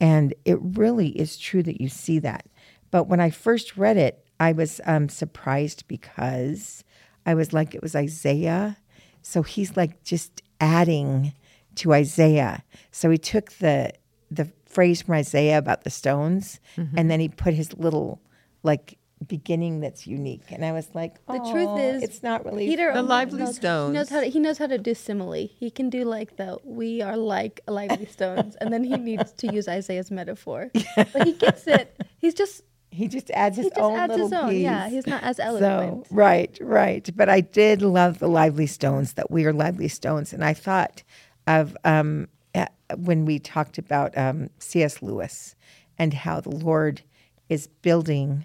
And 0.00 0.32
it 0.44 0.58
really 0.60 1.08
is 1.10 1.36
true 1.36 1.62
that 1.64 1.80
you 1.80 1.88
see 1.88 2.18
that. 2.20 2.46
But 2.90 3.04
when 3.08 3.20
I 3.20 3.30
first 3.30 3.76
read 3.76 3.96
it, 3.96 4.24
I 4.38 4.52
was 4.52 4.80
um, 4.86 5.08
surprised 5.08 5.86
because 5.86 6.82
I 7.26 7.34
was 7.34 7.52
like, 7.52 7.74
it 7.74 7.82
was 7.82 7.94
Isaiah. 7.94 8.78
So 9.22 9.42
he's 9.42 9.76
like 9.76 10.02
just 10.02 10.42
adding 10.60 11.34
to 11.76 11.92
Isaiah. 11.92 12.64
So 12.90 13.10
he 13.10 13.18
took 13.18 13.52
the 13.52 13.92
the 14.30 14.48
phrase 14.64 15.02
from 15.02 15.16
Isaiah 15.16 15.58
about 15.58 15.82
the 15.82 15.90
stones, 15.90 16.60
Mm-hmm. 16.76 16.96
and 16.98 17.10
then 17.10 17.18
he 17.20 17.28
put 17.28 17.52
his 17.52 17.74
little 17.76 18.22
like 18.62 18.96
beginning 19.26 19.80
that's 19.80 20.06
unique. 20.06 20.42
And 20.50 20.64
I 20.64 20.72
was 20.72 20.88
like, 20.94 21.24
The 21.26 21.38
truth 21.50 21.78
is, 21.78 22.02
it's 22.02 22.22
not 22.22 22.44
really 22.44 22.66
Peter. 22.66 22.92
The 22.92 23.02
lively 23.02 23.40
knows, 23.40 23.48
He 23.50 23.54
stones. 23.54 23.94
knows 23.94 24.08
how 24.08 24.20
to. 24.20 24.26
He 24.26 24.40
knows 24.40 24.58
how 24.58 24.66
to 24.66 24.78
do 24.78 24.94
simile. 24.94 25.32
He 25.48 25.70
can 25.70 25.90
do 25.90 26.04
like 26.04 26.36
the 26.36 26.58
"we 26.64 27.02
are 27.02 27.16
like 27.16 27.60
lively 27.68 28.06
stones," 28.06 28.56
and 28.56 28.72
then 28.72 28.84
he 28.84 28.96
needs 28.96 29.32
to 29.32 29.52
use 29.52 29.68
Isaiah's 29.68 30.10
metaphor. 30.10 30.70
But 30.96 31.26
he 31.26 31.32
gets 31.32 31.66
it. 31.66 31.96
He's 32.18 32.34
just 32.34 32.62
He 32.90 33.06
just 33.08 33.30
adds 33.30 33.56
his 33.56 33.66
he 33.66 33.70
just 33.70 33.80
own 33.80 33.96
adds 33.96 34.10
little 34.10 34.26
his 34.26 34.32
own. 34.32 34.48
piece. 34.50 34.62
Yeah, 34.62 34.88
he's 34.88 35.06
not 35.06 35.22
as 35.22 35.36
So 35.36 35.42
eloquent. 35.44 36.06
right, 36.10 36.58
right. 36.60 37.08
But 37.14 37.28
I 37.28 37.40
did 37.40 37.82
love 37.82 38.18
the 38.18 38.28
lively 38.28 38.66
stones 38.66 39.12
that 39.14 39.30
we 39.30 39.44
are 39.46 39.52
lively 39.52 39.88
stones, 39.88 40.32
and 40.32 40.42
I 40.44 40.54
thought 40.54 41.02
of 41.46 41.76
um, 41.84 42.28
uh, 42.54 42.66
when 42.96 43.24
we 43.26 43.38
talked 43.38 43.78
about 43.78 44.16
um, 44.18 44.50
C.S. 44.58 45.02
Lewis 45.02 45.54
and 45.98 46.14
how 46.14 46.40
the 46.40 46.50
Lord 46.50 47.02
is 47.48 47.66
building, 47.82 48.44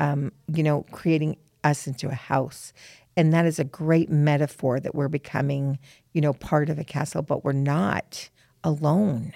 um, 0.00 0.32
you 0.46 0.62
know, 0.62 0.84
creating 0.90 1.36
us 1.62 1.86
into 1.86 2.08
a 2.08 2.14
house, 2.14 2.72
and 3.16 3.32
that 3.32 3.46
is 3.46 3.58
a 3.58 3.64
great 3.64 4.10
metaphor 4.10 4.80
that 4.80 4.94
we're 4.94 5.08
becoming, 5.08 5.78
you 6.12 6.20
know, 6.20 6.32
part 6.32 6.68
of 6.68 6.78
a 6.78 6.84
castle, 6.84 7.22
but 7.22 7.44
we're 7.44 7.52
not 7.52 8.28
alone. 8.62 9.32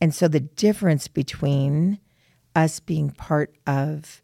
And 0.00 0.14
so 0.14 0.28
the 0.28 0.40
difference 0.40 1.08
between 1.08 1.98
us 2.54 2.80
being 2.80 3.10
part 3.10 3.54
of 3.66 4.22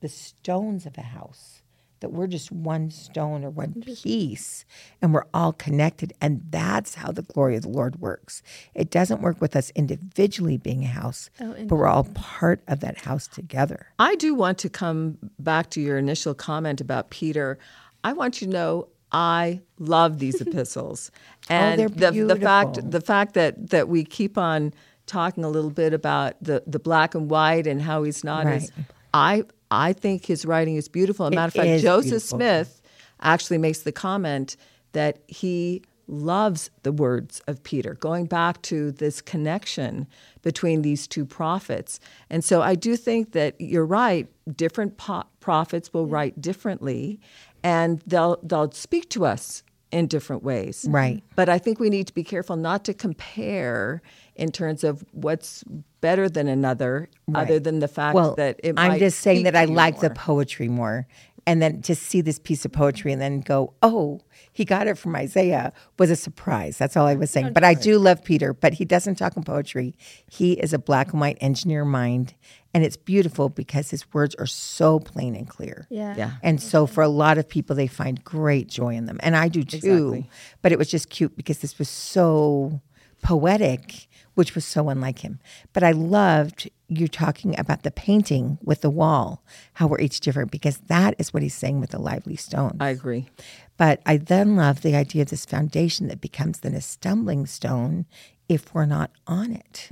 the 0.00 0.08
stones 0.08 0.86
of 0.86 0.98
a 0.98 1.02
house, 1.02 1.62
that 2.04 2.12
we're 2.12 2.26
just 2.26 2.52
one 2.52 2.90
stone 2.90 3.42
or 3.46 3.48
one 3.48 3.72
piece 3.80 4.66
and 5.00 5.14
we're 5.14 5.24
all 5.32 5.54
connected. 5.54 6.12
And 6.20 6.42
that's 6.50 6.96
how 6.96 7.12
the 7.12 7.22
glory 7.22 7.56
of 7.56 7.62
the 7.62 7.70
Lord 7.70 7.98
works. 7.98 8.42
It 8.74 8.90
doesn't 8.90 9.22
work 9.22 9.40
with 9.40 9.56
us 9.56 9.72
individually 9.74 10.58
being 10.58 10.84
a 10.84 10.88
house, 10.88 11.30
but 11.38 11.70
we're 11.70 11.86
all 11.86 12.04
part 12.12 12.62
of 12.68 12.80
that 12.80 12.98
house 12.98 13.26
together. 13.26 13.86
I 13.98 14.16
do 14.16 14.34
want 14.34 14.58
to 14.58 14.68
come 14.68 15.16
back 15.38 15.70
to 15.70 15.80
your 15.80 15.96
initial 15.96 16.34
comment 16.34 16.82
about 16.82 17.08
Peter. 17.08 17.58
I 18.04 18.12
want 18.12 18.42
you 18.42 18.48
to 18.48 18.52
know 18.52 18.88
I 19.10 19.62
love 19.78 20.18
these 20.18 20.40
epistles, 20.46 21.10
and 21.48 21.80
they're 21.80 21.88
the 21.88 22.24
the 22.26 22.36
fact 22.36 22.90
the 22.90 23.00
fact 23.00 23.32
that 23.32 23.70
that 23.70 23.88
we 23.88 24.04
keep 24.04 24.36
on 24.36 24.74
talking 25.06 25.42
a 25.42 25.48
little 25.48 25.70
bit 25.70 25.94
about 25.94 26.34
the 26.42 26.62
the 26.66 26.78
black 26.78 27.14
and 27.14 27.30
white 27.30 27.66
and 27.66 27.80
how 27.80 28.02
he's 28.02 28.24
not 28.24 28.46
as 28.46 28.72
I 29.14 29.44
I 29.74 29.92
think 29.92 30.26
his 30.26 30.44
writing 30.44 30.76
is 30.76 30.88
beautiful. 30.88 31.26
As 31.26 31.32
a 31.32 31.34
matter 31.34 31.48
of 31.48 31.54
fact, 31.54 31.82
Joseph 31.82 32.10
beautiful. 32.10 32.38
Smith 32.38 32.82
actually 33.20 33.58
makes 33.58 33.80
the 33.80 33.92
comment 33.92 34.56
that 34.92 35.18
he 35.28 35.82
loves 36.06 36.70
the 36.82 36.92
words 36.92 37.40
of 37.46 37.62
Peter, 37.62 37.94
going 37.94 38.26
back 38.26 38.60
to 38.62 38.92
this 38.92 39.20
connection 39.20 40.06
between 40.42 40.82
these 40.82 41.06
two 41.06 41.24
prophets. 41.24 41.98
And 42.30 42.44
so 42.44 42.62
I 42.62 42.74
do 42.74 42.96
think 42.96 43.32
that 43.32 43.58
you're 43.60 43.86
right, 43.86 44.28
different 44.54 44.96
po- 44.98 45.24
prophets 45.40 45.92
will 45.92 46.06
write 46.06 46.40
differently 46.40 47.20
and 47.62 48.02
they'll 48.06 48.38
they'll 48.42 48.70
speak 48.72 49.08
to 49.10 49.24
us 49.24 49.62
in 49.90 50.06
different 50.06 50.42
ways. 50.42 50.86
Right. 50.88 51.22
But 51.36 51.48
I 51.48 51.58
think 51.58 51.78
we 51.78 51.88
need 51.88 52.06
to 52.08 52.14
be 52.14 52.24
careful 52.24 52.56
not 52.56 52.84
to 52.84 52.94
compare 52.94 54.02
in 54.36 54.50
terms 54.50 54.84
of 54.84 55.04
what's 55.12 55.64
better 56.00 56.28
than 56.28 56.48
another 56.48 57.08
other 57.34 57.58
than 57.58 57.78
the 57.78 57.88
fact 57.88 58.14
Well, 58.14 58.34
that 58.34 58.60
it 58.62 58.74
I'm 58.76 58.92
might 58.92 58.98
just 58.98 59.20
saying 59.20 59.44
that 59.44 59.56
I 59.56 59.64
you 59.64 59.74
like 59.74 60.00
the 60.00 60.10
poetry 60.10 60.68
more. 60.68 61.06
And 61.46 61.60
then 61.60 61.82
to 61.82 61.94
see 61.94 62.22
this 62.22 62.38
piece 62.38 62.64
of 62.64 62.72
poetry 62.72 63.12
and 63.12 63.20
then 63.20 63.40
go, 63.40 63.74
oh, 63.82 64.22
he 64.50 64.64
got 64.64 64.86
it 64.86 64.96
from 64.96 65.14
Isaiah 65.14 65.74
was 65.98 66.10
a 66.10 66.16
surprise. 66.16 66.78
That's 66.78 66.96
all 66.96 67.06
I 67.06 67.16
was 67.16 67.30
saying. 67.30 67.52
But 67.52 67.64
I 67.64 67.74
do 67.74 67.98
love 67.98 68.24
Peter, 68.24 68.54
but 68.54 68.72
he 68.72 68.86
doesn't 68.86 69.16
talk 69.16 69.36
in 69.36 69.42
poetry. 69.44 69.94
He 70.30 70.54
is 70.54 70.72
a 70.72 70.78
black 70.78 71.12
and 71.12 71.20
white 71.20 71.36
engineer 71.42 71.84
mind. 71.84 72.32
And 72.72 72.82
it's 72.82 72.96
beautiful 72.96 73.50
because 73.50 73.90
his 73.90 74.10
words 74.14 74.34
are 74.36 74.46
so 74.46 74.98
plain 74.98 75.36
and 75.36 75.46
clear. 75.46 75.86
Yeah. 75.90 76.14
Yeah. 76.16 76.30
And 76.42 76.62
so 76.62 76.86
for 76.86 77.02
a 77.02 77.08
lot 77.08 77.36
of 77.36 77.46
people, 77.46 77.76
they 77.76 77.88
find 77.88 78.24
great 78.24 78.68
joy 78.68 78.94
in 78.94 79.04
them. 79.04 79.18
And 79.22 79.36
I 79.36 79.48
do 79.48 79.62
too. 79.64 79.76
Exactly. 79.76 80.30
But 80.62 80.72
it 80.72 80.78
was 80.78 80.90
just 80.90 81.10
cute 81.10 81.36
because 81.36 81.58
this 81.58 81.78
was 81.78 81.90
so 81.90 82.80
poetic, 83.22 84.08
which 84.34 84.54
was 84.54 84.64
so 84.64 84.88
unlike 84.88 85.20
him. 85.20 85.38
But 85.72 85.82
I 85.82 85.92
loved 85.92 86.70
you 86.88 87.08
talking 87.08 87.58
about 87.58 87.82
the 87.82 87.90
painting 87.90 88.58
with 88.62 88.80
the 88.82 88.90
wall, 88.90 89.42
how 89.74 89.86
we're 89.86 90.00
each 90.00 90.20
different, 90.20 90.50
because 90.50 90.78
that 90.88 91.14
is 91.18 91.32
what 91.32 91.42
he's 91.42 91.54
saying 91.54 91.80
with 91.80 91.90
the 91.90 92.00
lively 92.00 92.36
stone. 92.36 92.76
I 92.80 92.90
agree. 92.90 93.28
But 93.76 94.00
I 94.06 94.16
then 94.18 94.56
love 94.56 94.82
the 94.82 94.94
idea 94.94 95.22
of 95.22 95.30
this 95.30 95.44
foundation 95.44 96.08
that 96.08 96.20
becomes 96.20 96.60
then 96.60 96.74
a 96.74 96.80
stumbling 96.80 97.46
stone 97.46 98.06
if 98.48 98.74
we're 98.74 98.86
not 98.86 99.10
on 99.26 99.52
it. 99.52 99.88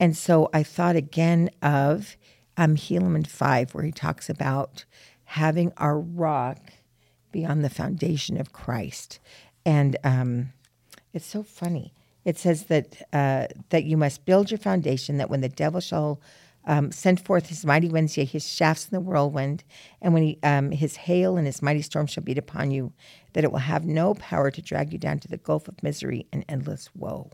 And 0.00 0.16
so 0.16 0.48
I 0.54 0.62
thought 0.62 0.96
again 0.96 1.50
of 1.62 2.16
um, 2.56 2.76
Helaman 2.76 3.26
5, 3.26 3.74
where 3.74 3.84
he 3.84 3.92
talks 3.92 4.28
about 4.30 4.84
having 5.24 5.72
our 5.76 5.98
rock 5.98 6.58
be 7.30 7.44
on 7.46 7.62
the 7.62 7.70
foundation 7.70 8.40
of 8.40 8.52
Christ. 8.52 9.20
And 9.64 9.96
um, 10.02 10.52
it's 11.12 11.26
so 11.26 11.42
funny. 11.42 11.92
It 12.24 12.38
says 12.38 12.64
that 12.64 13.02
uh, 13.12 13.46
that 13.70 13.84
you 13.84 13.96
must 13.96 14.24
build 14.24 14.50
your 14.50 14.58
foundation, 14.58 15.18
that 15.18 15.30
when 15.30 15.40
the 15.40 15.48
devil 15.48 15.80
shall 15.80 16.20
um, 16.66 16.92
send 16.92 17.24
forth 17.24 17.48
his 17.48 17.64
mighty 17.64 17.88
winds, 17.88 18.16
yea, 18.16 18.24
his 18.24 18.46
shafts 18.46 18.84
in 18.84 18.94
the 18.94 19.00
whirlwind, 19.00 19.64
and 20.02 20.12
when 20.12 20.22
he, 20.22 20.38
um, 20.42 20.70
his 20.70 20.96
hail 20.96 21.36
and 21.36 21.46
his 21.46 21.62
mighty 21.62 21.82
storm 21.82 22.06
shall 22.06 22.22
beat 22.22 22.38
upon 22.38 22.70
you, 22.70 22.92
that 23.32 23.44
it 23.44 23.50
will 23.50 23.60
have 23.60 23.84
no 23.86 24.14
power 24.14 24.50
to 24.50 24.60
drag 24.60 24.92
you 24.92 24.98
down 24.98 25.18
to 25.20 25.28
the 25.28 25.38
gulf 25.38 25.68
of 25.68 25.82
misery 25.82 26.26
and 26.32 26.44
endless 26.48 26.90
woe. 26.94 27.30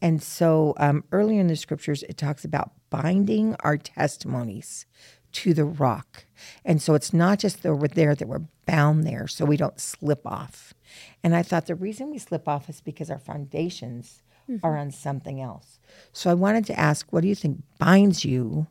And 0.00 0.22
so 0.22 0.74
um, 0.78 1.04
earlier 1.12 1.40
in 1.40 1.46
the 1.48 1.56
scriptures, 1.56 2.02
it 2.04 2.16
talks 2.16 2.44
about 2.44 2.72
binding 2.90 3.56
our 3.60 3.76
testimonies 3.76 4.86
to 5.32 5.54
the 5.54 5.64
rock. 5.64 6.24
And 6.64 6.82
so 6.82 6.94
it's 6.94 7.12
not 7.12 7.38
just 7.38 7.62
that 7.62 7.74
we're 7.74 7.88
there, 7.88 8.14
that 8.14 8.28
we're 8.28 8.42
bound 8.66 9.04
there 9.04 9.26
so 9.26 9.44
we 9.44 9.56
don't 9.56 9.80
slip 9.80 10.26
off. 10.26 10.74
And 11.22 11.34
I 11.34 11.42
thought 11.42 11.66
the 11.66 11.74
reason 11.74 12.10
we 12.10 12.18
slip 12.18 12.48
off 12.48 12.68
is 12.68 12.80
because 12.80 13.10
our 13.10 13.18
foundations 13.18 14.22
are 14.62 14.76
on 14.76 14.90
something 14.90 15.40
else. 15.40 15.78
So 16.12 16.30
I 16.30 16.34
wanted 16.34 16.66
to 16.66 16.78
ask, 16.78 17.10
what 17.10 17.22
do 17.22 17.28
you 17.28 17.34
think 17.34 17.62
binds 17.78 18.24
you 18.24 18.66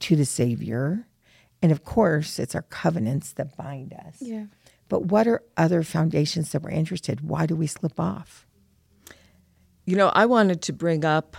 to 0.00 0.16
the 0.16 0.24
Savior? 0.24 1.06
And 1.62 1.70
of 1.70 1.84
course, 1.84 2.38
it's 2.38 2.54
our 2.54 2.62
covenants 2.62 3.32
that 3.34 3.56
bind 3.56 3.92
us. 3.92 4.16
Yeah. 4.20 4.46
But 4.88 5.04
what 5.04 5.28
are 5.28 5.42
other 5.56 5.82
foundations 5.82 6.50
that 6.52 6.62
we're 6.62 6.70
interested? 6.70 7.20
Why 7.20 7.46
do 7.46 7.54
we 7.54 7.66
slip 7.66 8.00
off? 8.00 8.46
You 9.84 9.96
know, 9.96 10.08
I 10.08 10.26
wanted 10.26 10.62
to 10.62 10.72
bring 10.72 11.04
up 11.04 11.36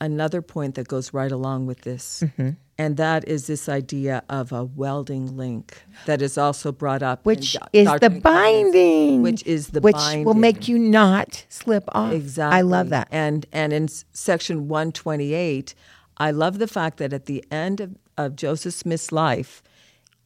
another 0.00 0.40
point 0.40 0.76
that 0.76 0.88
goes 0.88 1.12
right 1.12 1.32
along 1.32 1.66
with 1.66 1.82
this, 1.82 2.22
Mm-hmm. 2.24 2.50
And 2.76 2.96
that 2.96 3.26
is 3.28 3.46
this 3.46 3.68
idea 3.68 4.22
of 4.28 4.50
a 4.52 4.64
welding 4.64 5.36
link 5.36 5.82
that 6.06 6.20
is 6.20 6.36
also 6.36 6.72
brought 6.72 7.02
up, 7.02 7.24
Which 7.24 7.52
Do- 7.52 7.58
is 7.72 7.88
the 8.00 8.10
binding. 8.10 9.22
which 9.22 9.44
is 9.46 9.68
the 9.68 9.80
which 9.80 9.94
binding. 9.94 10.24
will 10.24 10.34
make 10.34 10.66
you 10.68 10.78
not 10.78 11.44
slip 11.48 11.84
off. 11.88 12.12
Exactly. 12.12 12.58
I 12.58 12.62
love 12.62 12.88
that. 12.90 13.08
And 13.10 13.46
and 13.52 13.72
in 13.72 13.88
section 14.12 14.68
128, 14.68 15.74
I 16.16 16.30
love 16.30 16.58
the 16.58 16.68
fact 16.68 16.98
that 16.98 17.12
at 17.12 17.26
the 17.26 17.44
end 17.50 17.80
of, 17.80 17.96
of 18.16 18.36
Joseph 18.36 18.74
Smith's 18.74 19.12
life, 19.12 19.62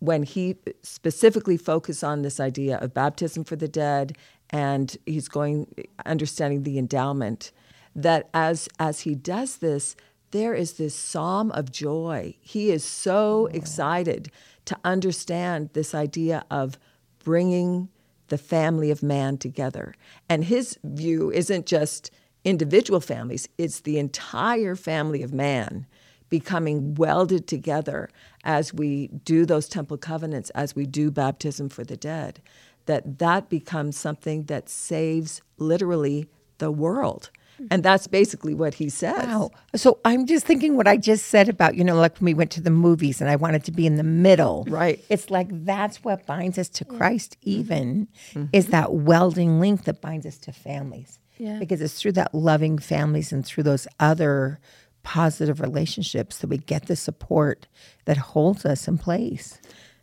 when 0.01 0.23
he 0.23 0.57
specifically 0.83 1.57
focused 1.57 2.05
on 2.05 2.23
this 2.23 2.39
idea 2.41 2.79
of 2.79 2.95
baptism 2.95 3.45
for 3.45 3.57
the 3.57 3.69
dead 3.69 4.17
and 4.51 4.97
he's 5.07 5.29
going 5.29 5.67
understanding 6.07 6.63
the 6.63 6.79
endowment, 6.79 7.53
that 7.95 8.29
as 8.33 8.69
as 8.79 9.01
he 9.01 9.15
does 9.15 9.57
this, 9.59 9.97
there 10.31 10.55
is 10.55 10.75
this 10.75 10.95
psalm 10.95 11.51
of 11.53 11.73
joy. 11.73 12.37
He 12.41 12.71
is 12.71 12.85
so 12.85 13.47
excited 13.47 14.31
to 14.67 14.79
understand 14.85 15.71
this 15.73 15.95
idea 15.95 16.45
of 16.51 16.79
bringing 17.25 17.89
the 18.29 18.39
family 18.39 18.91
of 18.91 19.03
man 19.03 19.39
together. 19.39 19.95
And 20.29 20.45
his 20.45 20.79
view 20.85 21.31
isn't 21.31 21.67
just 21.67 22.11
individual 22.45 23.01
families, 23.01 23.49
it's 23.59 23.81
the 23.81 23.99
entire 23.99 24.77
family 24.77 25.23
of 25.23 25.33
man 25.33 25.87
becoming 26.29 26.95
welded 26.95 27.47
together 27.47 28.11
as 28.45 28.73
we 28.75 29.09
do 29.09 29.47
those 29.47 29.69
temple 29.69 29.97
covenants, 29.97 30.51
as 30.51 30.77
we 30.77 30.87
do 30.87 31.11
baptism 31.11 31.69
for 31.69 31.85
the 31.85 31.97
dead. 31.97 32.41
That 32.87 33.19
that 33.19 33.49
becomes 33.49 33.97
something 33.97 34.45
that 34.45 34.69
saves 34.69 35.43
literally 35.57 36.29
the 36.59 36.71
world. 36.71 37.31
And 37.71 37.83
that's 37.83 38.07
basically 38.07 38.55
what 38.55 38.75
he 38.75 38.89
says. 38.89 39.27
Wow. 39.27 39.51
So 39.75 39.99
I'm 40.05 40.27
just 40.27 40.47
thinking 40.47 40.77
what 40.77 40.87
I 40.87 40.97
just 40.97 41.27
said 41.27 41.49
about, 41.49 41.75
you 41.75 41.85
know, 41.85 41.97
like 41.97 42.19
when 42.19 42.27
we 42.27 42.35
went 42.35 42.51
to 42.53 42.61
the 42.61 42.71
movies 42.71 43.21
and 43.21 43.29
I 43.29 43.37
wanted 43.37 43.65
to 43.65 43.73
be 43.73 43.87
in 43.87 43.97
the 43.97 44.05
middle. 44.05 44.65
Right. 44.69 45.05
It's 45.09 45.31
like 45.31 45.49
that's 45.65 46.05
what 46.05 46.27
binds 46.27 46.59
us 46.59 46.69
to 46.71 46.85
Christ, 46.85 47.37
Mm-hmm. 47.41 47.51
even, 47.51 48.09
is 48.53 48.69
that 48.69 48.93
welding 48.93 49.61
link 49.61 49.85
that 49.85 50.01
binds 50.01 50.25
us 50.27 50.39
to 50.39 50.53
families. 50.53 51.19
Yeah. 51.39 51.59
Because 51.59 51.81
it's 51.81 52.01
through 52.01 52.13
that 52.13 52.35
loving 52.35 52.79
families 52.79 53.33
and 53.33 53.45
through 53.45 53.65
those 53.65 53.87
other 54.01 54.61
positive 55.03 55.61
relationships 55.61 56.39
that 56.39 56.49
we 56.49 56.59
get 56.59 56.87
the 56.87 56.97
support 56.97 57.67
that 58.05 58.17
holds 58.17 58.65
us 58.67 58.87
in 58.89 58.99
place. 58.99 59.59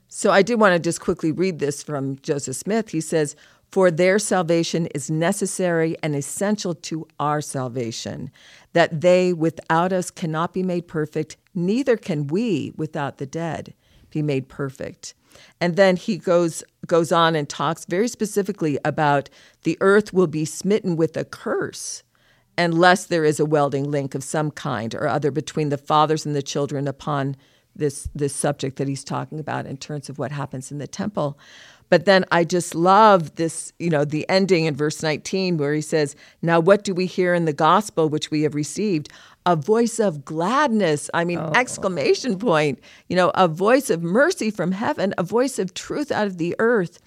So 0.07 0.31
I 0.31 0.41
did 0.43 0.59
want 0.59 0.73
to 0.73 0.79
just 0.79 1.01
quickly 1.01 1.31
read 1.31 1.59
this 1.59 1.83
from 1.83 2.17
Joseph 2.21 2.55
Smith. 2.55 2.89
He 2.89 3.01
says, 3.01 3.35
For 3.71 3.91
their 3.91 4.19
salvation 4.19 4.87
is 4.87 5.11
necessary 5.11 5.97
and 6.01 6.15
essential 6.15 6.73
to 6.75 7.07
our 7.19 7.41
salvation, 7.41 8.31
that 8.73 9.01
they 9.01 9.33
without 9.33 9.91
us 9.91 10.11
cannot 10.11 10.53
be 10.53 10.63
made 10.63 10.87
perfect, 10.87 11.37
neither 11.53 11.97
can 11.97 12.27
we 12.27 12.71
without 12.77 13.17
the 13.17 13.25
dead 13.25 13.73
be 14.09 14.21
made 14.21 14.47
perfect. 14.47 15.13
And 15.59 15.75
then 15.75 15.97
he 15.97 16.17
goes 16.17 16.63
goes 16.87 17.11
on 17.11 17.35
and 17.35 17.49
talks 17.49 17.85
very 17.85 18.07
specifically 18.07 18.77
about 18.85 19.29
the 19.63 19.77
earth 19.81 20.13
will 20.13 20.27
be 20.27 20.45
smitten 20.45 20.95
with 20.95 21.17
a 21.17 21.25
curse 21.25 22.03
unless 22.57 23.05
there 23.05 23.25
is 23.25 23.39
a 23.39 23.45
welding 23.45 23.89
link 23.91 24.15
of 24.15 24.23
some 24.23 24.51
kind 24.51 24.95
or 24.95 25.07
other 25.07 25.31
between 25.31 25.69
the 25.69 25.77
fathers 25.77 26.25
and 26.25 26.35
the 26.35 26.41
children 26.41 26.87
upon 26.87 27.35
this 27.75 28.07
this 28.15 28.33
subject 28.33 28.77
that 28.77 28.87
he's 28.87 29.03
talking 29.03 29.39
about 29.39 29.65
in 29.65 29.77
terms 29.77 30.09
of 30.09 30.17
what 30.17 30.31
happens 30.31 30.71
in 30.71 30.77
the 30.77 30.87
temple. 30.87 31.37
But 31.89 32.05
then 32.05 32.25
I 32.31 32.43
just 32.43 32.73
love 32.73 33.35
this, 33.35 33.71
you 33.79 33.89
know, 33.89 34.05
the 34.05 34.27
ending 34.29 34.65
in 34.65 34.75
verse 34.75 35.03
19 35.03 35.57
where 35.57 35.73
he 35.73 35.81
says, 35.81 36.15
Now 36.41 36.59
what 36.59 36.83
do 36.83 36.93
we 36.93 37.05
hear 37.05 37.33
in 37.33 37.45
the 37.45 37.53
gospel 37.53 38.09
which 38.09 38.31
we 38.31 38.41
have 38.41 38.55
received? 38.55 39.09
A 39.45 39.55
voice 39.55 39.99
of 39.99 40.25
gladness. 40.25 41.09
I 41.13 41.23
mean, 41.23 41.37
oh. 41.37 41.51
exclamation 41.55 42.39
point. 42.39 42.79
You 43.07 43.15
know, 43.15 43.31
a 43.35 43.47
voice 43.47 43.89
of 43.89 44.01
mercy 44.01 44.49
from 44.49 44.71
heaven, 44.71 45.13
a 45.17 45.23
voice 45.23 45.59
of 45.59 45.73
truth 45.73 46.11
out 46.11 46.27
of 46.27 46.37
the 46.37 46.55
earth. 46.57 46.99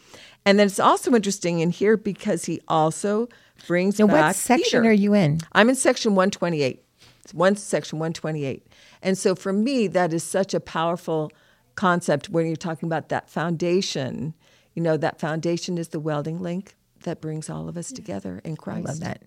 And 0.47 0.59
then 0.59 0.69
it's 0.69 0.81
also 0.81 1.15
interesting 1.15 1.61
in 1.61 1.71
here 1.71 1.97
because 1.97 2.45
he 2.45 2.61
also 2.69 3.29
brings 3.67 3.99
Now, 3.99 4.07
back 4.07 4.27
what 4.27 4.37
section 4.37 4.83
Peter. 4.83 4.91
are 4.91 4.93
you 4.93 5.15
in? 5.15 5.41
I'm 5.53 5.69
in 5.69 5.75
section 5.75 6.15
128. 6.15 6.83
It's 7.25 7.35
one 7.35 7.57
section 7.57 7.99
128. 7.99 8.67
And 9.03 9.19
so 9.19 9.35
for 9.35 9.53
me, 9.53 9.89
that 9.89 10.13
is 10.13 10.23
such 10.23 10.55
a 10.55 10.61
powerful 10.61 11.31
concept 11.75 12.29
when 12.31 12.47
you're 12.47 12.57
talking 12.57 12.89
about 12.89 13.09
that 13.11 13.29
foundation. 13.29 14.35
You 14.79 14.85
know, 14.85 14.97
that 14.97 15.19
foundation 15.19 15.77
is 15.77 15.89
the 15.89 15.99
welding 15.99 16.39
link 16.39 16.77
that 17.03 17.21
brings 17.21 17.51
all 17.51 17.69
of 17.69 17.77
us 17.77 17.91
together 17.91 18.41
in 18.45 18.57
Christ. 18.57 18.79
I 18.79 18.83
Christ. 18.83 19.01
love 19.03 19.09
that. 19.09 19.23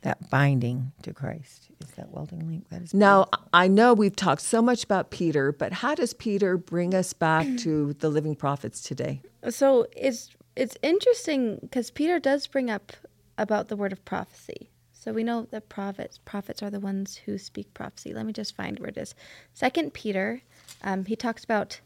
That 0.00 0.30
binding 0.30 0.92
to 1.02 1.12
Christ 1.12 1.68
is 1.78 1.90
that 1.96 2.10
welding 2.10 2.48
link. 2.48 2.70
That 2.70 2.80
is 2.80 2.94
Now, 2.94 3.26
I 3.52 3.68
know 3.68 3.92
we've 3.92 4.16
talked 4.16 4.40
so 4.40 4.62
much 4.62 4.82
about 4.82 5.10
Peter, 5.10 5.52
but 5.52 5.74
how 5.74 5.94
does 5.94 6.14
Peter 6.14 6.56
bring 6.56 6.94
us 6.94 7.12
back 7.12 7.46
to 7.58 7.92
the 7.98 8.08
living 8.08 8.34
prophets 8.34 8.80
today? 8.80 9.20
So 9.50 9.86
it's 9.94 10.30
it's 10.56 10.78
interesting 10.80 11.58
because 11.60 11.90
Peter 11.90 12.18
does 12.18 12.46
bring 12.46 12.70
up 12.70 12.94
about 13.36 13.68
the 13.68 13.76
word 13.76 13.92
of 13.92 14.02
prophecy. 14.06 14.70
So 14.94 15.12
we 15.12 15.22
know 15.22 15.46
that 15.50 15.68
prophets 15.68 16.16
prophets 16.24 16.62
are 16.62 16.70
the 16.70 16.80
ones 16.80 17.16
who 17.26 17.36
speak 17.36 17.74
prophecy. 17.74 18.14
Let 18.14 18.24
me 18.24 18.32
just 18.32 18.56
find 18.56 18.78
where 18.78 18.88
it 18.88 18.96
is. 18.96 19.14
Second 19.52 19.92
Peter, 19.92 20.40
um, 20.82 21.04
he 21.04 21.14
talks 21.14 21.44
about 21.44 21.82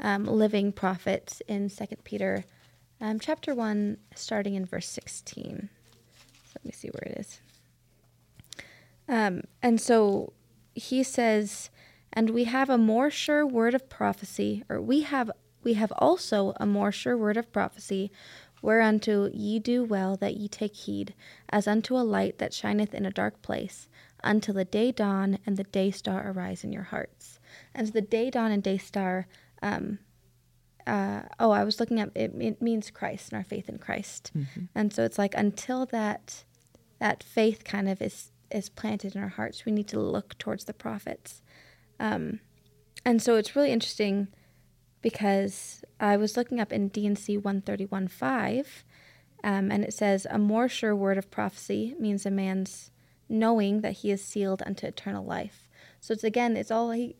um, 0.00 0.24
living 0.24 0.72
prophets 0.72 1.42
in 1.48 1.68
Second 1.68 2.04
Peter, 2.04 2.44
um, 3.00 3.18
chapter 3.18 3.54
one, 3.54 3.98
starting 4.14 4.54
in 4.54 4.64
verse 4.64 4.88
sixteen. 4.88 5.68
So 6.44 6.52
let 6.56 6.64
me 6.64 6.72
see 6.72 6.88
where 6.88 7.12
it 7.12 7.18
is. 7.18 7.40
Um, 9.08 9.42
and 9.62 9.80
so 9.80 10.32
he 10.74 11.02
says, 11.02 11.70
and 12.12 12.30
we 12.30 12.44
have 12.44 12.70
a 12.70 12.78
more 12.78 13.10
sure 13.10 13.46
word 13.46 13.74
of 13.74 13.88
prophecy, 13.88 14.64
or 14.68 14.80
we 14.80 15.02
have 15.02 15.30
we 15.62 15.74
have 15.74 15.92
also 15.98 16.54
a 16.58 16.66
more 16.66 16.92
sure 16.92 17.16
word 17.16 17.36
of 17.36 17.52
prophecy, 17.52 18.10
whereunto 18.62 19.30
ye 19.32 19.58
do 19.58 19.84
well 19.84 20.16
that 20.16 20.36
ye 20.36 20.48
take 20.48 20.74
heed, 20.74 21.14
as 21.48 21.66
unto 21.66 21.96
a 21.96 22.04
light 22.04 22.38
that 22.38 22.54
shineth 22.54 22.94
in 22.94 23.06
a 23.06 23.10
dark 23.10 23.42
place, 23.42 23.88
until 24.22 24.54
the 24.54 24.64
day 24.64 24.92
dawn 24.92 25.38
and 25.44 25.56
the 25.56 25.64
day 25.64 25.90
star 25.90 26.30
arise 26.30 26.64
in 26.64 26.72
your 26.72 26.84
hearts. 26.84 27.38
And 27.74 27.88
the 27.88 28.00
day 28.00 28.30
dawn 28.30 28.52
and 28.52 28.62
day 28.62 28.78
star, 28.78 29.26
um, 29.64 29.98
uh, 30.86 31.22
oh, 31.40 31.50
I 31.50 31.64
was 31.64 31.80
looking 31.80 32.00
up. 32.00 32.10
It, 32.14 32.32
it 32.38 32.60
means 32.60 32.90
Christ 32.90 33.32
and 33.32 33.38
our 33.38 33.44
faith 33.44 33.68
in 33.68 33.78
Christ, 33.78 34.30
and 34.74 34.92
so 34.92 35.02
it's 35.04 35.18
like 35.18 35.34
until 35.34 35.86
that 35.86 36.44
that 37.00 37.22
faith 37.22 37.64
kind 37.64 37.88
of 37.88 38.00
is 38.00 38.30
is 38.50 38.68
planted 38.68 39.16
in 39.16 39.22
our 39.22 39.28
hearts, 39.28 39.64
we 39.64 39.72
need 39.72 39.88
to 39.88 40.00
look 40.00 40.38
towards 40.38 40.64
the 40.64 40.72
prophets. 40.72 41.42
Um, 41.98 42.40
and 43.04 43.20
so 43.20 43.36
it's 43.36 43.56
really 43.56 43.72
interesting 43.72 44.28
because 45.02 45.84
I 46.00 46.16
was 46.16 46.36
looking 46.36 46.60
up 46.60 46.72
in 46.72 46.88
D&C 46.88 47.36
131.5, 47.38 48.66
um, 49.42 49.70
and 49.70 49.84
it 49.84 49.92
says, 49.92 50.26
A 50.30 50.38
more 50.38 50.68
sure 50.68 50.96
word 50.96 51.18
of 51.18 51.30
prophecy 51.30 51.94
means 51.98 52.24
a 52.24 52.30
man's 52.30 52.90
knowing 53.28 53.80
that 53.82 53.92
he 53.92 54.10
is 54.10 54.24
sealed 54.24 54.62
unto 54.64 54.86
eternal 54.86 55.24
life. 55.24 55.63
So 56.04 56.12
it's 56.12 56.22
again, 56.22 56.54
it's 56.54 56.70
all 56.70 56.90
he, 56.90 57.16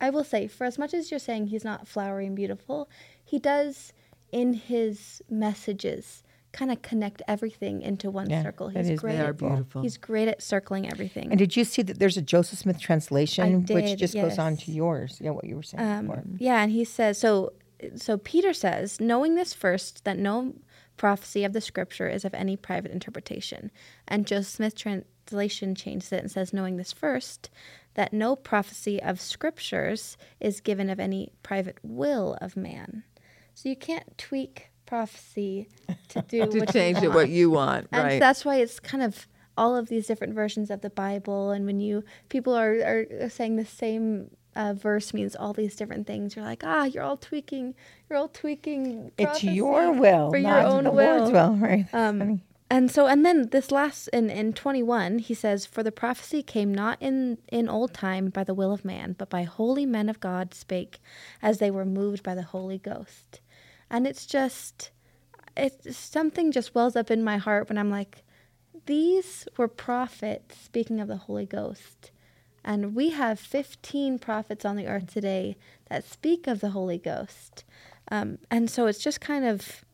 I 0.00 0.10
will 0.10 0.22
say, 0.22 0.46
for 0.46 0.62
as 0.64 0.78
much 0.78 0.94
as 0.94 1.10
you're 1.10 1.18
saying 1.18 1.48
he's 1.48 1.64
not 1.64 1.88
flowery 1.88 2.24
and 2.24 2.36
beautiful, 2.36 2.88
he 3.24 3.40
does 3.40 3.92
in 4.30 4.54
his 4.54 5.20
messages 5.28 6.22
kind 6.52 6.70
of 6.70 6.82
connect 6.82 7.20
everything 7.26 7.82
into 7.82 8.12
one 8.12 8.30
Yeah, 8.30 8.44
circle. 8.44 8.68
He's 8.68 8.90
is 8.90 9.00
great. 9.00 9.16
very 9.16 9.30
at- 9.30 9.38
beautiful. 9.38 9.82
He's 9.82 9.96
great 9.96 10.28
at 10.28 10.40
circling 10.40 10.88
everything. 10.88 11.30
And 11.30 11.38
did 11.38 11.56
you 11.56 11.64
see 11.64 11.82
that 11.82 11.98
there's 11.98 12.16
a 12.16 12.22
Joseph 12.22 12.60
Smith 12.60 12.78
translation 12.78 13.62
which 13.66 13.86
did, 13.86 13.98
just 13.98 14.14
goes 14.14 14.38
on 14.38 14.56
to 14.58 14.70
yours? 14.70 15.18
Yeah, 15.20 15.30
what 15.30 15.44
you 15.44 15.56
were 15.56 15.64
saying 15.64 15.82
Um, 15.84 16.06
before. 16.06 16.22
yeah, 16.38 16.62
and 16.62 16.70
he 16.70 16.84
says 16.84 17.18
so. 17.18 17.52
So 17.96 18.18
Peter 18.18 18.52
says, 18.52 19.00
knowing 19.00 19.34
this 19.34 19.52
first, 19.52 20.04
that 20.04 20.16
no 20.16 20.54
prophecy 20.96 21.42
of 21.42 21.52
the 21.54 21.60
scripture 21.60 22.08
is 22.08 22.24
of 22.24 22.32
any 22.34 22.56
private 22.56 22.92
interpretation, 22.92 23.72
and 24.06 24.24
Joseph 24.28 24.46
Smith 24.54 24.76
translation 24.76 25.74
changes 25.74 26.12
it 26.12 26.20
and 26.20 26.30
says, 26.30 26.52
knowing 26.52 26.76
this 26.76 26.92
first, 26.92 27.50
that 27.94 28.12
no 28.12 28.36
prophecy 28.36 29.02
of 29.02 29.20
scriptures 29.20 30.16
is 30.40 30.60
given 30.60 30.88
of 30.90 30.98
any 31.00 31.32
private 31.42 31.78
will 31.82 32.36
of 32.40 32.56
man. 32.56 33.04
So 33.54 33.68
you 33.68 33.76
can't 33.76 34.16
tweak 34.18 34.68
prophecy 34.86 35.68
to 36.08 36.22
do 36.28 36.46
To 36.46 36.58
what 36.60 36.72
change 36.72 36.98
you 36.98 37.04
it 37.04 37.08
what 37.08 37.14
want. 37.14 37.30
you 37.30 37.50
want, 37.50 37.88
And 37.92 38.04
right? 38.04 38.20
that's 38.20 38.44
why 38.44 38.56
it's 38.56 38.80
kind 38.80 39.02
of 39.02 39.26
all 39.56 39.76
of 39.76 39.88
these 39.88 40.06
different 40.06 40.34
versions 40.34 40.70
of 40.70 40.80
the 40.80 40.90
Bible. 40.90 41.50
And 41.50 41.66
when 41.66 41.80
you 41.80 42.04
people 42.30 42.54
are, 42.56 43.04
are 43.22 43.28
saying 43.28 43.56
the 43.56 43.66
same 43.66 44.30
uh, 44.56 44.74
verse 44.74 45.12
means 45.14 45.36
all 45.36 45.52
these 45.52 45.76
different 45.76 46.06
things, 46.06 46.34
you're 46.36 46.44
like, 46.44 46.62
ah, 46.64 46.84
you're 46.84 47.02
all 47.02 47.16
tweaking, 47.18 47.74
you're 48.08 48.18
all 48.18 48.28
tweaking. 48.28 49.10
It's 49.18 49.42
your 49.44 49.92
will, 49.92 50.30
for 50.30 50.36
your 50.38 50.50
not 50.50 50.66
own 50.66 50.84
the 50.84 50.90
will. 50.90 51.18
Lord's 51.18 51.32
will, 51.32 51.54
right? 51.56 51.86
That's 51.90 51.94
Um, 52.10 52.18
funny. 52.18 52.42
And 52.72 52.90
so, 52.90 53.06
and 53.06 53.22
then 53.22 53.50
this 53.50 53.70
last 53.70 54.08
in, 54.08 54.30
in 54.30 54.54
21, 54.54 55.18
he 55.18 55.34
says, 55.34 55.66
For 55.66 55.82
the 55.82 55.92
prophecy 55.92 56.42
came 56.42 56.72
not 56.72 56.96
in, 57.02 57.36
in 57.48 57.68
old 57.68 57.92
time 57.92 58.30
by 58.30 58.44
the 58.44 58.54
will 58.54 58.72
of 58.72 58.82
man, 58.82 59.14
but 59.18 59.28
by 59.28 59.42
holy 59.42 59.84
men 59.84 60.08
of 60.08 60.20
God 60.20 60.54
spake, 60.54 60.98
as 61.42 61.58
they 61.58 61.70
were 61.70 61.84
moved 61.84 62.22
by 62.22 62.34
the 62.34 62.44
Holy 62.44 62.78
Ghost. 62.78 63.42
And 63.90 64.06
it's 64.06 64.24
just, 64.24 64.90
it's 65.54 65.94
something 65.98 66.50
just 66.50 66.74
wells 66.74 66.96
up 66.96 67.10
in 67.10 67.22
my 67.22 67.36
heart 67.36 67.68
when 67.68 67.76
I'm 67.76 67.90
like, 67.90 68.24
these 68.86 69.46
were 69.58 69.68
prophets 69.68 70.58
speaking 70.58 70.98
of 70.98 71.08
the 71.08 71.18
Holy 71.18 71.44
Ghost. 71.44 72.10
And 72.64 72.94
we 72.94 73.10
have 73.10 73.38
15 73.38 74.18
prophets 74.18 74.64
on 74.64 74.76
the 74.76 74.86
earth 74.86 75.12
today 75.12 75.58
that 75.90 76.08
speak 76.08 76.46
of 76.46 76.60
the 76.60 76.70
Holy 76.70 76.96
Ghost. 76.96 77.64
Um, 78.10 78.38
and 78.50 78.70
so 78.70 78.86
it's 78.86 79.04
just 79.04 79.20
kind 79.20 79.44
of 79.44 79.84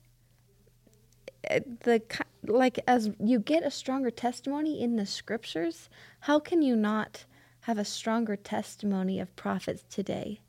the 1.43 2.03
like 2.47 2.79
as 2.87 3.11
you 3.19 3.39
get 3.39 3.63
a 3.63 3.71
stronger 3.71 4.11
testimony 4.11 4.83
in 4.83 4.97
the 4.97 5.07
scriptures, 5.07 5.89
how 6.21 6.39
can 6.39 6.63
you 6.63 6.77
not 6.77 7.25
have 7.63 7.79
a 7.79 7.85
stronger 7.85 8.37
testimony 8.37 9.21
of 9.21 9.35
prophets 9.37 9.85
today? 9.91 10.41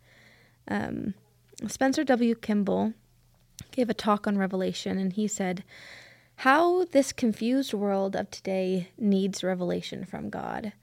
Um, 0.67 1.13
Spencer 1.67 2.03
W. 2.03 2.35
Kimball 2.35 2.93
gave 3.71 3.89
a 3.89 3.93
talk 3.93 4.27
on 4.27 4.37
Revelation, 4.37 4.97
and 4.97 5.13
he 5.13 5.27
said, 5.27 5.63
How 6.37 6.85
this 6.85 7.11
confused 7.11 7.73
world 7.73 8.15
of 8.15 8.31
today 8.31 8.89
needs 8.97 9.43
revelation 9.43 10.05
from 10.05 10.29
God. 10.29 10.73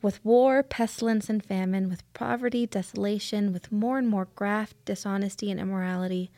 With 0.00 0.24
war, 0.24 0.62
pestilence, 0.62 1.28
and 1.28 1.44
famine, 1.44 1.88
with 1.88 2.10
poverty, 2.14 2.66
desolation, 2.66 3.52
with 3.52 3.72
more 3.72 3.98
and 3.98 4.08
more 4.08 4.28
graft, 4.36 4.76
dishonesty, 4.84 5.50
and 5.50 5.60
immorality, 5.60 6.30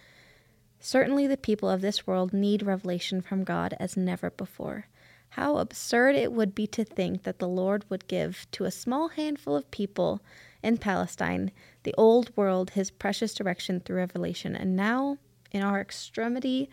certainly 0.80 1.26
the 1.26 1.36
people 1.36 1.70
of 1.70 1.80
this 1.80 2.06
world 2.06 2.32
need 2.32 2.62
revelation 2.62 3.20
from 3.20 3.44
God 3.44 3.76
as 3.78 3.96
never 3.96 4.30
before. 4.30 4.86
How 5.34 5.58
absurd 5.58 6.16
it 6.16 6.32
would 6.32 6.54
be 6.54 6.66
to 6.68 6.84
think 6.84 7.22
that 7.22 7.38
the 7.38 7.46
Lord 7.46 7.84
would 7.88 8.08
give 8.08 8.46
to 8.52 8.64
a 8.64 8.70
small 8.70 9.08
handful 9.08 9.54
of 9.54 9.70
people 9.70 10.20
in 10.62 10.78
Palestine 10.78 11.52
the 11.84 11.94
old 11.96 12.36
world 12.36 12.70
his 12.70 12.90
precious 12.90 13.34
direction 13.34 13.80
through 13.80 13.98
revelation, 13.98 14.56
and 14.56 14.74
now, 14.74 15.18
in 15.52 15.62
our 15.62 15.80
extremity, 15.80 16.68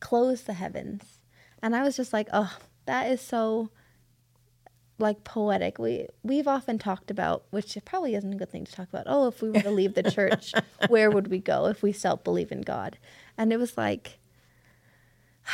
close 0.00 0.42
the 0.42 0.54
heavens. 0.54 1.20
And 1.62 1.76
I 1.76 1.82
was 1.82 1.96
just 1.96 2.12
like, 2.12 2.28
oh, 2.32 2.56
that 2.86 3.10
is 3.10 3.20
so 3.20 3.70
like 4.98 5.24
poetic. 5.24 5.78
We 5.78 6.08
we've 6.22 6.48
often 6.48 6.78
talked 6.78 7.10
about, 7.10 7.44
which 7.50 7.76
probably 7.84 8.14
isn't 8.14 8.32
a 8.32 8.36
good 8.36 8.50
thing 8.50 8.64
to 8.64 8.72
talk 8.72 8.88
about. 8.88 9.04
Oh, 9.06 9.28
if 9.28 9.40
we 9.40 9.50
were 9.50 9.60
to 9.60 9.70
leave 9.70 9.94
the 9.94 10.10
church, 10.10 10.52
where 10.88 11.10
would 11.10 11.28
we 11.28 11.38
go 11.38 11.66
if 11.66 11.82
we 11.82 11.92
still 11.92 12.16
believe 12.16 12.52
in 12.52 12.62
God? 12.62 12.98
And 13.36 13.52
it 13.52 13.58
was 13.58 13.76
like, 13.76 14.18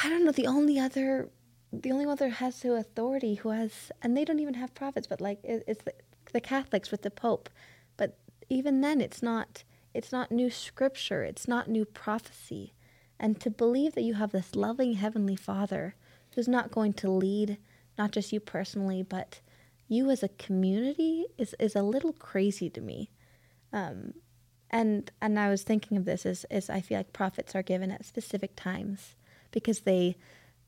I 0.03 0.09
don't 0.09 0.25
know. 0.25 0.33
The 0.33 0.47
only 0.47 0.79
other, 0.79 1.29
the 1.73 1.93
only 1.93 2.07
one 2.07 2.17
that 2.17 2.31
has 2.31 2.61
the 2.61 2.75
authority 2.75 3.35
who 3.35 3.51
has, 3.51 3.93
and 4.03 4.17
they 4.17 4.25
don't 4.25 4.41
even 4.41 4.55
have 4.55 4.75
prophets, 4.75 5.07
but 5.07 5.21
like 5.21 5.41
it, 5.45 5.65
it's 5.67 5.85
the, 5.85 5.93
the 6.33 6.41
Catholics 6.41 6.91
with 6.91 7.03
the 7.03 7.11
Pope. 7.11 7.51
But 7.97 8.19
even 8.49 8.81
then, 8.81 9.01
it's 9.01 9.23
not. 9.23 9.65
It's 9.93 10.11
not 10.11 10.33
new 10.33 10.51
scripture. 10.51 11.23
It's 11.23 11.47
not 11.47 11.69
new 11.69 11.85
prophecy. 11.85 12.75
And 13.21 13.41
to 13.41 13.49
believe 13.49 13.95
that 13.95 14.03
you 14.03 14.15
have 14.15 14.33
this 14.33 14.57
loving 14.57 14.95
heavenly 14.95 15.37
Father 15.37 15.95
who's 16.35 16.49
not 16.49 16.73
going 16.73 16.95
to 16.95 17.09
lead 17.09 17.59
not 17.99 18.13
just 18.13 18.33
you 18.33 18.41
personally, 18.41 19.03
but 19.03 19.41
you 19.89 20.11
as 20.11 20.23
a 20.23 20.29
community 20.29 21.27
is, 21.39 21.55
is 21.59 21.77
a 21.77 21.83
little 21.83 22.13
crazy 22.13 22.71
to 22.71 22.81
me. 22.81 23.11
Um, 23.73 24.15
and 24.71 25.11
and 25.21 25.39
I 25.39 25.51
was 25.51 25.63
thinking 25.63 25.97
of 25.97 26.05
this 26.05 26.27
as, 26.27 26.45
as 26.51 26.69
I 26.69 26.81
feel 26.81 26.99
like 26.99 27.13
prophets 27.13 27.55
are 27.55 27.63
given 27.63 27.91
at 27.93 28.05
specific 28.05 28.57
times 28.57 29.15
because 29.53 29.81
they 29.81 30.17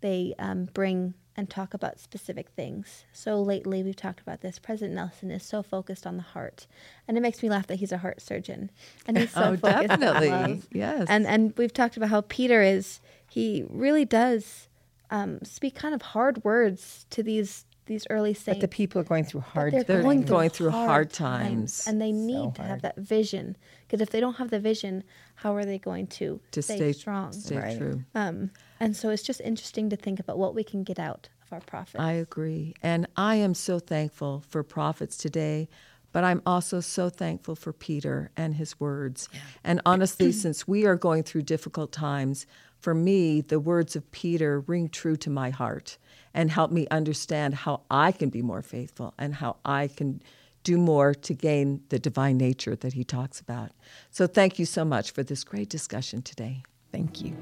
they 0.01 0.35
um, 0.39 0.67
bring 0.73 1.15
and 1.37 1.51
talk 1.51 1.75
about 1.75 1.99
specific 2.01 2.49
things. 2.51 3.05
So 3.13 3.43
lately 3.43 3.83
we've 3.83 3.97
talked 3.97 4.21
about 4.21 4.41
this. 4.41 4.59
President 4.59 4.95
Nelson 4.95 5.31
is 5.31 5.43
so 5.43 5.63
focused 5.63 6.07
on 6.07 6.17
the 6.17 6.23
heart, 6.23 6.67
and 7.09 7.17
it 7.17 7.21
makes 7.21 7.43
me 7.43 7.51
laugh 7.51 7.67
that 7.67 7.77
he's 7.77 7.93
a 7.93 7.99
heart 7.99 8.21
surgeon, 8.23 8.71
and 9.07 9.19
he's 9.19 9.33
so 9.33 9.41
oh, 9.53 9.57
focused 9.57 9.89
definitely. 9.89 10.31
on 10.31 10.51
love. 10.51 10.69
Yes, 10.73 11.07
And 11.09 11.27
and 11.27 11.53
we've 11.57 11.73
talked 11.75 11.97
about 11.97 12.11
how 12.11 12.21
Peter 12.23 12.63
is 12.63 13.01
he 13.29 13.65
really 13.69 14.05
does 14.05 14.69
um, 15.11 15.39
speak 15.45 15.75
kind 15.75 15.95
of 15.95 16.03
hard 16.03 16.45
words 16.45 17.07
to 17.11 17.23
these 17.23 17.65
these 17.87 18.05
early 18.11 18.35
saints. 18.35 18.59
But 18.59 18.61
the 18.61 18.69
people 18.69 19.01
are 19.01 19.05
going 19.05 19.25
through 19.25 19.43
hard 19.43 19.73
they're 19.73 19.85
They're 19.85 20.03
going, 20.03 20.23
going 20.23 20.51
through, 20.51 20.73
through 20.73 20.87
hard 20.87 21.13
times. 21.13 21.85
and 21.87 22.01
they 22.03 22.11
So 22.11 22.17
need 22.19 22.55
to 22.57 22.63
have 22.63 22.83
that 22.83 22.97
vision. 22.97 23.57
Because 23.87 24.01
if 24.01 24.11
they 24.11 24.19
don't 24.19 24.39
have 24.39 24.51
the 24.51 24.59
vision, 24.59 25.05
how 25.37 25.55
are 25.55 25.65
they 25.65 25.79
going 25.79 26.09
to, 26.09 26.41
to 26.51 26.63
stay, 26.63 26.77
stay 26.77 26.93
strong? 26.93 27.33
Stay 27.33 27.57
Right. 27.57 27.79
true. 27.79 28.03
Um, 28.15 28.51
and 28.81 28.97
so 28.97 29.11
it's 29.11 29.23
just 29.23 29.41
interesting 29.41 29.89
to 29.91 29.97
think 29.97 30.19
about 30.19 30.37
what 30.37 30.53
we 30.55 30.65
can 30.65 30.83
get 30.83 30.99
out 30.99 31.29
of 31.47 31.53
our 31.53 31.61
prophets. 31.61 32.03
I 32.03 32.13
agree. 32.13 32.75
And 32.83 33.07
I 33.17 33.37
am 33.37 33.55
so 33.55 33.79
thankful 33.79 34.43
for 34.49 34.65
prophets 34.65 35.17
today, 35.17 35.69
but 36.11 36.25
I'm 36.25 36.43
also 36.45 36.81
so 36.81 37.09
thankful 37.09 37.55
for 37.55 37.73
Peter 37.73 38.33
and 38.37 38.57
his 38.57 38.81
words. 38.81 39.29
And 39.63 39.81
honestly, 39.87 40.33
since 40.33 40.67
we 40.67 40.87
are 40.87 40.97
going 40.97 41.23
through 41.23 41.43
difficult 41.43 41.93
times, 41.93 42.47
for 42.87 42.95
me, 42.95 43.41
the 43.41 43.59
words 43.59 43.97
of 43.97 44.13
Peter 44.13 44.61
ring 44.61 44.89
true 44.89 45.17
to 45.17 45.29
my 45.29 45.51
heart 45.51 45.99
and 46.33 46.53
help 46.53 46.71
me 46.71 46.87
understand 46.89 47.53
how 47.53 47.81
I 47.91 48.13
can 48.13 48.29
be 48.29 48.43
more 48.43 48.63
faithful 48.63 49.13
and 49.19 49.35
how 49.35 49.57
I 49.65 49.89
can 49.89 50.23
do 50.63 50.79
more 50.79 51.13
to 51.13 51.35
gain 51.35 51.81
the 51.89 51.99
divine 51.99 52.37
nature 52.37 52.77
that 52.77 52.93
he 52.93 53.03
talks 53.03 53.41
about. 53.41 53.73
So 54.13 54.29
thank 54.29 54.61
you 54.61 54.67
so 54.67 54.85
much 54.85 55.11
for 55.11 55.25
this 55.25 55.43
great 55.43 55.69
discussion 55.69 56.23
today. 56.23 56.63
Thank 56.93 57.23
you. 57.23 57.37